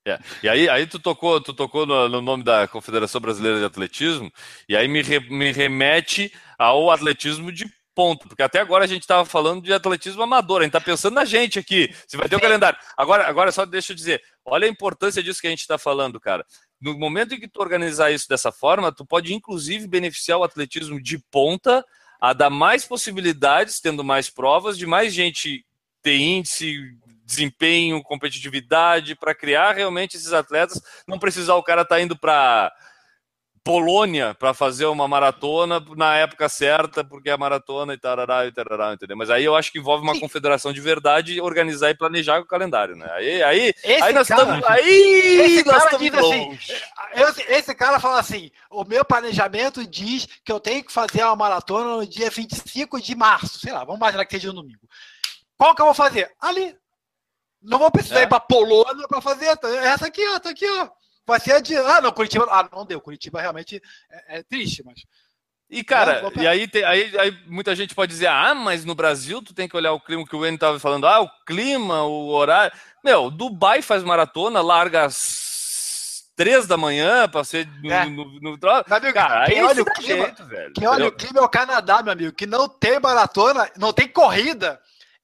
É. 0.07 0.19
E 0.43 0.49
aí, 0.49 0.69
aí 0.69 0.87
tu 0.87 0.99
tocou, 0.99 1.41
tu 1.41 1.53
tocou 1.53 1.85
no, 1.85 2.09
no, 2.09 2.21
nome 2.23 2.43
da 2.43 2.67
Confederação 2.67 3.21
Brasileira 3.21 3.59
de 3.59 3.65
Atletismo, 3.65 4.31
e 4.69 4.77
aí 4.77 4.89
me, 4.89 5.03
re, 5.03 5.21
me 5.21 5.53
remete 5.53 6.33
ao 6.59 6.91
atletismo 6.91 7.53
de 7.53 7.71
ponto, 7.95 8.27
porque 8.29 8.43
até 8.43 8.61
agora 8.61 8.85
a 8.85 8.87
gente 8.87 9.03
estava 9.03 9.27
falando 9.27 9.63
de 9.63 9.73
atletismo 9.73 10.23
amador, 10.23 10.61
a 10.61 10.65
gente 10.65 10.75
está 10.75 10.81
pensando 10.81 11.15
na 11.15 11.25
gente 11.25 11.59
aqui, 11.59 11.95
se 12.07 12.17
vai 12.17 12.29
ter 12.29 12.35
o 12.37 12.39
um 12.39 12.41
calendário. 12.41 12.79
Agora, 12.97 13.27
agora 13.27 13.53
só 13.53 13.67
deixa 13.67 13.93
eu 13.93 13.97
dizer, 13.97 14.23
olha 14.45 14.67
a 14.67 14.71
importância 14.71 15.23
disso 15.23 15.41
que 15.41 15.47
a 15.47 15.51
gente 15.51 15.61
está 15.61 15.77
falando, 15.77 16.19
cara. 16.19 16.47
No 16.81 16.99
momento 16.99 17.35
em 17.35 17.41
que 17.41 17.49
tu 17.49 17.61
organizar 17.61 18.11
isso 18.11 18.29
dessa 18.29 18.51
forma, 18.51 18.91
tu 18.91 19.05
pode 19.05 19.35
inclusive 19.35 19.87
beneficiar 19.87 20.39
o 20.39 20.45
atletismo 20.45 21.01
de 21.01 21.19
ponta 21.19 21.85
a 22.21 22.33
dar 22.33 22.51
mais 22.51 22.85
possibilidades, 22.85 23.81
tendo 23.81 24.05
mais 24.05 24.31
provas, 24.31 24.79
de 24.79 24.87
mais 24.87 25.13
gente 25.13 25.65
ter 26.03 26.17
índice, 26.17 26.97
desempenho, 27.25 28.03
competitividade, 28.03 29.15
para 29.15 29.35
criar 29.35 29.73
realmente 29.73 30.17
esses 30.17 30.33
atletas, 30.33 30.83
não 31.07 31.19
precisar 31.19 31.55
o 31.55 31.63
cara 31.63 31.83
estar 31.83 31.97
tá 31.97 32.01
indo 32.01 32.19
para 32.19 32.73
Polônia 33.63 34.35
para 34.35 34.55
fazer 34.55 34.87
uma 34.87 35.07
maratona 35.07 35.85
na 35.95 36.17
época 36.17 36.49
certa, 36.49 37.05
porque 37.05 37.29
é 37.29 37.33
a 37.33 37.39
maratona 37.39 37.93
e 37.93 37.99
tarará 37.99 38.47
e 38.47 38.53
tarará, 38.53 38.95
entendeu? 38.95 39.17
Mas 39.17 39.29
aí 39.29 39.45
eu 39.45 39.55
acho 39.55 39.71
que 39.71 39.79
envolve 39.79 40.03
uma 40.03 40.15
Sim. 40.15 40.21
confederação 40.21 40.73
de 40.73 40.81
verdade 40.81 41.41
organizar 41.43 41.91
e 41.91 41.95
planejar 41.95 42.41
o 42.41 42.47
calendário, 42.47 42.97
né? 42.97 43.07
Aí, 43.13 43.43
aí, 43.43 43.75
aí 44.03 44.13
nós 44.15 44.31
estamos. 44.31 44.65
Aí 44.65 45.41
esse 45.43 45.67
nós 45.67 45.85
cara 45.85 45.99
diz 45.99 46.15
assim: 46.15 46.59
esse, 47.15 47.43
esse 47.53 47.75
cara 47.75 48.01
fala 48.01 48.19
assim: 48.19 48.51
o 48.71 48.83
meu 48.85 49.05
planejamento 49.05 49.87
diz 49.87 50.27
que 50.43 50.51
eu 50.51 50.59
tenho 50.59 50.83
que 50.83 50.93
fazer 50.93 51.23
uma 51.25 51.37
maratona 51.37 51.97
no 51.97 52.07
dia 52.07 52.31
25 52.31 53.01
de 53.01 53.15
março, 53.15 53.59
sei 53.59 53.73
lá, 53.73 53.85
vamos 53.85 53.99
imaginar 53.99 54.25
que 54.25 54.33
seja 54.33 54.49
no 54.49 54.63
domingo. 54.63 54.89
Qual 55.59 55.75
que 55.75 55.83
eu 55.83 55.87
vou 55.87 55.95
fazer? 55.95 56.33
Ali. 56.41 56.75
Não 57.63 57.79
vou 57.79 57.91
precisar 57.91 58.21
é. 58.21 58.23
ir 58.23 58.27
pra 58.27 58.41
Polônia 58.41 59.07
pra 59.07 59.21
fazer. 59.21 59.59
Essa 59.85 60.07
aqui, 60.07 60.27
ó, 60.29 60.39
tá 60.39 60.49
aqui, 60.49 60.67
ó. 60.67 60.89
Vai 61.31 61.41
ser 61.41 61.53
a 61.53 61.61
de. 61.61 61.77
Ah, 61.77 62.01
não, 62.01 62.13
Curitiba. 62.13 62.47
Ah, 62.51 62.69
não 62.73 62.85
deu. 62.85 63.01
Curitiba 63.01 63.41
realmente 63.41 63.81
é, 64.11 64.39
é 64.39 64.43
triste, 64.43 64.83
mas. 64.85 65.05
E, 65.69 65.85
cara, 65.85 66.23
não, 66.23 66.43
e 66.43 66.49
aí, 66.49 66.67
tem, 66.67 66.83
aí, 66.83 67.17
aí, 67.17 67.31
muita 67.47 67.77
gente 67.77 67.95
pode 67.95 68.11
dizer, 68.11 68.27
ah, 68.27 68.53
mas 68.57 68.85
no 68.85 68.93
Brasil 68.93 69.41
tu 69.41 69.55
tem 69.55 69.69
que 69.69 69.77
olhar 69.77 69.93
o 69.93 70.01
clima 70.01 70.27
que 70.27 70.35
o 70.35 70.41
Wayne 70.41 70.59
tava 70.59 70.81
falando, 70.81 71.07
ah, 71.07 71.21
o 71.21 71.31
clima, 71.47 72.03
o 72.03 72.27
horário. 72.31 72.77
Meu, 73.05 73.31
Dubai 73.31 73.81
faz 73.81 74.03
maratona, 74.03 74.61
larga 74.61 75.05
às 75.05 76.25
três 76.35 76.67
da 76.67 76.77
manhã 76.77 77.29
para 77.29 77.45
ser 77.45 77.69
no, 77.85 77.93
é. 77.93 78.05
no, 78.07 78.25
no, 78.41 78.51
no... 78.57 78.59
Cara, 78.59 79.47
quem 79.47 79.63
olha 79.63 79.83
o 79.83 79.85
clima, 79.85 80.25
jeito, 80.25 80.45
velho, 80.45 80.73
quem 80.73 80.89
olha 80.89 81.07
o 81.07 81.13
clima 81.13 81.39
é 81.39 81.43
o 81.43 81.49
Canadá, 81.49 82.03
meu 82.03 82.15
amigo, 82.15 82.33
que 82.33 82.47
não 82.47 82.69
tem 82.69 82.99
maratona, 82.99 83.71
não 83.77 83.93
tem 83.93 84.09
corrida 84.09 84.81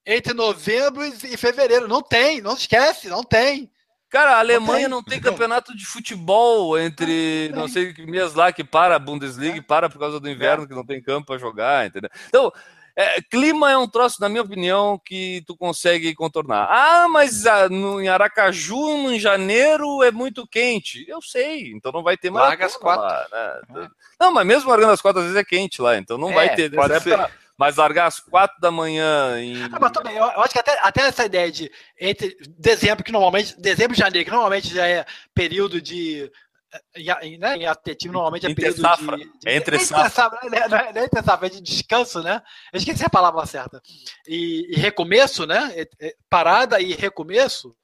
entre 0.07 0.33
novembro 0.33 1.05
e 1.05 1.37
fevereiro. 1.37 1.89
Não 1.89 2.01
tem, 2.01 2.41
não 2.41 2.55
esquece, 2.55 3.09
não 3.09 3.25
tem. 3.25 3.69
Cara, 4.09 4.37
a 4.37 4.39
Alemanha 4.39 4.89
não 4.89 5.03
tem, 5.03 5.21
tem 5.21 5.31
campeonato 5.31 5.77
de 5.77 5.85
futebol 5.85 6.79
entre 6.79 7.51
não, 7.53 7.63
não 7.63 7.69
sei 7.69 7.93
que 7.93 8.07
mês 8.07 8.35
lá 8.35 8.53
que 8.53 8.63
para 8.63 8.97
a 8.97 9.01
Bundesliga, 9.01 9.59
é. 9.59 9.63
para 9.63 9.91
por 9.91 9.99
causa 9.99 10.21
do 10.21 10.31
inverno, 10.31 10.65
é. 10.65 10.67
que 10.67 10.75
não 10.75 10.87
tem 10.87 11.03
campo 11.03 11.27
para 11.27 11.39
jogar, 11.39 11.87
entendeu? 11.87 12.11
Então, 12.29 12.53
é, 12.99 13.21
clima 13.21 13.71
é 13.71 13.77
um 13.77 13.87
troço, 13.87 14.23
na 14.23 14.29
minha 14.29 14.41
opinião, 14.41 14.99
que 15.05 15.45
tu 15.47 15.55
consegue 15.55 16.15
contornar. 16.15 16.67
Ah, 16.71 17.07
mas 17.09 17.45
ah, 17.47 17.69
no, 17.69 18.01
em 18.01 18.09
Aracaju, 18.09 19.11
em 19.11 19.21
janeiro, 19.21 20.03
é 20.03 20.11
muito 20.11 20.47
quente. 20.47 21.05
Eu 21.07 21.21
sei, 21.21 21.73
então 21.73 21.93
não 21.93 22.03
vai 22.03 22.17
ter 22.17 22.31
mais. 22.31 22.49
Larga 22.49 22.65
as 22.65 22.77
quatro. 22.77 23.05
Lá, 23.05 23.61
né? 23.69 23.89
Não, 24.19 24.33
mas 24.33 24.47
mesmo 24.47 24.71
largando 24.71 24.93
as 24.93 25.03
quatro, 25.03 25.21
às 25.21 25.27
vezes 25.27 25.39
é 25.39 25.45
quente 25.45 25.83
lá, 25.83 25.99
então 25.99 26.17
não 26.17 26.33
vai 26.33 26.47
é, 26.47 26.55
ter. 26.55 26.73
Pode 26.73 26.99
ser. 27.03 27.13
Época, 27.13 27.31
mas 27.59 27.77
largar 27.77 28.07
às 28.07 28.21
quatro 28.21 28.59
da 28.61 28.71
manhã 28.71 29.41
em. 29.41 29.63
Ah, 29.63 29.79
mas 29.81 29.93
também, 29.93 30.17
eu, 30.17 30.25
eu 30.25 30.41
acho 30.41 30.53
que 30.53 30.59
até, 30.59 30.79
até 30.83 31.01
essa 31.03 31.25
ideia 31.25 31.51
de 31.51 31.71
entre 31.99 32.37
dezembro, 32.59 33.05
que 33.05 33.13
normalmente. 33.13 33.59
Dezembro 33.61 33.97
e 33.97 33.99
janeiro, 33.99 34.25
que 34.25 34.31
normalmente 34.31 34.75
já 34.75 34.87
é 34.87 35.05
período 35.35 35.81
de. 35.81 36.31
Eh, 36.95 37.39
né, 37.39 37.57
em 37.57 37.67
atletismo, 37.67 38.13
normalmente 38.13 38.47
é 38.47 38.55
período 38.55 38.81
safra. 38.81 39.17
de, 39.17 39.25
de. 39.25 39.31
É 39.47 39.57
entre 39.57 39.79
safra. 39.79 40.11
safra 40.11 40.51
né, 40.51 40.69
não, 40.69 40.79
é, 40.79 40.93
não 40.93 41.01
é 41.01 41.05
entre 41.05 41.23
safra, 41.23 41.47
é 41.47 41.51
de 41.51 41.61
descanso, 41.63 42.23
né? 42.23 42.43
Eu 42.73 42.79
esqueci 42.79 43.05
a 43.05 43.11
palavra 43.11 43.47
certa. 43.47 43.81
E, 44.27 44.67
e 44.71 44.77
recomeço, 44.79 45.47
né? 45.47 45.73
Parada 46.29 46.81
e 46.81 46.93
recomeço. 46.95 47.75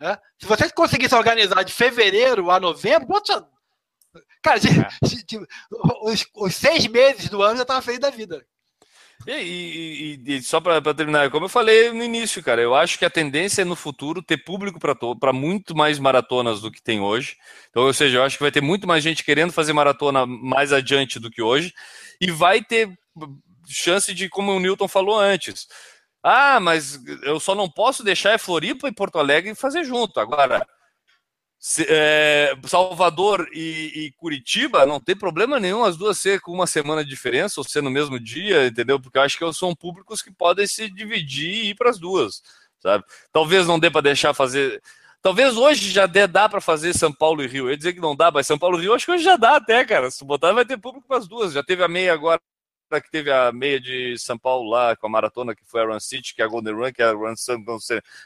Né? 0.00 0.18
Se 0.38 0.46
você 0.46 0.68
conseguisse 0.70 1.14
organizar 1.14 1.62
de 1.62 1.72
fevereiro 1.72 2.50
a 2.50 2.60
novembro, 2.60 3.06
Cara, 4.42 4.60
de, 4.60 4.68
é. 4.68 4.88
de, 5.02 5.24
de, 5.24 5.46
os, 6.02 6.24
os, 6.34 6.54
seis 6.54 6.86
meses 6.86 7.28
do 7.28 7.42
ano 7.42 7.56
já 7.56 7.62
estava 7.62 7.82
feliz 7.82 7.98
da 7.98 8.10
vida. 8.10 8.46
E, 9.26 10.20
e, 10.26 10.36
e 10.36 10.42
só 10.42 10.60
para 10.60 10.94
terminar, 10.94 11.30
como 11.30 11.46
eu 11.46 11.48
falei 11.48 11.90
no 11.90 12.02
início, 12.02 12.42
cara, 12.42 12.60
eu 12.60 12.74
acho 12.74 12.98
que 12.98 13.04
a 13.04 13.10
tendência 13.10 13.62
é 13.62 13.64
no 13.64 13.74
futuro 13.74 14.22
ter 14.22 14.36
público 14.38 14.78
para 14.78 15.32
muito 15.32 15.74
mais 15.74 15.98
maratonas 15.98 16.60
do 16.60 16.70
que 16.70 16.82
tem 16.82 17.00
hoje. 17.00 17.36
Então, 17.70 17.84
ou 17.84 17.92
seja, 17.92 18.18
eu 18.18 18.22
acho 18.22 18.36
que 18.36 18.42
vai 18.42 18.52
ter 18.52 18.60
muito 18.60 18.86
mais 18.86 19.02
gente 19.02 19.24
querendo 19.24 19.52
fazer 19.52 19.72
maratona 19.72 20.26
mais 20.26 20.72
adiante 20.72 21.18
do 21.18 21.30
que 21.30 21.42
hoje. 21.42 21.72
E 22.20 22.30
vai 22.30 22.62
ter 22.62 22.96
chance 23.66 24.14
de, 24.14 24.28
como 24.28 24.52
o 24.52 24.60
Newton 24.60 24.86
falou 24.86 25.18
antes. 25.18 25.66
Ah, 26.22 26.60
mas 26.60 27.00
eu 27.22 27.38
só 27.40 27.54
não 27.54 27.70
posso 27.70 28.02
deixar 28.02 28.30
é 28.30 28.38
Floripa 28.38 28.88
e 28.88 28.94
Porto 28.94 29.18
Alegre 29.18 29.54
fazer 29.54 29.84
junto. 29.84 30.20
Agora, 30.20 30.66
é, 31.88 32.56
Salvador 32.64 33.48
e, 33.52 33.92
e, 33.94 34.12
Curitiba, 34.12 34.86
não 34.86 35.00
tem 35.00 35.16
problema 35.16 35.58
nenhum 35.58 35.84
as 35.84 35.96
duas 35.96 36.18
ser 36.18 36.40
com 36.40 36.52
uma 36.52 36.66
semana 36.66 37.02
de 37.02 37.10
diferença 37.10 37.60
ou 37.60 37.64
ser 37.64 37.82
no 37.82 37.90
mesmo 37.90 38.20
dia, 38.20 38.66
entendeu? 38.66 39.00
Porque 39.00 39.18
eu 39.18 39.22
acho 39.22 39.38
que 39.38 39.52
são 39.52 39.74
públicos 39.74 40.22
que 40.22 40.30
podem 40.30 40.66
se 40.66 40.88
dividir 40.90 41.48
e 41.48 41.70
ir 41.70 41.74
para 41.74 41.90
as 41.90 41.98
duas, 41.98 42.42
sabe? 42.78 43.04
Talvez 43.32 43.66
não 43.66 43.78
dê 43.78 43.90
para 43.90 44.02
deixar 44.02 44.32
fazer. 44.34 44.82
Talvez 45.20 45.56
hoje 45.56 45.90
já 45.90 46.06
dê, 46.06 46.26
dá 46.26 46.48
para 46.48 46.60
fazer 46.60 46.94
São 46.94 47.12
Paulo 47.12 47.42
e 47.42 47.48
Rio. 47.48 47.66
Eu 47.66 47.70
ia 47.70 47.76
dizer 47.76 47.92
que 47.94 48.00
não 48.00 48.14
dá, 48.14 48.30
mas 48.30 48.46
São 48.46 48.58
Paulo 48.58 48.78
e 48.78 48.82
Rio 48.82 48.94
acho 48.94 49.06
que 49.06 49.12
hoje 49.12 49.24
já 49.24 49.36
dá 49.36 49.56
até, 49.56 49.84
cara. 49.84 50.10
Se 50.10 50.24
botar, 50.24 50.52
vai 50.52 50.64
ter 50.64 50.78
público 50.78 51.08
para 51.08 51.18
as 51.18 51.26
duas. 51.26 51.52
Já 51.52 51.64
teve 51.64 51.82
a 51.82 51.88
meia 51.88 52.12
agora 52.12 52.40
que 53.00 53.10
teve 53.10 53.30
a 53.30 53.52
meia 53.52 53.80
de 53.80 54.16
São 54.18 54.38
Paulo 54.38 54.70
lá, 54.70 54.96
com 54.96 55.06
a 55.06 55.10
maratona, 55.10 55.54
que 55.54 55.64
foi 55.64 55.82
a 55.82 55.86
Run 55.86 56.00
City, 56.00 56.34
que 56.34 56.42
é 56.42 56.44
a 56.44 56.48
Golden 56.48 56.74
Run, 56.74 56.92
que 56.92 57.02
é 57.02 57.06
a 57.06 57.12
Run 57.12 57.34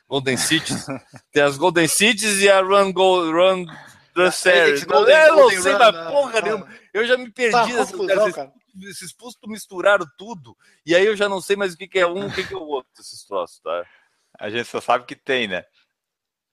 Golden 0.08 0.36
Cities. 0.36 0.86
Tem 1.32 1.42
as 1.42 1.56
Golden 1.56 1.88
Cities 1.88 2.40
e 2.40 2.48
a 2.48 2.60
Run, 2.60 2.92
Gold, 2.92 3.32
Run 3.32 3.66
The 4.14 4.30
Series. 4.30 4.82
Eu 4.82 5.36
não 5.36 5.50
sei 5.50 5.72
mais 5.72 5.94
né? 5.94 6.10
porra 6.10 6.40
nenhuma. 6.40 6.68
Eu 6.92 7.06
já 7.06 7.16
me 7.16 7.30
perdi 7.30 7.52
tá, 7.52 7.66
nessa, 7.66 7.96
confusão, 7.96 8.52
esses 8.82 9.12
postos 9.12 9.48
misturaram 9.50 10.06
tudo, 10.16 10.56
e 10.84 10.94
aí 10.94 11.06
eu 11.06 11.16
já 11.16 11.28
não 11.28 11.40
sei 11.40 11.56
mais 11.56 11.74
o 11.74 11.76
que, 11.76 11.88
que 11.88 11.98
é 11.98 12.06
um, 12.06 12.26
o 12.26 12.32
que, 12.32 12.46
que 12.46 12.54
é 12.54 12.56
o 12.56 12.66
outro, 12.66 12.90
esses 12.98 13.24
troços, 13.24 13.60
tá? 13.60 13.84
A 14.38 14.48
gente 14.48 14.66
só 14.66 14.80
sabe 14.80 15.04
que 15.04 15.16
tem, 15.16 15.48
né? 15.48 15.64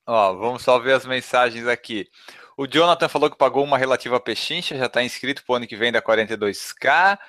Ó, 0.06 0.34
vamos 0.36 0.64
só 0.64 0.80
ver 0.80 0.94
as 0.94 1.06
mensagens 1.06 1.68
aqui. 1.68 2.10
O 2.58 2.66
Jonathan 2.66 3.08
falou 3.08 3.30
que 3.30 3.38
pagou 3.38 3.64
uma 3.64 3.78
relativa 3.78 4.20
pechincha, 4.20 4.76
já 4.76 4.88
está 4.88 5.04
inscrito 5.04 5.46
para 5.46 5.54
o 5.54 5.56
ano 5.58 5.68
que 5.68 5.76
vem 5.76 5.92
da 5.92 6.02
42K. 6.02 7.20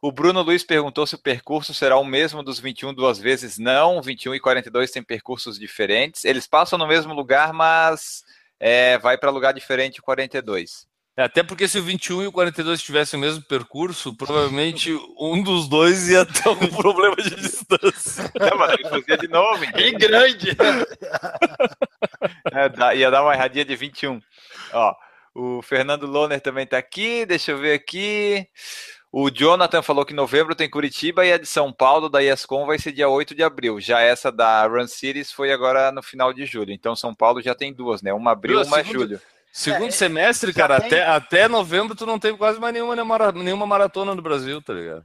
O 0.00 0.12
Bruno 0.12 0.42
Luiz 0.42 0.62
perguntou 0.62 1.04
se 1.04 1.16
o 1.16 1.18
percurso 1.18 1.74
será 1.74 1.96
o 1.98 2.04
mesmo 2.04 2.40
dos 2.40 2.60
21 2.60 2.94
duas 2.94 3.18
vezes. 3.18 3.58
Não, 3.58 4.00
21 4.00 4.36
e 4.36 4.40
42 4.40 4.92
têm 4.92 5.02
percursos 5.02 5.58
diferentes. 5.58 6.24
Eles 6.24 6.46
passam 6.46 6.78
no 6.78 6.86
mesmo 6.86 7.12
lugar, 7.12 7.52
mas 7.52 8.22
é, 8.60 8.96
vai 8.98 9.18
para 9.18 9.28
lugar 9.28 9.52
diferente 9.52 9.98
o 9.98 10.04
42. 10.04 10.86
É, 11.16 11.24
até 11.24 11.42
porque 11.42 11.66
se 11.66 11.78
o 11.78 11.82
21 11.82 12.22
e 12.22 12.26
o 12.28 12.32
42 12.32 12.80
tivessem 12.80 13.18
o 13.18 13.20
mesmo 13.20 13.42
percurso, 13.42 14.14
provavelmente 14.14 14.92
um 15.18 15.42
dos 15.42 15.66
dois 15.66 16.08
ia 16.08 16.24
ter 16.24 16.46
algum 16.46 16.68
problema 16.76 17.16
de 17.16 17.34
distância. 17.34 18.30
É, 18.38 18.54
mas 18.54 18.72
ele 18.74 18.88
fazia 18.88 19.18
de 19.18 19.26
novo. 19.26 19.66
Bem 19.72 19.98
grande. 19.98 20.56
É, 22.52 22.96
ia 22.96 23.10
dar 23.10 23.22
uma 23.22 23.34
erradinha 23.34 23.64
de 23.64 23.76
21. 23.76 24.20
Ó, 24.76 24.94
o 25.34 25.62
Fernando 25.62 26.06
Loner 26.06 26.40
também 26.40 26.64
está 26.64 26.78
aqui. 26.78 27.24
Deixa 27.26 27.52
eu 27.52 27.58
ver 27.58 27.74
aqui. 27.74 28.46
O 29.10 29.30
Jonathan 29.30 29.80
falou 29.80 30.04
que 30.04 30.12
novembro 30.12 30.54
tem 30.54 30.68
Curitiba 30.68 31.24
e 31.24 31.32
a 31.32 31.38
de 31.38 31.46
São 31.46 31.72
Paulo 31.72 32.08
da 32.08 32.22
ESCOM 32.22 32.66
vai 32.66 32.78
ser 32.78 32.92
dia 32.92 33.08
8 33.08 33.34
de 33.34 33.42
abril. 33.42 33.80
Já 33.80 34.00
essa 34.00 34.30
da 34.30 34.66
Run 34.66 34.86
Cities 34.86 35.32
foi 35.32 35.52
agora 35.52 35.90
no 35.90 36.02
final 36.02 36.32
de 36.32 36.44
julho. 36.44 36.72
Então 36.72 36.94
São 36.94 37.14
Paulo 37.14 37.40
já 37.40 37.54
tem 37.54 37.72
duas, 37.72 38.02
né? 38.02 38.12
Uma 38.12 38.32
abril 38.32 38.60
e 38.60 38.66
uma 38.66 38.76
segundo, 38.76 38.92
julho. 38.92 39.20
Segundo 39.50 39.88
é, 39.88 39.92
semestre, 39.92 40.52
cara, 40.52 40.78
tem... 40.80 40.86
até, 40.86 41.06
até 41.06 41.48
novembro 41.48 41.96
tu 41.96 42.04
não 42.04 42.18
teve 42.18 42.36
quase 42.36 42.60
mais 42.60 42.74
nenhuma, 42.74 42.94
nenhuma 43.32 43.66
maratona 43.66 44.14
no 44.14 44.20
Brasil, 44.20 44.60
tá 44.60 44.74
ligado? 44.74 45.04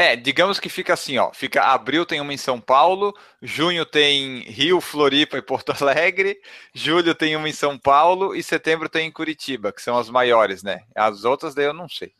É, 0.00 0.14
digamos 0.14 0.60
que 0.60 0.68
fica 0.68 0.94
assim, 0.94 1.18
ó. 1.18 1.32
Fica 1.32 1.60
abril 1.64 2.06
tem 2.06 2.20
uma 2.20 2.32
em 2.32 2.36
São 2.36 2.60
Paulo, 2.60 3.12
junho 3.42 3.84
tem 3.84 4.42
Rio, 4.42 4.80
Floripa 4.80 5.36
e 5.36 5.42
Porto 5.42 5.72
Alegre, 5.82 6.40
julho 6.72 7.16
tem 7.16 7.34
uma 7.34 7.48
em 7.48 7.52
São 7.52 7.76
Paulo 7.76 8.32
e 8.32 8.40
setembro 8.40 8.88
tem 8.88 9.08
em 9.08 9.12
Curitiba, 9.12 9.72
que 9.72 9.82
são 9.82 9.98
as 9.98 10.08
maiores, 10.08 10.62
né? 10.62 10.84
As 10.94 11.24
outras 11.24 11.52
daí 11.52 11.64
eu 11.64 11.74
não 11.74 11.88
sei. 11.88 12.14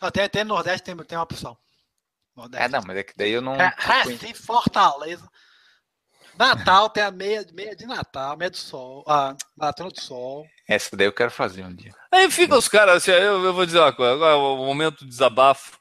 Até, 0.00 0.22
até 0.22 0.44
no 0.44 0.54
Nordeste 0.54 0.84
tem, 0.84 0.96
tem 0.96 1.18
uma 1.18 1.24
opção. 1.24 1.58
Nordeste. 2.36 2.64
É, 2.64 2.68
não, 2.68 2.80
mas 2.86 2.96
é 2.96 3.02
que 3.02 3.14
daí 3.16 3.32
eu 3.32 3.42
não. 3.42 3.56
É, 3.56 3.74
Recife, 3.76 4.34
Fortaleza. 4.34 5.28
Natal 6.38 6.88
tem 6.90 7.02
a 7.02 7.10
meia, 7.10 7.44
meia 7.52 7.74
de 7.74 7.86
Natal, 7.86 8.36
meia 8.36 8.50
do 8.50 8.58
sol, 8.58 9.02
a 9.08 9.34
maratona 9.56 9.90
do 9.90 10.00
sol. 10.00 10.46
Essa 10.68 10.96
daí 10.96 11.06
eu 11.06 11.12
quero 11.12 11.30
fazer 11.32 11.64
um 11.64 11.74
dia. 11.74 11.92
Aí 12.12 12.30
fica 12.30 12.56
os 12.56 12.68
caras, 12.68 12.96
assim, 12.96 13.10
eu, 13.10 13.42
eu 13.42 13.54
vou 13.54 13.66
dizer 13.66 13.80
uma 13.80 13.92
coisa, 13.92 14.12
agora 14.12 14.34
é 14.34 14.36
o 14.36 14.56
momento 14.58 14.98
de 14.98 15.08
desabafo. 15.08 15.76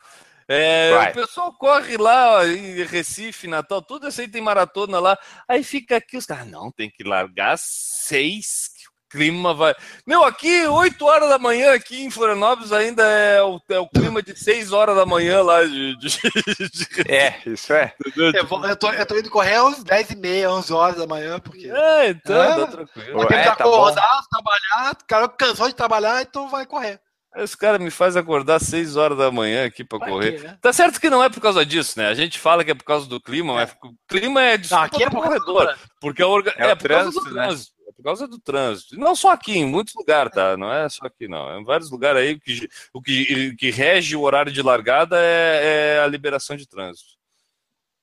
É, 0.48 1.10
o 1.10 1.14
pessoal 1.14 1.52
corre 1.54 1.98
lá 1.98 2.38
ó, 2.38 2.46
em 2.46 2.84
Recife, 2.84 3.48
Natal, 3.48 3.82
tudo 3.82 4.08
isso 4.08 4.22
aí 4.22 4.28
tem 4.28 4.42
maratona 4.42 5.00
lá. 5.00 5.18
Aí 5.48 5.64
fica 5.64 5.98
aqui 5.98 6.18
os 6.18 6.26
caras, 6.26 6.48
não, 6.48 6.72
tem 6.72 6.90
que 6.90 7.04
largar 7.04 7.58
seis 7.58 8.70
clima 9.16 9.54
vai. 9.54 9.74
Meu, 10.06 10.24
aqui, 10.24 10.68
8 10.68 11.06
horas 11.06 11.30
da 11.30 11.40
manhã, 11.40 11.74
aqui 11.74 12.04
em 12.04 12.12
Florianópolis, 12.12 12.74
ainda 12.74 13.04
é 13.04 13.42
o, 13.42 13.62
é 13.70 13.80
o 13.80 13.88
clima 13.88 14.22
de 14.22 14.38
6 14.38 14.74
horas 14.74 14.96
da 14.96 15.06
manhã 15.06 15.42
lá 15.42 15.64
de. 15.64 15.96
de, 15.98 16.08
de... 16.10 17.12
É, 17.12 17.42
isso 17.46 17.74
é. 17.74 17.94
Eu, 18.34 18.46
vou, 18.46 18.66
eu, 18.66 18.76
tô, 18.76 18.92
eu 18.92 19.06
tô 19.06 19.18
indo 19.18 19.30
correr 19.30 19.56
às 19.56 19.84
10 19.84 20.12
e 20.12 20.16
meia, 20.18 20.52
11 20.52 20.74
horas 20.74 20.98
da 20.98 21.08
manhã, 21.08 21.40
porque. 21.40 21.70
É, 21.70 22.10
então, 22.10 22.44
é, 22.44 22.56
tá 22.56 22.68
tranquilo. 22.68 23.20
Tem 23.20 23.28
que 23.28 23.34
é, 23.34 23.44
tá 23.44 23.54
acordar, 23.54 24.22
bom. 24.22 24.28
trabalhar, 24.30 24.92
o 24.94 25.06
cara 25.06 25.30
cansou 25.30 25.68
de 25.68 25.76
trabalhar, 25.76 26.22
então 26.22 26.50
vai 26.50 26.66
correr. 26.66 27.00
Os 27.38 27.54
caras 27.54 27.82
me 27.82 27.92
fazem 27.92 28.22
acordar 28.22 28.60
6 28.60 28.96
horas 28.96 29.18
da 29.18 29.30
manhã 29.30 29.66
aqui 29.66 29.84
para 29.84 30.00
correr. 30.00 30.42
né? 30.42 30.58
Tá 30.62 30.72
certo 30.72 31.02
que 31.02 31.10
não 31.10 31.24
é 31.24 31.30
por 31.30 31.42
causa 31.42 31.66
disso, 31.66 32.00
né? 32.00 32.08
A 32.08 32.14
gente 32.14 32.40
fala 32.40 32.64
que 32.64 32.72
é 32.72 32.76
por 32.76 32.86
causa 32.86 33.08
do 33.08 33.20
clima, 33.20 33.54
é. 33.54 33.56
mas 33.56 33.76
o 33.84 33.96
clima 34.08 34.42
é 34.42 34.58
de 34.58 34.74
aqui 34.74 35.04
é 35.04 35.10
por 35.10 35.22
corredor. 35.24 35.78
Porque 36.00 36.22
é, 36.22 36.26
orga... 36.26 36.54
é, 36.58 36.70
é 36.70 36.76
por 36.76 36.84
trânsito, 36.84 37.14
causa 37.14 37.30
do 37.30 37.36
né? 37.36 37.44
trânsito. 37.44 37.76
É 37.88 37.92
por 37.92 38.04
causa 38.04 38.28
do 38.28 38.40
trânsito. 38.40 38.98
Não 38.98 39.16
só 39.16 39.32
aqui, 39.32 39.58
em 39.58 39.66
muitos 39.66 39.94
lugares, 39.96 40.32
tá? 40.34 40.56
Não 40.56 40.72
é 40.72 40.88
só 40.88 41.06
aqui, 41.06 41.28
não. 41.28 41.52
É 41.52 41.60
em 41.60 41.64
vários 41.64 41.92
lugares 41.92 42.22
aí 42.22 42.40
que, 42.40 42.70
o 42.94 43.02
que, 43.02 43.56
que 43.58 43.70
rege 43.70 44.16
o 44.16 44.22
horário 44.22 44.52
de 44.52 44.62
largada 44.62 45.18
é, 45.20 45.98
é 45.98 46.00
a 46.00 46.08
liberação 46.08 46.56
de 46.56 46.66
trânsito. 46.66 47.16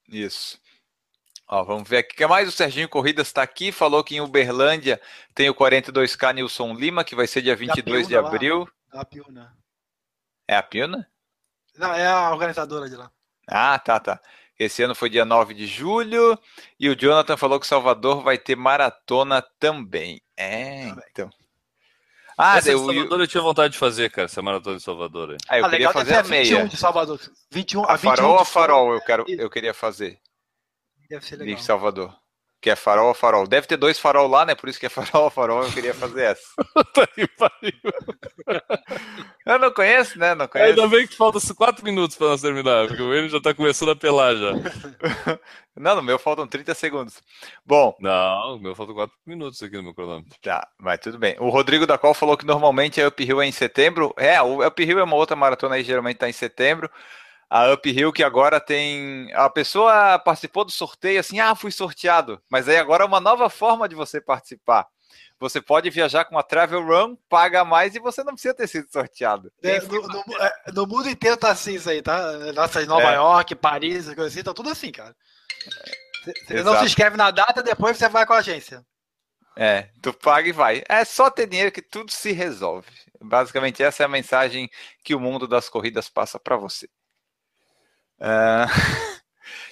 Isso. 0.09 0.61
Ó, 1.49 1.65
vamos 1.65 1.89
ver 1.89 1.99
aqui. 1.99 2.15
O 2.15 2.17
que 2.17 2.27
mais? 2.27 2.49
O 2.49 2.53
Serginho 2.53 2.89
Corridas 2.89 3.29
está 3.29 3.43
aqui. 3.43 3.73
Falou 3.73 4.05
que 4.05 4.17
em 4.17 4.21
Uberlândia 4.21 5.01
tem 5.35 5.49
o 5.49 5.55
42K 5.55 6.35
Nilson 6.35 6.75
Lima, 6.75 7.03
que 7.03 7.15
vai 7.15 7.27
ser 7.27 7.43
dia 7.43 7.57
22 7.57 8.09
de 8.09 8.17
abril. 8.17 8.61
Lá. 8.61 8.82
A 8.93 9.05
Piuna. 9.05 9.57
É 10.47 10.57
a 10.57 10.63
Piuna? 10.63 11.09
Não, 11.77 11.95
é 11.95 12.07
a 12.07 12.31
organizadora 12.31 12.89
de 12.89 12.97
lá. 12.97 13.11
Ah, 13.49 13.79
tá, 13.79 13.99
tá. 13.99 14.21
Esse 14.59 14.83
ano 14.83 14.95
foi 14.95 15.09
dia 15.09 15.25
9 15.25 15.55
de 15.55 15.67
julho. 15.67 16.39
E 16.79 16.89
o 16.89 16.95
Jonathan 16.95 17.37
falou 17.37 17.59
que 17.59 17.67
Salvador 17.67 18.23
vai 18.23 18.37
ter 18.37 18.55
maratona 18.55 19.43
também. 19.59 20.21
É, 20.37 20.89
então. 21.11 21.31
Ah, 22.37 22.59
essa 22.59 22.69
deu, 22.69 22.79
Salvador 22.79 23.21
eu 23.21 23.27
tinha 23.27 23.43
vontade 23.43 23.73
de 23.73 23.79
fazer, 23.79 24.11
cara, 24.11 24.27
essa 24.27 24.43
maratona 24.43 24.77
de 24.77 24.83
Salvador. 24.83 25.31
Aí. 25.31 25.39
Ah, 25.49 25.59
eu 25.59 25.65
ah, 25.65 25.71
queria 25.71 25.93
fazer 25.93 26.15
a 26.15 26.23
meia. 26.25 26.45
21 26.45 26.67
de 26.67 26.77
Salvador. 26.77 27.21
21, 27.51 27.85
a, 27.85 27.93
a 27.93 27.99
farol 27.99 28.39
a 28.39 28.45
farol, 28.45 28.95
eu, 28.95 29.01
quero, 29.01 29.25
eu 29.29 29.51
queria 29.51 29.73
fazer. 29.73 30.21
Deve 31.09 31.25
ser 31.25 31.37
legal. 31.37 31.57
De 31.57 31.65
Salvador 31.65 32.22
que 32.63 32.71
é 32.71 32.77
farol 32.77 33.11
a 33.11 33.15
farol. 33.15 33.45
Deve 33.45 33.67
ter 33.67 33.77
dois 33.77 33.99
farol 33.99 34.29
lá, 34.29 34.47
né? 34.47 34.55
Por 34.55 34.69
isso 34.69 34.79
que 34.79 34.87
é 34.87 34.89
farol 34.89 35.27
a 35.27 35.31
farol, 35.31 35.65
eu 35.65 35.73
queria 35.73 35.93
fazer 35.93 36.23
essa. 36.23 36.47
eu 39.45 39.59
não 39.59 39.73
conheço, 39.73 40.17
né? 40.17 40.33
Não 40.37 40.47
conheço. 40.47 40.71
Ainda 40.71 40.87
bem 40.87 41.05
que 41.05 41.17
faltam 41.17 41.41
quatro 41.57 41.85
minutos 41.85 42.17
para 42.17 42.29
nós 42.29 42.41
terminar, 42.41 42.87
porque 42.87 43.03
o 43.03 43.13
ele 43.13 43.29
já 43.29 43.41
tá 43.41 43.53
começando 43.53 43.91
a 43.91 43.97
pelar 43.97 44.37
já. 44.37 44.53
não, 45.77 45.97
no 45.97 46.03
meu 46.03 46.21
faltam 46.21 46.47
30 46.47 46.73
segundos. 46.75 47.21
Bom. 47.67 47.97
Não, 47.99 48.53
no 48.53 48.61
meu 48.61 48.77
faltam 48.77 48.95
quatro 48.95 49.17
minutos 49.27 49.61
aqui 49.61 49.77
no 49.77 49.83
meu 49.83 49.95
cronômetro. 49.95 50.39
Tá, 50.41 50.69
mas 50.79 51.01
tudo 51.01 51.19
bem. 51.19 51.35
O 51.41 51.49
Rodrigo 51.49 51.85
da 51.85 51.99
Qual 51.99 52.15
falou 52.15 52.37
que 52.37 52.47
normalmente 52.47 53.03
a 53.03 53.09
Uphill 53.09 53.43
é 53.43 53.47
em 53.47 53.53
setembro. 53.53 54.15
É, 54.17 54.41
o 54.41 54.65
Uphill 54.65 55.01
é 55.01 55.03
uma 55.03 55.17
outra 55.17 55.35
maratona 55.35 55.75
aí, 55.75 55.83
geralmente 55.83 56.19
tá 56.19 56.29
em 56.29 56.33
setembro 56.33 56.89
a 57.53 57.71
Uphill 57.75 58.11
que 58.15 58.23
agora 58.25 58.59
tem. 58.59 59.31
A 59.35 59.51
pessoa 59.51 60.19
participou 60.19 60.65
do 60.65 60.71
sorteio 60.71 61.21
assim, 61.21 61.39
ah, 61.39 61.55
fui 61.55 61.71
sorteado. 61.71 62.41
Mas 62.49 62.67
aí 62.67 62.79
agora 62.79 63.05
é 63.05 63.07
uma 63.07 63.21
nova 63.21 63.51
forma 63.51 63.87
de 63.87 63.95
você 63.95 64.23
participar. 64.23 64.87
Você 65.39 65.61
pode 65.61 65.91
viajar 65.91 66.25
com 66.25 66.39
a 66.39 66.43
Travel 66.43 66.83
Run, 66.83 67.15
paga 67.29 67.63
mais 67.63 67.95
e 67.95 67.99
você 67.99 68.25
não 68.25 68.33
precisa 68.33 68.55
ter 68.55 68.67
sido 68.69 68.91
sorteado. 68.91 69.53
É, 69.63 69.81
no, 69.83 70.01
no, 70.01 70.25
é, 70.41 70.73
no, 70.73 70.87
mundo 70.87 71.11
inteiro 71.11 71.37
tá 71.37 71.51
assim 71.51 71.75
isso 71.75 71.91
aí, 71.91 72.01
tá? 72.01 72.33
Nossa, 72.55 72.87
Nova 72.87 73.11
é. 73.11 73.17
York, 73.17 73.55
Paris, 73.57 74.07
coisa 74.07 74.29
assim, 74.29 74.43
tá 74.43 74.55
tudo 74.55 74.71
assim, 74.71 74.91
cara. 74.91 75.15
Você 76.47 76.63
não 76.63 76.79
se 76.79 76.87
inscreve 76.87 77.19
na 77.19 77.31
data, 77.31 77.63
depois 77.63 77.99
você 77.99 78.09
vai 78.09 78.25
com 78.25 78.33
a 78.33 78.39
agência. 78.39 78.83
É, 79.55 79.91
tu 80.01 80.15
paga 80.15 80.49
e 80.49 80.53
vai. 80.53 80.83
É 80.89 81.05
só 81.05 81.29
ter 81.29 81.47
dinheiro 81.47 81.71
que 81.71 81.83
tudo 81.83 82.11
se 82.11 82.33
resolve. 82.33 82.89
Basicamente, 83.21 83.83
essa 83.83 84.05
é 84.05 84.07
a 84.07 84.09
mensagem 84.09 84.71
que 85.05 85.15
o 85.15 85.21
mundo 85.21 85.47
das 85.47 85.69
corridas 85.69 86.09
passa 86.09 86.41
para 86.41 86.57
você. 86.57 86.89
Uh... 88.23 89.13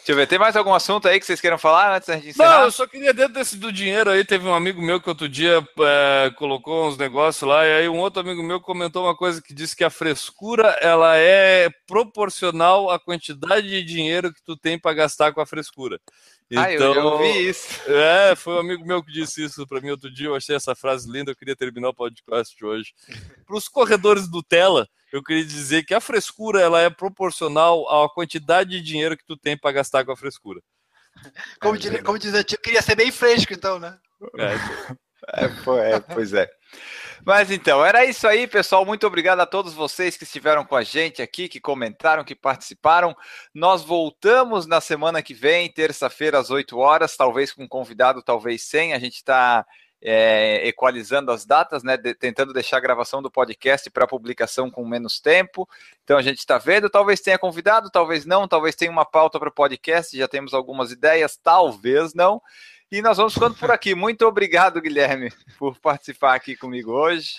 Deixa 0.00 0.12
eu 0.12 0.16
ver, 0.16 0.26
tem 0.26 0.38
mais 0.38 0.56
algum 0.56 0.72
assunto 0.74 1.06
aí 1.06 1.20
que 1.20 1.26
vocês 1.26 1.40
queiram 1.40 1.58
falar 1.58 1.96
antes 1.96 2.08
da 2.08 2.16
gente 2.16 2.30
encerrar? 2.30 2.58
Não, 2.58 2.64
eu 2.64 2.72
só 2.72 2.86
queria, 2.86 3.12
dentro 3.12 3.34
desse 3.34 3.56
do 3.56 3.70
dinheiro 3.70 4.10
aí, 4.10 4.24
teve 4.24 4.44
um 4.46 4.54
amigo 4.54 4.80
meu 4.80 4.98
que 4.98 5.08
outro 5.08 5.28
dia 5.28 5.62
é, 5.78 6.32
colocou 6.36 6.88
uns 6.88 6.96
negócios 6.96 7.46
lá, 7.46 7.66
e 7.66 7.72
aí 7.74 7.88
um 7.88 7.98
outro 7.98 8.20
amigo 8.20 8.42
meu 8.42 8.60
comentou 8.60 9.04
uma 9.04 9.14
coisa 9.14 9.42
que 9.42 9.52
disse 9.52 9.76
que 9.76 9.84
a 9.84 9.90
frescura, 9.90 10.76
ela 10.80 11.16
é 11.16 11.68
proporcional 11.86 12.90
à 12.90 12.98
quantidade 12.98 13.68
de 13.68 13.84
dinheiro 13.84 14.32
que 14.32 14.42
tu 14.42 14.56
tem 14.56 14.78
para 14.78 14.94
gastar 14.94 15.32
com 15.32 15.40
a 15.42 15.46
frescura. 15.46 16.00
Então, 16.50 16.64
ah, 16.64 16.72
eu, 16.72 16.90
então, 16.90 17.06
ouvi 17.06 17.48
isso. 17.48 17.68
É, 17.86 18.34
foi 18.34 18.54
um 18.54 18.58
amigo 18.58 18.84
meu 18.84 19.02
que 19.02 19.12
disse 19.12 19.44
isso 19.44 19.64
para 19.66 19.80
mim 19.80 19.90
outro 19.90 20.12
dia, 20.12 20.26
eu 20.26 20.34
achei 20.34 20.56
essa 20.56 20.74
frase 20.74 21.10
linda, 21.10 21.30
eu 21.30 21.36
queria 21.36 21.54
terminar 21.54 21.90
o 21.90 21.94
podcast 21.94 22.56
de 22.56 22.64
hoje. 22.64 22.92
Para 23.46 23.56
os 23.56 23.68
corredores 23.68 24.28
do 24.28 24.42
Tela, 24.42 24.88
eu 25.12 25.22
queria 25.22 25.44
dizer 25.44 25.84
que 25.84 25.94
a 25.94 26.00
frescura 26.00 26.60
ela 26.60 26.80
é 26.80 26.90
proporcional 26.90 27.88
à 27.88 28.08
quantidade 28.12 28.70
de 28.70 28.80
dinheiro 28.80 29.16
que 29.16 29.24
tu 29.24 29.36
tem 29.36 29.56
para 29.56 29.72
gastar 29.72 30.04
com 30.04 30.10
a 30.10 30.16
frescura. 30.16 30.60
Como, 31.60 31.76
é, 31.76 31.78
diz, 31.78 32.02
como 32.02 32.18
diz 32.18 32.34
eu 32.34 32.44
queria 32.44 32.82
ser 32.82 32.96
bem 32.96 33.12
fresco, 33.12 33.52
então, 33.52 33.78
né? 33.78 33.96
É, 34.38 34.54
é, 35.28 35.44
é, 35.94 36.00
pois 36.00 36.32
é. 36.32 36.50
Mas 37.24 37.50
então, 37.50 37.84
era 37.84 38.04
isso 38.04 38.26
aí, 38.26 38.46
pessoal. 38.46 38.86
Muito 38.86 39.06
obrigado 39.06 39.40
a 39.40 39.46
todos 39.46 39.74
vocês 39.74 40.16
que 40.16 40.24
estiveram 40.24 40.64
com 40.64 40.74
a 40.74 40.82
gente 40.82 41.20
aqui, 41.20 41.48
que 41.48 41.60
comentaram, 41.60 42.24
que 42.24 42.34
participaram. 42.34 43.14
Nós 43.54 43.84
voltamos 43.84 44.66
na 44.66 44.80
semana 44.80 45.22
que 45.22 45.34
vem, 45.34 45.70
terça-feira, 45.70 46.38
às 46.38 46.50
8 46.50 46.78
horas, 46.78 47.16
talvez 47.16 47.52
com 47.52 47.68
convidado, 47.68 48.22
talvez 48.22 48.62
sem. 48.62 48.94
A 48.94 48.98
gente 48.98 49.16
está 49.16 49.66
é, 50.02 50.66
equalizando 50.66 51.30
as 51.30 51.44
datas, 51.44 51.82
né, 51.82 51.96
de, 51.96 52.14
tentando 52.14 52.52
deixar 52.52 52.78
a 52.78 52.80
gravação 52.80 53.20
do 53.20 53.30
podcast 53.30 53.90
para 53.90 54.06
publicação 54.06 54.70
com 54.70 54.86
menos 54.86 55.20
tempo. 55.20 55.68
Então 56.02 56.16
a 56.16 56.22
gente 56.22 56.38
está 56.38 56.56
vendo, 56.56 56.88
talvez 56.88 57.20
tenha 57.20 57.38
convidado, 57.38 57.90
talvez 57.90 58.24
não, 58.24 58.48
talvez 58.48 58.74
tenha 58.74 58.90
uma 58.90 59.04
pauta 59.04 59.38
para 59.38 59.50
o 59.50 59.54
podcast, 59.54 60.16
já 60.16 60.26
temos 60.26 60.54
algumas 60.54 60.90
ideias, 60.90 61.36
talvez 61.36 62.14
não. 62.14 62.40
E 62.90 63.00
nós 63.00 63.16
vamos 63.16 63.34
ficando 63.34 63.54
por 63.54 63.70
aqui. 63.70 63.94
Muito 63.94 64.26
obrigado, 64.26 64.80
Guilherme, 64.80 65.32
por 65.58 65.78
participar 65.78 66.34
aqui 66.34 66.56
comigo 66.56 66.90
hoje. 66.90 67.36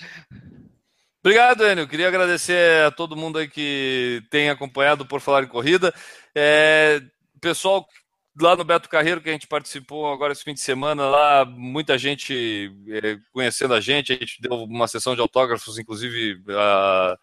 Obrigado, 1.23 1.67
Enio. 1.67 1.87
Queria 1.87 2.07
agradecer 2.07 2.85
a 2.85 2.91
todo 2.91 3.15
mundo 3.15 3.37
aí 3.37 3.47
que 3.47 4.23
tem 4.29 4.49
acompanhado 4.49 5.05
por 5.05 5.19
falar 5.19 5.43
em 5.43 5.47
corrida. 5.47 5.93
É, 6.33 7.01
pessoal 7.41 7.85
lá 8.39 8.55
no 8.55 8.63
Beto 8.63 8.87
Carreiro, 8.87 9.19
que 9.19 9.29
a 9.29 9.33
gente 9.33 9.47
participou 9.47 10.11
agora 10.11 10.31
esse 10.31 10.43
fim 10.43 10.53
de 10.53 10.61
semana, 10.61 11.09
lá 11.09 11.43
muita 11.45 11.97
gente 11.97 12.71
é, 12.87 13.17
conhecendo 13.33 13.73
a 13.73 13.81
gente, 13.81 14.13
a 14.13 14.15
gente 14.15 14.41
deu 14.41 14.53
uma 14.63 14.87
sessão 14.87 15.15
de 15.15 15.21
autógrafos, 15.21 15.77
inclusive 15.77 16.41
a, 16.49 17.17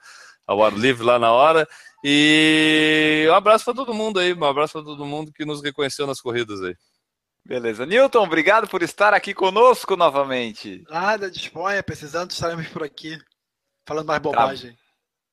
ao 0.46 0.62
ar 0.62 0.74
livre 0.74 1.04
lá 1.04 1.18
na 1.18 1.32
hora. 1.32 1.66
E 2.04 3.26
um 3.30 3.34
abraço 3.34 3.64
para 3.64 3.74
todo 3.74 3.94
mundo 3.94 4.20
aí, 4.20 4.34
um 4.34 4.44
abraço 4.44 4.74
para 4.74 4.84
todo 4.84 5.06
mundo 5.06 5.32
que 5.32 5.44
nos 5.44 5.62
reconheceu 5.62 6.06
nas 6.06 6.20
corridas 6.20 6.62
aí. 6.62 6.76
Beleza. 7.48 7.86
Newton, 7.86 8.24
obrigado 8.24 8.68
por 8.68 8.82
estar 8.82 9.14
aqui 9.14 9.32
conosco 9.32 9.96
novamente. 9.96 10.84
Nada, 10.90 11.30
disponha, 11.30 11.82
precisando 11.82 12.30
estaremos 12.30 12.68
por 12.68 12.82
aqui, 12.82 13.18
falando 13.86 14.06
mais 14.06 14.18
tá. 14.18 14.22
bobagem. 14.22 14.72
Tá. 14.72 14.78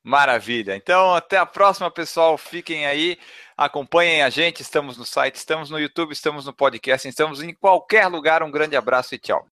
Maravilha. 0.02 0.74
Então, 0.74 1.14
até 1.14 1.36
a 1.36 1.44
próxima, 1.44 1.90
pessoal. 1.90 2.38
Fiquem 2.38 2.86
aí, 2.86 3.18
acompanhem 3.54 4.22
a 4.22 4.30
gente. 4.30 4.62
Estamos 4.62 4.96
no 4.96 5.04
site, 5.04 5.34
estamos 5.34 5.68
no 5.68 5.78
YouTube, 5.78 6.12
estamos 6.12 6.46
no 6.46 6.54
podcast, 6.54 7.06
estamos 7.06 7.42
em 7.42 7.52
qualquer 7.52 8.06
lugar. 8.06 8.42
Um 8.42 8.50
grande 8.50 8.76
abraço 8.76 9.14
e 9.14 9.18
tchau. 9.18 9.46